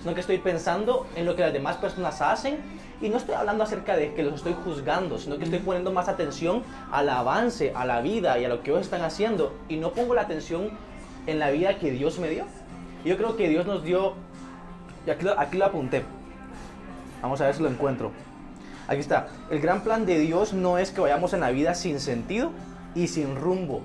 sino 0.00 0.14
que 0.14 0.20
estoy 0.20 0.38
pensando 0.38 1.06
en 1.16 1.26
lo 1.26 1.36
que 1.36 1.42
las 1.42 1.52
demás 1.52 1.76
personas 1.76 2.20
hacen. 2.22 2.56
Y 3.02 3.08
no 3.08 3.16
estoy 3.16 3.34
hablando 3.34 3.64
acerca 3.64 3.96
de 3.96 4.14
que 4.14 4.22
los 4.22 4.34
estoy 4.34 4.54
juzgando, 4.64 5.18
sino 5.18 5.36
que 5.36 5.44
estoy 5.44 5.58
poniendo 5.58 5.92
más 5.92 6.08
atención 6.08 6.62
al 6.90 7.08
avance, 7.08 7.72
a 7.74 7.84
la 7.84 8.00
vida 8.00 8.38
y 8.38 8.44
a 8.44 8.48
lo 8.48 8.62
que 8.62 8.70
ellos 8.70 8.82
están 8.82 9.02
haciendo. 9.02 9.52
Y 9.68 9.76
no 9.76 9.90
pongo 9.90 10.14
la 10.14 10.22
atención 10.22 10.70
en 11.26 11.38
la 11.38 11.50
vida 11.50 11.78
que 11.78 11.90
Dios 11.90 12.18
me 12.18 12.28
dio. 12.28 12.44
Yo 13.04 13.16
creo 13.16 13.36
que 13.36 13.48
Dios 13.48 13.66
nos 13.66 13.82
dio, 13.82 14.14
y 15.06 15.10
aquí 15.10 15.24
lo, 15.24 15.38
aquí 15.38 15.58
lo 15.58 15.66
apunté, 15.66 16.04
vamos 17.20 17.40
a 17.40 17.46
ver 17.46 17.54
si 17.54 17.62
lo 17.62 17.68
encuentro. 17.68 18.12
Aquí 18.92 19.00
está, 19.00 19.28
el 19.50 19.58
gran 19.58 19.80
plan 19.80 20.04
de 20.04 20.18
Dios 20.18 20.52
no 20.52 20.76
es 20.76 20.90
que 20.90 21.00
vayamos 21.00 21.32
en 21.32 21.40
la 21.40 21.50
vida 21.50 21.74
sin 21.74 21.98
sentido 21.98 22.50
y 22.94 23.08
sin 23.08 23.36
rumbo. 23.36 23.80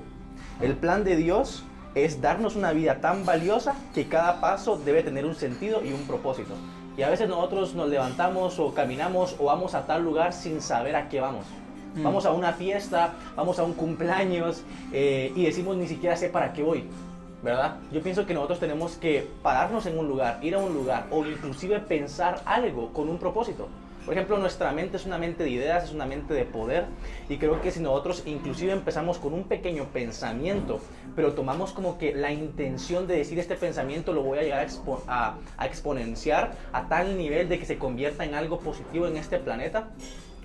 El 0.59 0.75
plan 0.75 1.05
de 1.05 1.15
Dios 1.15 1.63
es 1.95 2.19
darnos 2.19 2.57
una 2.57 2.73
vida 2.73 2.99
tan 2.99 3.25
valiosa 3.25 3.73
que 3.95 4.09
cada 4.09 4.41
paso 4.41 4.75
debe 4.75 5.03
tener 5.03 5.25
un 5.25 5.35
sentido 5.35 5.81
y 5.81 5.93
un 5.93 6.01
propósito. 6.07 6.55
Y 6.97 7.03
a 7.03 7.09
veces 7.09 7.29
nosotros 7.29 7.73
nos 7.73 7.87
levantamos 7.87 8.59
o 8.59 8.73
caminamos 8.73 9.37
o 9.39 9.45
vamos 9.45 9.75
a 9.75 9.85
tal 9.85 10.03
lugar 10.03 10.33
sin 10.33 10.59
saber 10.59 10.97
a 10.97 11.07
qué 11.07 11.21
vamos. 11.21 11.45
Mm. 11.95 12.03
Vamos 12.03 12.25
a 12.25 12.33
una 12.33 12.51
fiesta, 12.51 13.13
vamos 13.37 13.59
a 13.59 13.63
un 13.63 13.75
cumpleaños 13.75 14.61
eh, 14.91 15.31
y 15.37 15.45
decimos 15.45 15.77
ni 15.77 15.87
siquiera 15.87 16.17
sé 16.17 16.27
para 16.27 16.51
qué 16.51 16.63
voy. 16.63 16.83
¿Verdad? 17.41 17.77
Yo 17.93 18.01
pienso 18.01 18.25
que 18.25 18.33
nosotros 18.33 18.59
tenemos 18.59 18.97
que 18.97 19.25
pararnos 19.41 19.85
en 19.85 19.97
un 19.97 20.09
lugar, 20.09 20.39
ir 20.41 20.55
a 20.55 20.57
un 20.57 20.73
lugar 20.73 21.05
o 21.11 21.25
inclusive 21.25 21.79
pensar 21.79 22.41
algo 22.43 22.91
con 22.91 23.07
un 23.07 23.17
propósito. 23.17 23.69
Por 24.07 24.13
ejemplo, 24.13 24.37
nuestra 24.37 24.71
mente 24.71 24.95
es 24.95 25.05
una 25.05 25.17
mente 25.17 25.43
de 25.43 25.49
ideas, 25.49 25.83
es 25.83 25.91
una 25.91 26.05
mente 26.05 26.33
de 26.33 26.45
poder 26.45 26.85
y 27.27 27.35
creo 27.35 27.61
que 27.61 27.71
si 27.71 27.81
nosotros 27.81 28.23
inclusive 28.25 28.71
empezamos 28.71 29.17
con 29.17 29.33
un 29.33 29.43
pequeño 29.43 29.83
pensamiento, 29.91 30.79
pero 31.13 31.33
tomamos 31.33 31.73
como 31.73 31.97
que 31.97 32.15
la 32.15 32.31
intención 32.31 33.05
de 33.05 33.17
decir 33.17 33.37
este 33.37 33.55
pensamiento 33.57 34.13
lo 34.13 34.21
voy 34.23 34.39
a 34.39 34.43
llegar 34.43 34.59
a, 34.61 34.65
expo- 34.65 35.01
a- 35.09 35.35
a 35.57 35.65
exponenciar 35.65 36.53
a 36.71 36.87
tal 36.87 37.17
nivel 37.17 37.49
de 37.49 37.59
que 37.59 37.65
se 37.65 37.77
convierta 37.77 38.23
en 38.23 38.33
algo 38.33 38.59
positivo 38.61 39.07
en 39.07 39.17
este 39.17 39.39
planeta, 39.39 39.89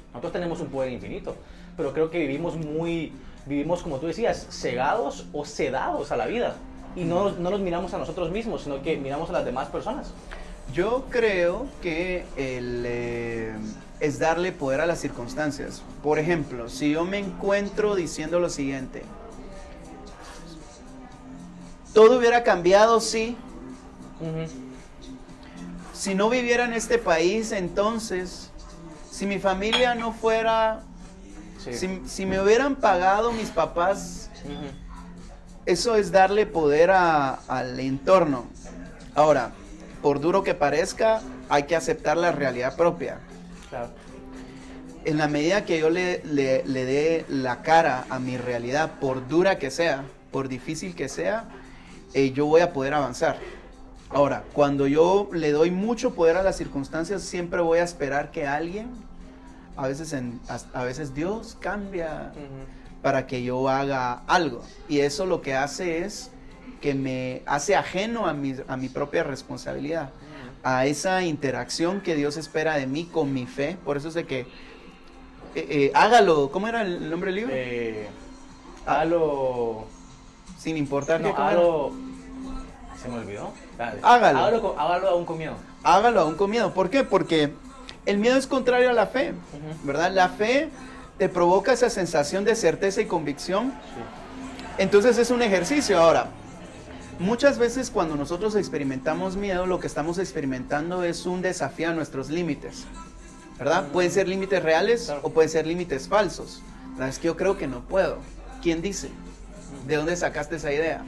nosotros 0.08 0.32
tenemos 0.32 0.60
un 0.60 0.66
poder 0.66 0.90
infinito, 0.90 1.36
pero 1.76 1.92
creo 1.92 2.10
que 2.10 2.18
vivimos 2.18 2.56
muy, 2.56 3.12
vivimos 3.46 3.84
como 3.84 3.98
tú 3.98 4.08
decías, 4.08 4.44
cegados 4.50 5.28
o 5.32 5.44
sedados 5.44 6.10
a 6.10 6.16
la 6.16 6.26
vida 6.26 6.56
y 6.96 7.04
no, 7.04 7.30
no 7.30 7.50
nos 7.50 7.60
miramos 7.60 7.94
a 7.94 7.98
nosotros 7.98 8.28
mismos, 8.32 8.62
sino 8.62 8.82
que 8.82 8.96
miramos 8.96 9.30
a 9.30 9.34
las 9.34 9.44
demás 9.44 9.68
personas. 9.68 10.12
Yo 10.72 11.06
creo 11.10 11.66
que 11.82 12.24
el, 12.36 12.84
eh, 12.86 13.54
es 14.00 14.18
darle 14.18 14.52
poder 14.52 14.80
a 14.80 14.86
las 14.86 15.00
circunstancias. 15.00 15.82
Por 16.02 16.18
ejemplo, 16.18 16.68
si 16.68 16.92
yo 16.92 17.04
me 17.04 17.18
encuentro 17.18 17.94
diciendo 17.94 18.40
lo 18.40 18.48
siguiente, 18.48 19.02
todo 21.92 22.18
hubiera 22.18 22.42
cambiado 22.42 23.00
si, 23.00 23.36
si 25.92 26.14
no 26.14 26.30
viviera 26.30 26.64
en 26.64 26.72
este 26.72 26.96
país, 26.98 27.52
entonces, 27.52 28.50
si 29.10 29.26
mi 29.26 29.38
familia 29.38 29.94
no 29.94 30.12
fuera, 30.12 30.80
Sí. 31.62 31.74
si, 31.74 32.02
si 32.06 32.26
me 32.26 32.40
hubieran 32.40 32.74
pagado 32.76 33.30
mis 33.30 33.50
papás, 33.50 34.30
eso 35.66 35.94
es 35.96 36.10
darle 36.10 36.44
poder 36.46 36.90
a- 36.90 37.34
al 37.46 37.78
entorno. 37.78 38.46
Ahora, 39.14 39.52
por 40.02 40.20
duro 40.20 40.42
que 40.42 40.54
parezca, 40.54 41.20
hay 41.48 41.64
que 41.64 41.76
aceptar 41.76 42.16
la 42.16 42.32
realidad 42.32 42.76
propia. 42.76 43.20
Claro. 43.70 43.88
En 45.04 45.18
la 45.18 45.28
medida 45.28 45.64
que 45.64 45.80
yo 45.80 45.90
le, 45.90 46.22
le- 46.24 46.62
le 46.64 46.84
dé 46.84 47.24
la 47.28 47.62
cara 47.62 48.04
a 48.10 48.18
mi 48.18 48.36
realidad, 48.36 48.92
por 49.00 49.26
dura 49.28 49.58
que 49.58 49.70
sea, 49.70 50.04
por 50.30 50.48
difícil 50.48 50.94
que 50.94 51.08
sea, 51.08 51.44
eh, 52.14 52.32
yo 52.32 52.46
voy 52.46 52.60
a 52.60 52.72
poder 52.72 52.94
avanzar. 52.94 53.38
Ahora, 54.10 54.44
cuando 54.52 54.86
yo 54.86 55.28
le 55.32 55.50
doy 55.52 55.70
mucho 55.70 56.14
poder 56.14 56.36
a 56.36 56.42
las 56.42 56.56
circunstancias, 56.56 57.22
siempre 57.22 57.60
voy 57.62 57.78
a 57.78 57.82
esperar 57.82 58.30
que 58.30 58.46
alguien, 58.46 58.90
a 59.76 59.88
veces, 59.88 60.12
en, 60.12 60.38
a, 60.48 60.58
a 60.80 60.84
veces 60.84 61.14
Dios 61.14 61.56
cambia 61.58 62.32
para 63.00 63.26
que 63.26 63.42
yo 63.42 63.68
haga 63.68 64.22
algo. 64.26 64.62
Y 64.88 65.00
eso 65.00 65.24
lo 65.26 65.40
que 65.42 65.54
hace 65.54 66.04
es 66.04 66.30
que 66.82 66.94
me 66.94 67.42
hace 67.46 67.76
ajeno 67.76 68.26
a 68.26 68.34
mi, 68.34 68.54
a 68.68 68.76
mi 68.76 68.88
propia 68.90 69.22
responsabilidad, 69.22 70.10
a 70.64 70.84
esa 70.84 71.22
interacción 71.22 72.02
que 72.02 72.14
Dios 72.16 72.36
espera 72.36 72.76
de 72.76 72.86
mí 72.86 73.04
con 73.04 73.32
mi 73.32 73.46
fe. 73.46 73.78
Por 73.84 73.96
eso 73.96 74.08
es 74.08 74.14
de 74.14 74.26
que, 74.26 74.40
eh, 74.40 74.46
eh, 75.54 75.92
hágalo, 75.94 76.50
¿cómo 76.50 76.68
era 76.68 76.82
el 76.82 77.08
nombre 77.08 77.28
del 77.28 77.36
libro? 77.36 77.54
Eh, 77.56 78.08
hágalo. 78.84 79.86
Sin 80.58 80.76
importar 80.76 81.20
No, 81.20 81.28
hágalo. 81.30 81.92
Se 83.00 83.08
me 83.08 83.18
olvidó. 83.18 83.52
Dale. 83.78 84.00
Hágalo. 84.02 84.38
Hágalo, 84.38 84.74
hágalo 84.78 85.08
aún 85.08 85.24
con 85.24 85.38
miedo. 85.38 85.54
Hágalo 85.82 86.20
aún 86.20 86.34
con 86.34 86.50
miedo. 86.50 86.74
¿Por 86.74 86.90
qué? 86.90 87.04
Porque 87.04 87.52
el 88.06 88.18
miedo 88.18 88.36
es 88.36 88.46
contrario 88.46 88.90
a 88.90 88.92
la 88.92 89.06
fe. 89.06 89.34
¿verdad? 89.84 90.12
La 90.12 90.28
fe 90.28 90.68
te 91.18 91.28
provoca 91.28 91.72
esa 91.72 91.90
sensación 91.90 92.44
de 92.44 92.54
certeza 92.56 93.00
y 93.00 93.06
convicción 93.06 93.72
Sí. 93.94 94.02
Entonces 94.78 95.18
es 95.18 95.30
un 95.30 95.42
ejercicio. 95.42 96.00
Ahora, 96.00 96.28
muchas 97.22 97.58
veces 97.58 97.90
cuando 97.90 98.16
nosotros 98.16 98.54
experimentamos 98.56 99.36
miedo, 99.36 99.66
lo 99.66 99.80
que 99.80 99.86
estamos 99.86 100.18
experimentando 100.18 101.04
es 101.04 101.24
un 101.26 101.40
desafío 101.42 101.90
a 101.90 101.92
nuestros 101.92 102.28
límites. 102.30 102.84
¿Verdad? 103.58 103.88
Pueden 103.88 104.10
ser 104.10 104.28
límites 104.28 104.62
reales 104.62 105.04
Claro. 105.06 105.20
o 105.22 105.30
pueden 105.30 105.48
ser 105.50 105.66
límites 105.66 106.08
falsos. 106.08 106.62
La 106.98 107.08
Es 107.08 107.18
que 107.18 107.26
yo 107.26 107.36
creo 107.36 107.56
que 107.56 107.66
no 107.68 107.80
puedo. 107.80 108.18
¿Quién 108.62 108.82
dice? 108.82 109.08
¿De 109.86 109.96
dónde 109.96 110.16
sacaste 110.16 110.56
esa 110.56 110.72
idea? 110.72 111.04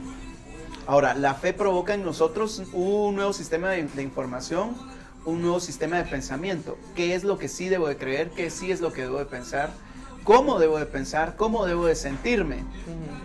Ahora, 0.87 1.13
la 1.15 1.33
fe 1.33 1.53
provoca 1.53 1.93
en 1.93 2.03
nosotros 2.03 2.61
un 2.71 3.15
nuevo 3.15 3.33
sistema 3.33 3.69
de, 3.71 3.83
de 3.83 4.03
información, 4.03 4.75
un 5.25 5.41
nuevo 5.41 5.59
sistema 5.59 5.97
de 5.97 6.03
pensamiento. 6.03 6.77
¿Qué 6.95 7.15
es 7.15 7.23
lo 7.23 7.37
que 7.37 7.49
sí 7.49 7.67
debo 7.67 7.87
de 7.87 7.97
creer? 7.97 8.29
¿Qué 8.29 8.49
sí 8.49 8.71
es 8.71 8.79
lo 8.81 8.93
que 8.93 9.01
debo 9.01 9.17
de 9.19 9.25
pensar? 9.25 9.71
¿Cómo 10.23 10.59
debo 10.59 10.77
de 10.79 10.85
pensar? 10.85 11.35
¿Cómo 11.35 11.65
debo 11.65 11.87
de 11.87 11.95
sentirme? 11.95 12.63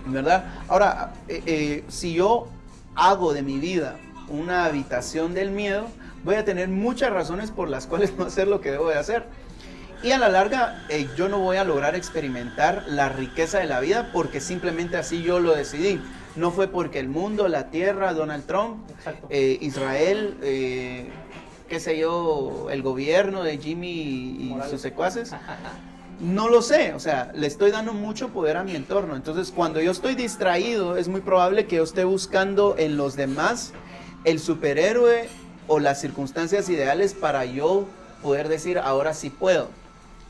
¿verdad? 0.07 0.63
Ahora, 0.69 1.13
eh, 1.29 1.43
eh, 1.47 1.85
si 1.89 2.15
yo 2.15 2.49
hago 2.95 3.33
de 3.33 3.43
mi 3.43 3.59
vida 3.59 3.97
una 4.31 4.65
habitación 4.65 5.35
del 5.35 5.51
miedo, 5.51 5.89
voy 6.25 6.37
a 6.37 6.45
tener 6.45 6.69
muchas 6.69 7.11
razones 7.13 7.51
por 7.51 7.69
las 7.69 7.87
cuales 7.87 8.15
no 8.19 8.25
hacer 8.25 8.49
lo 8.49 8.61
que 8.61 8.71
debo 8.71 8.89
de 8.89 8.99
hacer. 8.99 9.25
Y 10.03 10.13
a 10.13 10.19
la 10.19 10.31
larga, 10.31 10.87
eh, 10.89 11.09
yo 11.15 11.29
no 11.29 11.41
voy 11.41 11.59
a 11.59 11.65
lograr 11.65 11.95
experimentar 11.95 12.85
la 12.89 13.11
riqueza 13.11 13.59
de 13.59 13.67
la 13.67 13.81
vida 13.81 14.11
porque 14.15 14.41
simplemente 14.41 14.97
así 14.97 15.23
yo 15.23 15.41
lo 15.41 15.55
decidí. 15.55 16.01
No 16.37 16.53
fue 16.53 16.69
porque 16.69 17.01
el 17.01 17.09
mundo, 17.09 17.49
la 17.49 17.71
tierra, 17.71 18.15
Donald 18.15 18.47
Trump, 18.47 18.79
eh, 19.29 19.59
Israel, 19.61 20.39
eh, 20.43 21.11
qué 21.69 21.81
sé 21.81 21.99
yo, 21.99 22.69
el 22.71 22.83
gobierno 22.83 23.43
de 23.43 23.59
Jimmy 23.59 23.91
y 23.91 24.57
sus 24.71 24.81
secuaces. 24.81 25.35
No 26.21 26.49
lo 26.49 26.61
sé, 26.61 26.93
o 26.93 27.01
sea, 27.01 27.33
le 27.35 27.47
estoy 27.47 27.71
dando 27.71 27.95
mucho 27.95 28.29
poder 28.29 28.59
a 28.59 28.63
mi 28.63 28.77
entorno. 28.77 29.17
Entonces, 29.17 29.51
cuando 29.51 29.81
yo 29.81 29.91
estoy 29.91 30.15
distraído, 30.15 30.99
es 30.99 31.09
muy 31.09 31.23
probable 31.23 31.67
que 31.67 31.77
yo 31.77 31.83
esté 31.83 32.05
buscando 32.05 32.75
en 32.77 32.99
los 32.99 33.17
demás 33.17 33.73
el 34.25 34.39
superhéroe 34.39 35.31
o 35.67 35.79
las 35.79 35.99
circunstancias 35.99 36.69
ideales 36.69 37.15
para 37.15 37.47
yo 37.47 37.87
poder 38.23 38.49
decir, 38.49 38.79
ahora 38.79 39.15
sí 39.15 39.31
puedo. 39.31 39.69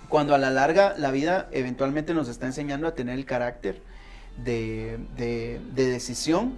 Cuando 0.09 0.35
a 0.35 0.39
la 0.39 0.51
larga 0.51 0.95
la 0.97 1.11
vida 1.11 1.49
eventualmente 1.51 2.15
nos 2.15 2.29
está 2.29 2.47
enseñando 2.47 2.87
a 2.87 2.95
tener 2.95 3.19
el 3.19 3.25
carácter 3.25 3.83
de, 4.45 4.99
de, 5.17 5.61
decisión 5.75 6.55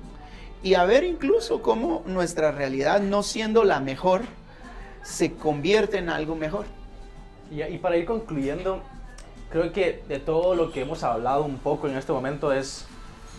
y 0.63 0.75
a 0.75 0.85
ver 0.85 1.05
incluso 1.05 1.63
cómo 1.63 2.03
nuestra 2.07 2.53
realidad, 2.53 3.01
no 3.01 3.23
siendo 3.23 3.65
la 3.65 3.81
mejor, 3.81 4.23
se 5.03 5.33
convierte 5.33 5.99
en 5.99 6.11
algo 6.11 6.37
mejor. 6.37 6.67
Y, 7.51 7.63
y, 7.63 7.79
para 7.79 7.97
ir 7.97 8.05
concluyendo, 8.05 8.83
creo 9.53 9.71
que 9.71 10.03
de 10.09 10.19
todo 10.19 10.55
lo 10.55 10.73
que 10.73 10.81
hemos 10.81 11.03
hablado 11.03 11.45
un 11.45 11.59
poco 11.59 11.87
en 11.87 11.97
este 11.97 12.11
momento 12.11 12.53
es, 12.53 12.87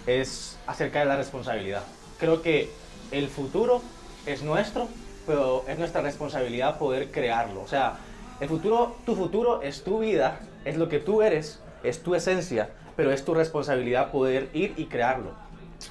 es 0.06 0.60
acerca 0.68 1.00
de 1.00 1.06
la 1.06 1.18
responsabilidad. 1.18 1.82
Creo 2.20 2.42
que 2.44 2.70
el 3.12 3.28
futuro 3.28 3.82
es 4.28 4.44
nuestro, 4.44 4.88
pero 5.26 5.66
es 5.68 5.80
nuestra 5.80 6.02
responsabilidad 6.02 6.78
poder 6.78 7.12
crearlo. 7.12 7.62
O 7.62 7.68
sea, 7.68 7.98
el 8.40 8.48
futuro, 8.48 8.96
tu 9.06 9.16
futuro 9.16 9.64
es 9.64 9.84
tu 9.84 10.00
vida, 10.00 10.40
es 10.66 10.78
lo 10.78 10.88
que 10.88 11.00
tú 11.00 11.24
eres, 11.24 11.60
es 11.82 12.04
tu 12.04 12.14
esencia, 12.14 12.70
pero 12.96 13.12
es 13.12 13.26
tu 13.26 13.34
responsabilidad 13.34 14.12
poder 14.12 14.50
ir 14.54 14.74
y 14.78 14.86
crearlo. 14.86 15.32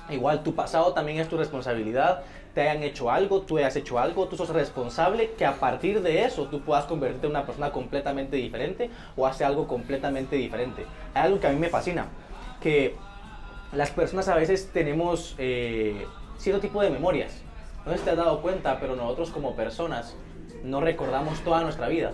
Igual 0.08 0.44
tu 0.44 0.54
pasado 0.54 0.94
también 0.94 1.18
es 1.18 1.28
tu 1.28 1.36
responsabilidad, 1.36 2.22
te 2.54 2.62
hayan 2.62 2.82
hecho 2.82 3.10
algo, 3.10 3.42
tú 3.42 3.58
hayas 3.58 3.76
hecho 3.76 3.98
algo, 3.98 4.28
tú 4.28 4.36
sos 4.36 4.50
responsable 4.50 5.32
que 5.32 5.46
a 5.46 5.54
partir 5.54 6.02
de 6.02 6.24
eso 6.24 6.46
tú 6.46 6.60
puedas 6.60 6.84
convertirte 6.84 7.26
en 7.26 7.32
una 7.32 7.46
persona 7.46 7.72
completamente 7.72 8.36
diferente 8.36 8.90
o 9.16 9.26
hacer 9.26 9.46
algo 9.46 9.66
completamente 9.66 10.36
diferente. 10.36 10.86
Hay 11.14 11.24
algo 11.26 11.40
que 11.40 11.46
a 11.46 11.50
mí 11.50 11.58
me 11.58 11.68
fascina, 11.68 12.06
que 12.60 12.94
las 13.72 13.90
personas 13.90 14.28
a 14.28 14.34
veces 14.34 14.70
tenemos 14.72 15.34
eh, 15.38 16.06
cierto 16.38 16.60
tipo 16.60 16.82
de 16.82 16.90
memorias. 16.90 17.42
No 17.86 17.92
sé 17.92 17.98
si 17.98 18.04
te 18.04 18.10
has 18.10 18.16
dado 18.16 18.42
cuenta, 18.42 18.78
pero 18.78 18.94
nosotros 18.96 19.30
como 19.30 19.56
personas 19.56 20.14
no 20.62 20.80
recordamos 20.80 21.40
toda 21.40 21.62
nuestra 21.62 21.88
vida. 21.88 22.12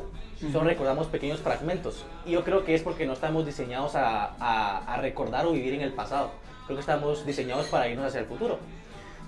Solo 0.53 0.65
recordamos 0.65 1.09
pequeños 1.09 1.41
fragmentos. 1.41 2.07
Y 2.25 2.31
yo 2.31 2.45
creo 2.45 2.65
que 2.65 2.75
es 2.75 2.83
porque 2.83 3.07
no 3.07 3.13
estamos 3.13 3.45
diseñados 3.45 3.97
a, 3.97 4.35
a, 4.39 4.97
recordar 4.99 5.47
o 5.47 5.53
vivir 5.53 5.75
en 5.75 5.81
el 5.81 5.93
pasado. 5.93 6.31
Creo 6.67 6.77
que 6.77 6.81
estamos 6.81 7.27
diseñados 7.27 7.67
para 7.67 7.89
irnos 7.89 8.07
hacia 8.07 8.21
el 8.21 8.27
futuro. 8.27 8.61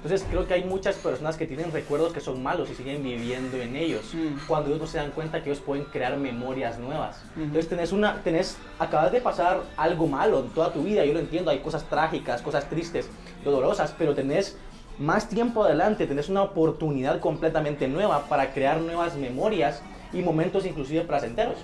Entonces 0.03 0.27
creo 0.31 0.47
que 0.47 0.55
hay 0.55 0.65
muchas 0.65 0.97
personas 0.97 1.37
que 1.37 1.47
tienen 1.47 1.73
recuerdos 1.73 2.15
que 2.15 2.21
son 2.21 2.43
malos 2.43 2.71
y 2.71 2.75
siguen 2.75 3.03
viviendo 3.03 3.59
en 3.59 3.77
ellos. 3.77 4.15
Cuando 4.49 4.71
ellos 4.71 4.81
no 4.81 4.87
se 4.87 4.97
dan 4.97 5.11
cuenta 5.11 5.43
que 5.43 5.51
ellos 5.51 5.63
pueden 5.63 5.85
crear 5.85 6.17
memorias 6.17 6.79
nuevas. 6.79 7.23
Entonces 7.37 7.69
tenés 7.69 7.93
una, 7.93 8.23
tenés, 8.23 8.57
acabas 8.79 9.13
de 9.13 9.21
pasar 9.21 9.61
algo 9.77 10.07
malo 10.07 10.41
en 10.41 10.49
toda 10.51 10.73
tu 10.73 10.83
vida. 10.83 11.05
Yo 11.05 11.13
lo 11.13 11.21
entiendo, 11.21 11.51
hay 11.51 11.59
cosas 11.59 11.85
trágicas, 11.85 12.41
cosas 12.41 12.69
tristes, 12.71 13.11
dolorosas, 13.45 13.95
pero 13.99 14.15
tenés 14.15 14.57
más 15.01 15.31
tiempo 15.31 15.65
adelante 15.65 16.07
tenés 16.07 16.29
una 16.29 16.43
oportunidad 16.43 17.21
completamente 17.21 17.89
nueva 17.89 18.27
para 18.29 18.53
crear 18.53 18.83
nuevas 18.83 19.17
memorias 19.17 19.83
y 20.13 20.21
momentos 20.21 20.67
inclusive 20.67 21.05
placenteros. 21.05 21.57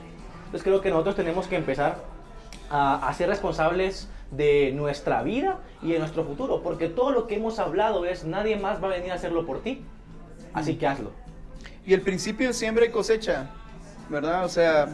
Entonces 0.46 0.62
creo 0.62 0.80
que 0.80 0.88
nosotros 0.88 1.16
tenemos 1.16 1.46
que 1.46 1.56
empezar 1.56 1.98
a, 2.70 3.12
ser 3.12 3.28
responsables 3.28 4.08
de 4.36 4.72
nuestra 4.72 5.22
vida 5.22 5.58
y 5.82 5.92
de 5.92 5.98
nuestro 5.98 6.24
futuro, 6.24 6.62
porque 6.62 6.88
todo 6.88 7.10
lo 7.10 7.26
que 7.26 7.36
hemos 7.36 7.58
hablado 7.58 8.04
es 8.04 8.24
nadie 8.24 8.56
más 8.56 8.82
va 8.82 8.88
a 8.88 8.90
venir 8.90 9.12
a 9.12 9.14
hacerlo 9.14 9.46
por 9.46 9.62
ti, 9.62 9.82
así 10.52 10.76
que 10.76 10.86
hazlo. 10.86 11.12
Y 11.86 11.94
el 11.94 12.02
principio 12.02 12.52
siempre 12.52 12.90
cosecha, 12.90 13.50
¿verdad? 14.08 14.44
O 14.44 14.48
sea, 14.48 14.88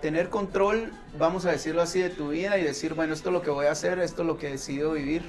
tener 0.00 0.28
control, 0.28 0.92
vamos 1.18 1.46
a 1.46 1.52
decirlo 1.52 1.82
así, 1.82 2.00
de 2.00 2.10
tu 2.10 2.28
vida 2.28 2.58
y 2.58 2.62
decir, 2.62 2.94
bueno, 2.94 3.14
esto 3.14 3.30
es 3.30 3.32
lo 3.32 3.42
que 3.42 3.50
voy 3.50 3.66
a 3.66 3.72
hacer, 3.72 3.98
esto 3.98 4.22
es 4.22 4.28
lo 4.28 4.38
que 4.38 4.48
he 4.48 4.52
decidido 4.52 4.92
vivir 4.92 5.22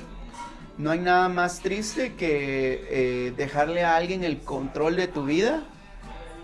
no 0.78 0.92
hay 0.92 1.00
nada 1.00 1.28
más 1.28 1.60
triste 1.62 2.14
que 2.14 2.88
eh, 2.90 3.34
dejarle 3.36 3.84
a 3.84 3.96
alguien 3.96 4.24
el 4.24 4.40
control 4.40 4.96
de 4.96 5.08
tu 5.08 5.26
vida. 5.26 5.64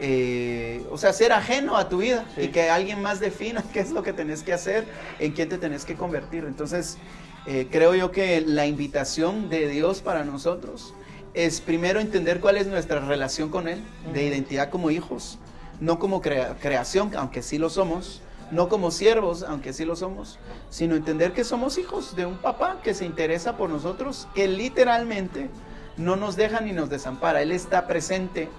Eh, 0.05 0.85
o 0.91 0.97
sea, 0.97 1.13
ser 1.13 1.31
ajeno 1.31 1.77
a 1.77 1.87
tu 1.87 1.99
vida 1.99 2.25
y 2.35 2.49
que 2.49 2.69
alguien 2.69 3.01
más 3.01 3.21
defina 3.21 3.63
qué 3.73 3.79
es 3.79 3.91
lo 3.91 4.03
que 4.03 4.11
tenés 4.11 4.43
que 4.43 4.51
hacer, 4.51 4.85
en 5.17 5.31
quién 5.31 5.47
te 5.47 5.57
tenés 5.57 5.85
que 5.85 5.95
convertir. 5.95 6.43
Entonces, 6.43 6.97
eh, 7.45 7.69
creo 7.71 7.95
yo 7.95 8.11
que 8.11 8.41
la 8.41 8.65
invitación 8.65 9.47
de 9.49 9.69
Dios 9.69 10.01
para 10.01 10.25
nosotros 10.25 10.93
es 11.33 11.61
primero 11.61 12.01
entender 12.01 12.41
cuál 12.41 12.57
es 12.57 12.67
nuestra 12.67 12.99
relación 12.99 13.47
con 13.47 13.69
Él, 13.69 13.81
de 14.13 14.25
identidad 14.25 14.69
como 14.69 14.91
hijos, 14.91 15.39
no 15.79 15.99
como 15.99 16.19
creación, 16.19 17.11
aunque 17.15 17.41
sí 17.41 17.57
lo 17.57 17.69
somos, 17.69 18.21
no 18.51 18.67
como 18.67 18.91
siervos, 18.91 19.43
aunque 19.43 19.71
sí 19.71 19.85
lo 19.85 19.95
somos, 19.95 20.37
sino 20.69 20.97
entender 20.97 21.31
que 21.31 21.45
somos 21.45 21.77
hijos 21.77 22.13
de 22.17 22.25
un 22.25 22.39
papá 22.39 22.81
que 22.83 22.93
se 22.93 23.05
interesa 23.05 23.55
por 23.55 23.69
nosotros, 23.69 24.27
que 24.35 24.49
literalmente 24.49 25.49
no 25.95 26.17
nos 26.17 26.35
deja 26.35 26.59
ni 26.59 26.73
nos 26.73 26.89
desampara. 26.89 27.41
Él 27.41 27.53
está 27.53 27.87
presente 27.87 28.49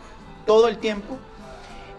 todo 0.46 0.68
el 0.68 0.78
tiempo. 0.78 1.18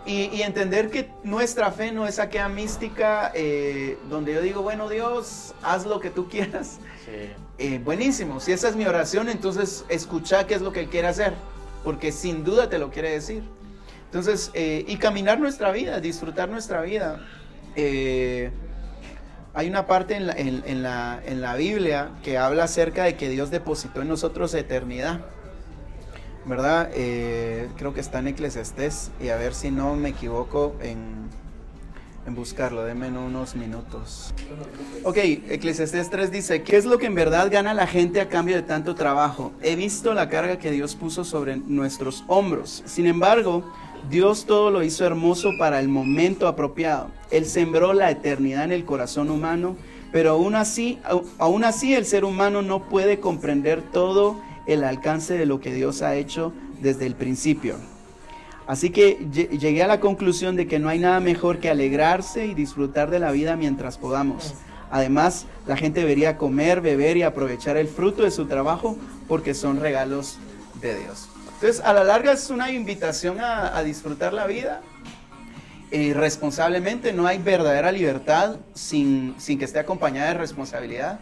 Y, 0.05 0.43
entender 0.43 0.91
que 0.91 1.09
nuestra 1.23 1.71
fe 1.71 1.91
no 1.91 2.05
es 2.05 2.19
aquella 2.19 2.47
mística 2.47 3.31
eh, 3.33 3.97
donde 4.07 4.33
yo 4.33 4.41
digo, 4.41 4.61
bueno 4.61 4.87
Dios, 4.87 5.55
haz 5.63 5.85
lo 5.87 5.99
que 5.99 6.11
tú 6.11 6.29
quieras. 6.29 6.79
Eh, 7.57 7.81
buenísimo, 7.83 8.39
si 8.39 8.51
esa 8.51 8.69
es 8.69 8.75
mi 8.75 8.85
oración, 8.85 9.29
entonces 9.29 9.83
escucha 9.89 10.45
qué 10.45 10.53
es 10.53 10.61
lo 10.61 10.71
que 10.71 10.81
Él 10.81 10.89
quiere 10.89 11.07
hacer, 11.07 11.33
porque 11.83 12.11
sin 12.11 12.43
duda 12.43 12.69
te 12.69 12.77
lo 12.77 12.91
quiere 12.91 13.11
decir. 13.11 13.43
Entonces, 14.05 14.51
eh, 14.53 14.85
y 14.87 14.97
caminar 14.97 15.39
nuestra 15.39 15.71
vida, 15.71 15.99
disfrutar 15.99 16.49
nuestra 16.49 16.81
vida. 16.81 17.25
Hay 19.55 19.69
una 19.69 19.87
parte 19.87 20.17
en 20.17 20.27
la, 20.27 20.33
en, 20.35 21.41
la, 21.41 21.55
Biblia 21.55 22.09
que 22.23 22.37
habla 22.37 22.65
acerca 22.65 23.05
de 23.05 23.15
que 23.15 23.29
Dios 23.29 23.51
depositó 23.51 24.01
en 24.01 24.09
nosotros 24.09 24.53
eternidad. 24.53 25.21
¿Verdad? 26.45 26.91
Eh, 26.93 27.69
creo 27.75 27.93
que 27.93 27.99
está 27.99 28.19
en 28.19 28.27
Eclesiastés 28.27 29.11
y 29.19 29.29
a 29.29 29.35
ver 29.35 29.55
si 29.55 29.71
no 29.71 29.95
me 29.95 30.09
equivoco 30.09 30.75
en, 30.79 31.27
en 32.27 32.35
buscarlo. 32.35 32.83
Denme 32.83 33.09
unos 33.09 33.55
minutos. 33.55 34.31
Ok, 35.03 35.17
Eclesiastés 35.17 36.09
3 36.11 36.31
dice, 36.31 36.61
¿qué 36.61 36.77
es 36.77 36.85
lo 36.85 36.99
que 36.99 37.07
en 37.07 37.15
verdad 37.15 37.49
gana 37.51 37.73
la 37.73 37.87
gente 37.87 38.21
a 38.21 38.29
cambio 38.29 38.55
de 38.55 38.61
tanto 38.61 38.93
trabajo? 38.93 39.53
He 39.61 39.75
visto 39.75 40.13
la 40.13 40.29
carga 40.29 40.59
que 40.59 40.69
Dios 40.69 40.95
puso 40.95 41.23
sobre 41.23 41.57
nuestros 41.57 42.23
hombros. 42.27 42.83
Sin 42.85 43.07
embargo, 43.07 43.63
Dios 44.09 44.45
todo 44.45 44.69
lo 44.69 44.83
hizo 44.83 45.03
hermoso 45.03 45.53
para 45.57 45.79
el 45.79 45.87
momento 45.87 46.47
apropiado. 46.47 47.09
Él 47.31 47.45
sembró 47.45 47.93
la 47.93 48.11
eternidad 48.11 48.65
en 48.65 48.71
el 48.71 48.85
corazón 48.85 49.31
humano, 49.31 49.75
pero 50.11 50.31
aún 50.31 50.53
así, 50.53 50.99
aún 51.39 51.63
así 51.63 51.95
el 51.95 52.05
ser 52.05 52.23
humano 52.23 52.61
no 52.61 52.87
puede 52.87 53.19
comprender 53.19 53.81
todo 53.81 54.39
el 54.67 54.83
alcance 54.83 55.37
de 55.37 55.45
lo 55.45 55.59
que 55.59 55.73
Dios 55.73 56.01
ha 56.01 56.15
hecho 56.15 56.53
desde 56.81 57.05
el 57.05 57.15
principio. 57.15 57.75
Así 58.67 58.89
que 58.89 59.27
llegué 59.31 59.83
a 59.83 59.87
la 59.87 59.99
conclusión 59.99 60.55
de 60.55 60.67
que 60.67 60.79
no 60.79 60.89
hay 60.89 60.97
nada 60.97 61.19
mejor 61.19 61.59
que 61.59 61.69
alegrarse 61.69 62.47
y 62.47 62.55
disfrutar 62.55 63.11
de 63.11 63.19
la 63.19 63.31
vida 63.31 63.55
mientras 63.55 63.97
podamos. 63.97 64.55
Además, 64.89 65.45
la 65.67 65.77
gente 65.77 65.99
debería 65.99 66.37
comer, 66.37 66.81
beber 66.81 67.17
y 67.17 67.23
aprovechar 67.23 67.77
el 67.77 67.87
fruto 67.87 68.23
de 68.23 68.31
su 68.31 68.45
trabajo 68.45 68.97
porque 69.27 69.53
son 69.53 69.79
regalos 69.79 70.37
de 70.81 70.97
Dios. 70.97 71.29
Entonces, 71.55 71.83
a 71.83 71.93
la 71.93 72.03
larga 72.03 72.31
es 72.31 72.49
una 72.49 72.71
invitación 72.71 73.39
a, 73.39 73.81
disfrutar 73.83 74.33
la 74.33 74.47
vida 74.47 74.81
eh, 75.91 76.13
responsablemente. 76.15 77.13
No 77.13 77.27
hay 77.27 77.37
verdadera 77.37 77.91
libertad 77.91 78.57
sin, 78.73 79.35
sin, 79.37 79.59
que 79.59 79.65
esté 79.65 79.79
acompañada 79.79 80.29
de 80.29 80.33
responsabilidad. 80.35 81.19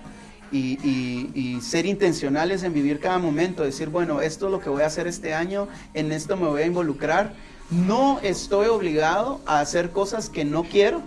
Y, 0.53 1.59
ser 1.61 1.85
intencionales 1.85 2.63
en 2.63 2.73
vivir 2.73 2.99
cada 2.99 3.17
momento, 3.17 3.63
decir, 3.63 3.89
bueno, 3.89 4.21
esto 4.21 4.45
es 4.45 4.51
lo 4.51 4.59
que 4.59 4.69
voy 4.69 4.83
a 4.83 4.87
hacer 4.87 5.07
este 5.07 5.33
año, 5.33 5.67
en 5.93 6.11
esto 6.11 6.37
me 6.37 6.47
voy 6.47 6.61
a 6.61 6.65
involucrar. 6.65 7.33
No 7.71 8.19
estoy 8.21 8.67
obligado 8.67 9.41
a 9.45 9.59
hacer 9.59 9.89
cosas 9.89 10.29
que 10.29 10.45
no 10.45 10.63
quiero, 10.63 11.01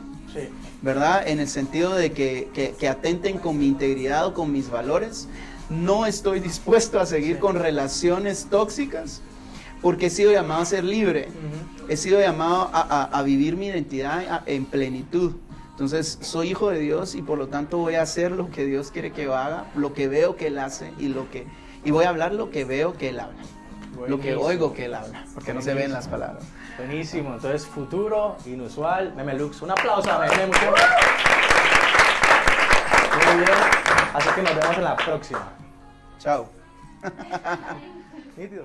¿verdad? 0.82 1.28
En 1.28 1.38
el 1.38 1.48
sentido 1.48 1.94
de 1.94 2.10
que, 2.12 2.48
que, 2.52 2.74
que 2.78 2.88
atenten 2.88 3.38
con 3.38 3.58
mi 3.58 3.66
integridad 3.68 4.26
o 4.26 4.34
con 4.34 4.50
mis 4.50 4.68
valores 4.70 5.28
no 5.68 6.06
estoy 6.06 6.40
dispuesto 6.50 6.98
a 6.98 7.06
seguir 7.06 7.38
con 7.38 7.56
relaciones 7.56 8.46
tóxicas 8.50 9.22
porque 9.82 10.06
he 10.06 10.10
sido 10.10 10.32
llamado 10.32 10.62
a 10.62 10.64
ser 10.64 10.84
libre, 10.84 11.28
he 11.88 11.96
sido 11.96 12.18
llamado 12.20 12.70
a, 12.72 13.22
vivir 13.22 13.56
mi 13.56 13.66
identidad 13.66 14.42
en 14.46 14.64
plenitud. 14.64 15.34
Entonces 15.76 16.18
soy 16.22 16.52
hijo 16.52 16.70
de 16.70 16.78
Dios 16.78 17.14
y 17.14 17.20
por 17.20 17.36
lo 17.36 17.48
tanto 17.48 17.76
voy 17.76 17.96
a 17.96 18.02
hacer 18.02 18.32
lo 18.32 18.50
que 18.50 18.64
Dios 18.64 18.90
quiere 18.90 19.12
que 19.12 19.24
yo 19.24 19.36
haga, 19.36 19.66
lo 19.74 19.92
que 19.92 20.08
veo 20.08 20.34
que 20.34 20.46
Él 20.46 20.58
hace 20.58 20.94
y, 20.98 21.08
lo 21.08 21.30
que, 21.30 21.46
y 21.84 21.90
voy 21.90 22.06
a 22.06 22.08
hablar 22.08 22.32
lo 22.32 22.48
que 22.48 22.64
veo 22.64 22.94
que 22.94 23.10
Él 23.10 23.20
habla, 23.20 23.42
lo 24.08 24.18
que 24.18 24.34
oigo 24.36 24.72
que 24.72 24.86
Él 24.86 24.94
habla, 24.94 25.26
porque 25.34 25.52
no 25.52 25.60
se 25.60 25.74
ven 25.74 25.92
las 25.92 26.08
palabras. 26.08 26.44
Buenísimo, 26.78 27.34
entonces 27.34 27.66
futuro, 27.66 28.38
inusual, 28.46 29.12
Memelux, 29.14 29.60
un 29.60 29.72
aplauso 29.72 30.10
a 30.10 30.20
Meme 30.20 30.46
Muy 30.46 30.56
bien. 33.36 33.50
Así 34.14 34.28
que 34.34 34.42
nos 34.42 34.54
vemos 34.56 34.78
en 34.78 34.84
la 34.84 34.96
próxima. 34.96 35.52
Chao. 36.18 36.48
Nítido. 38.38 38.64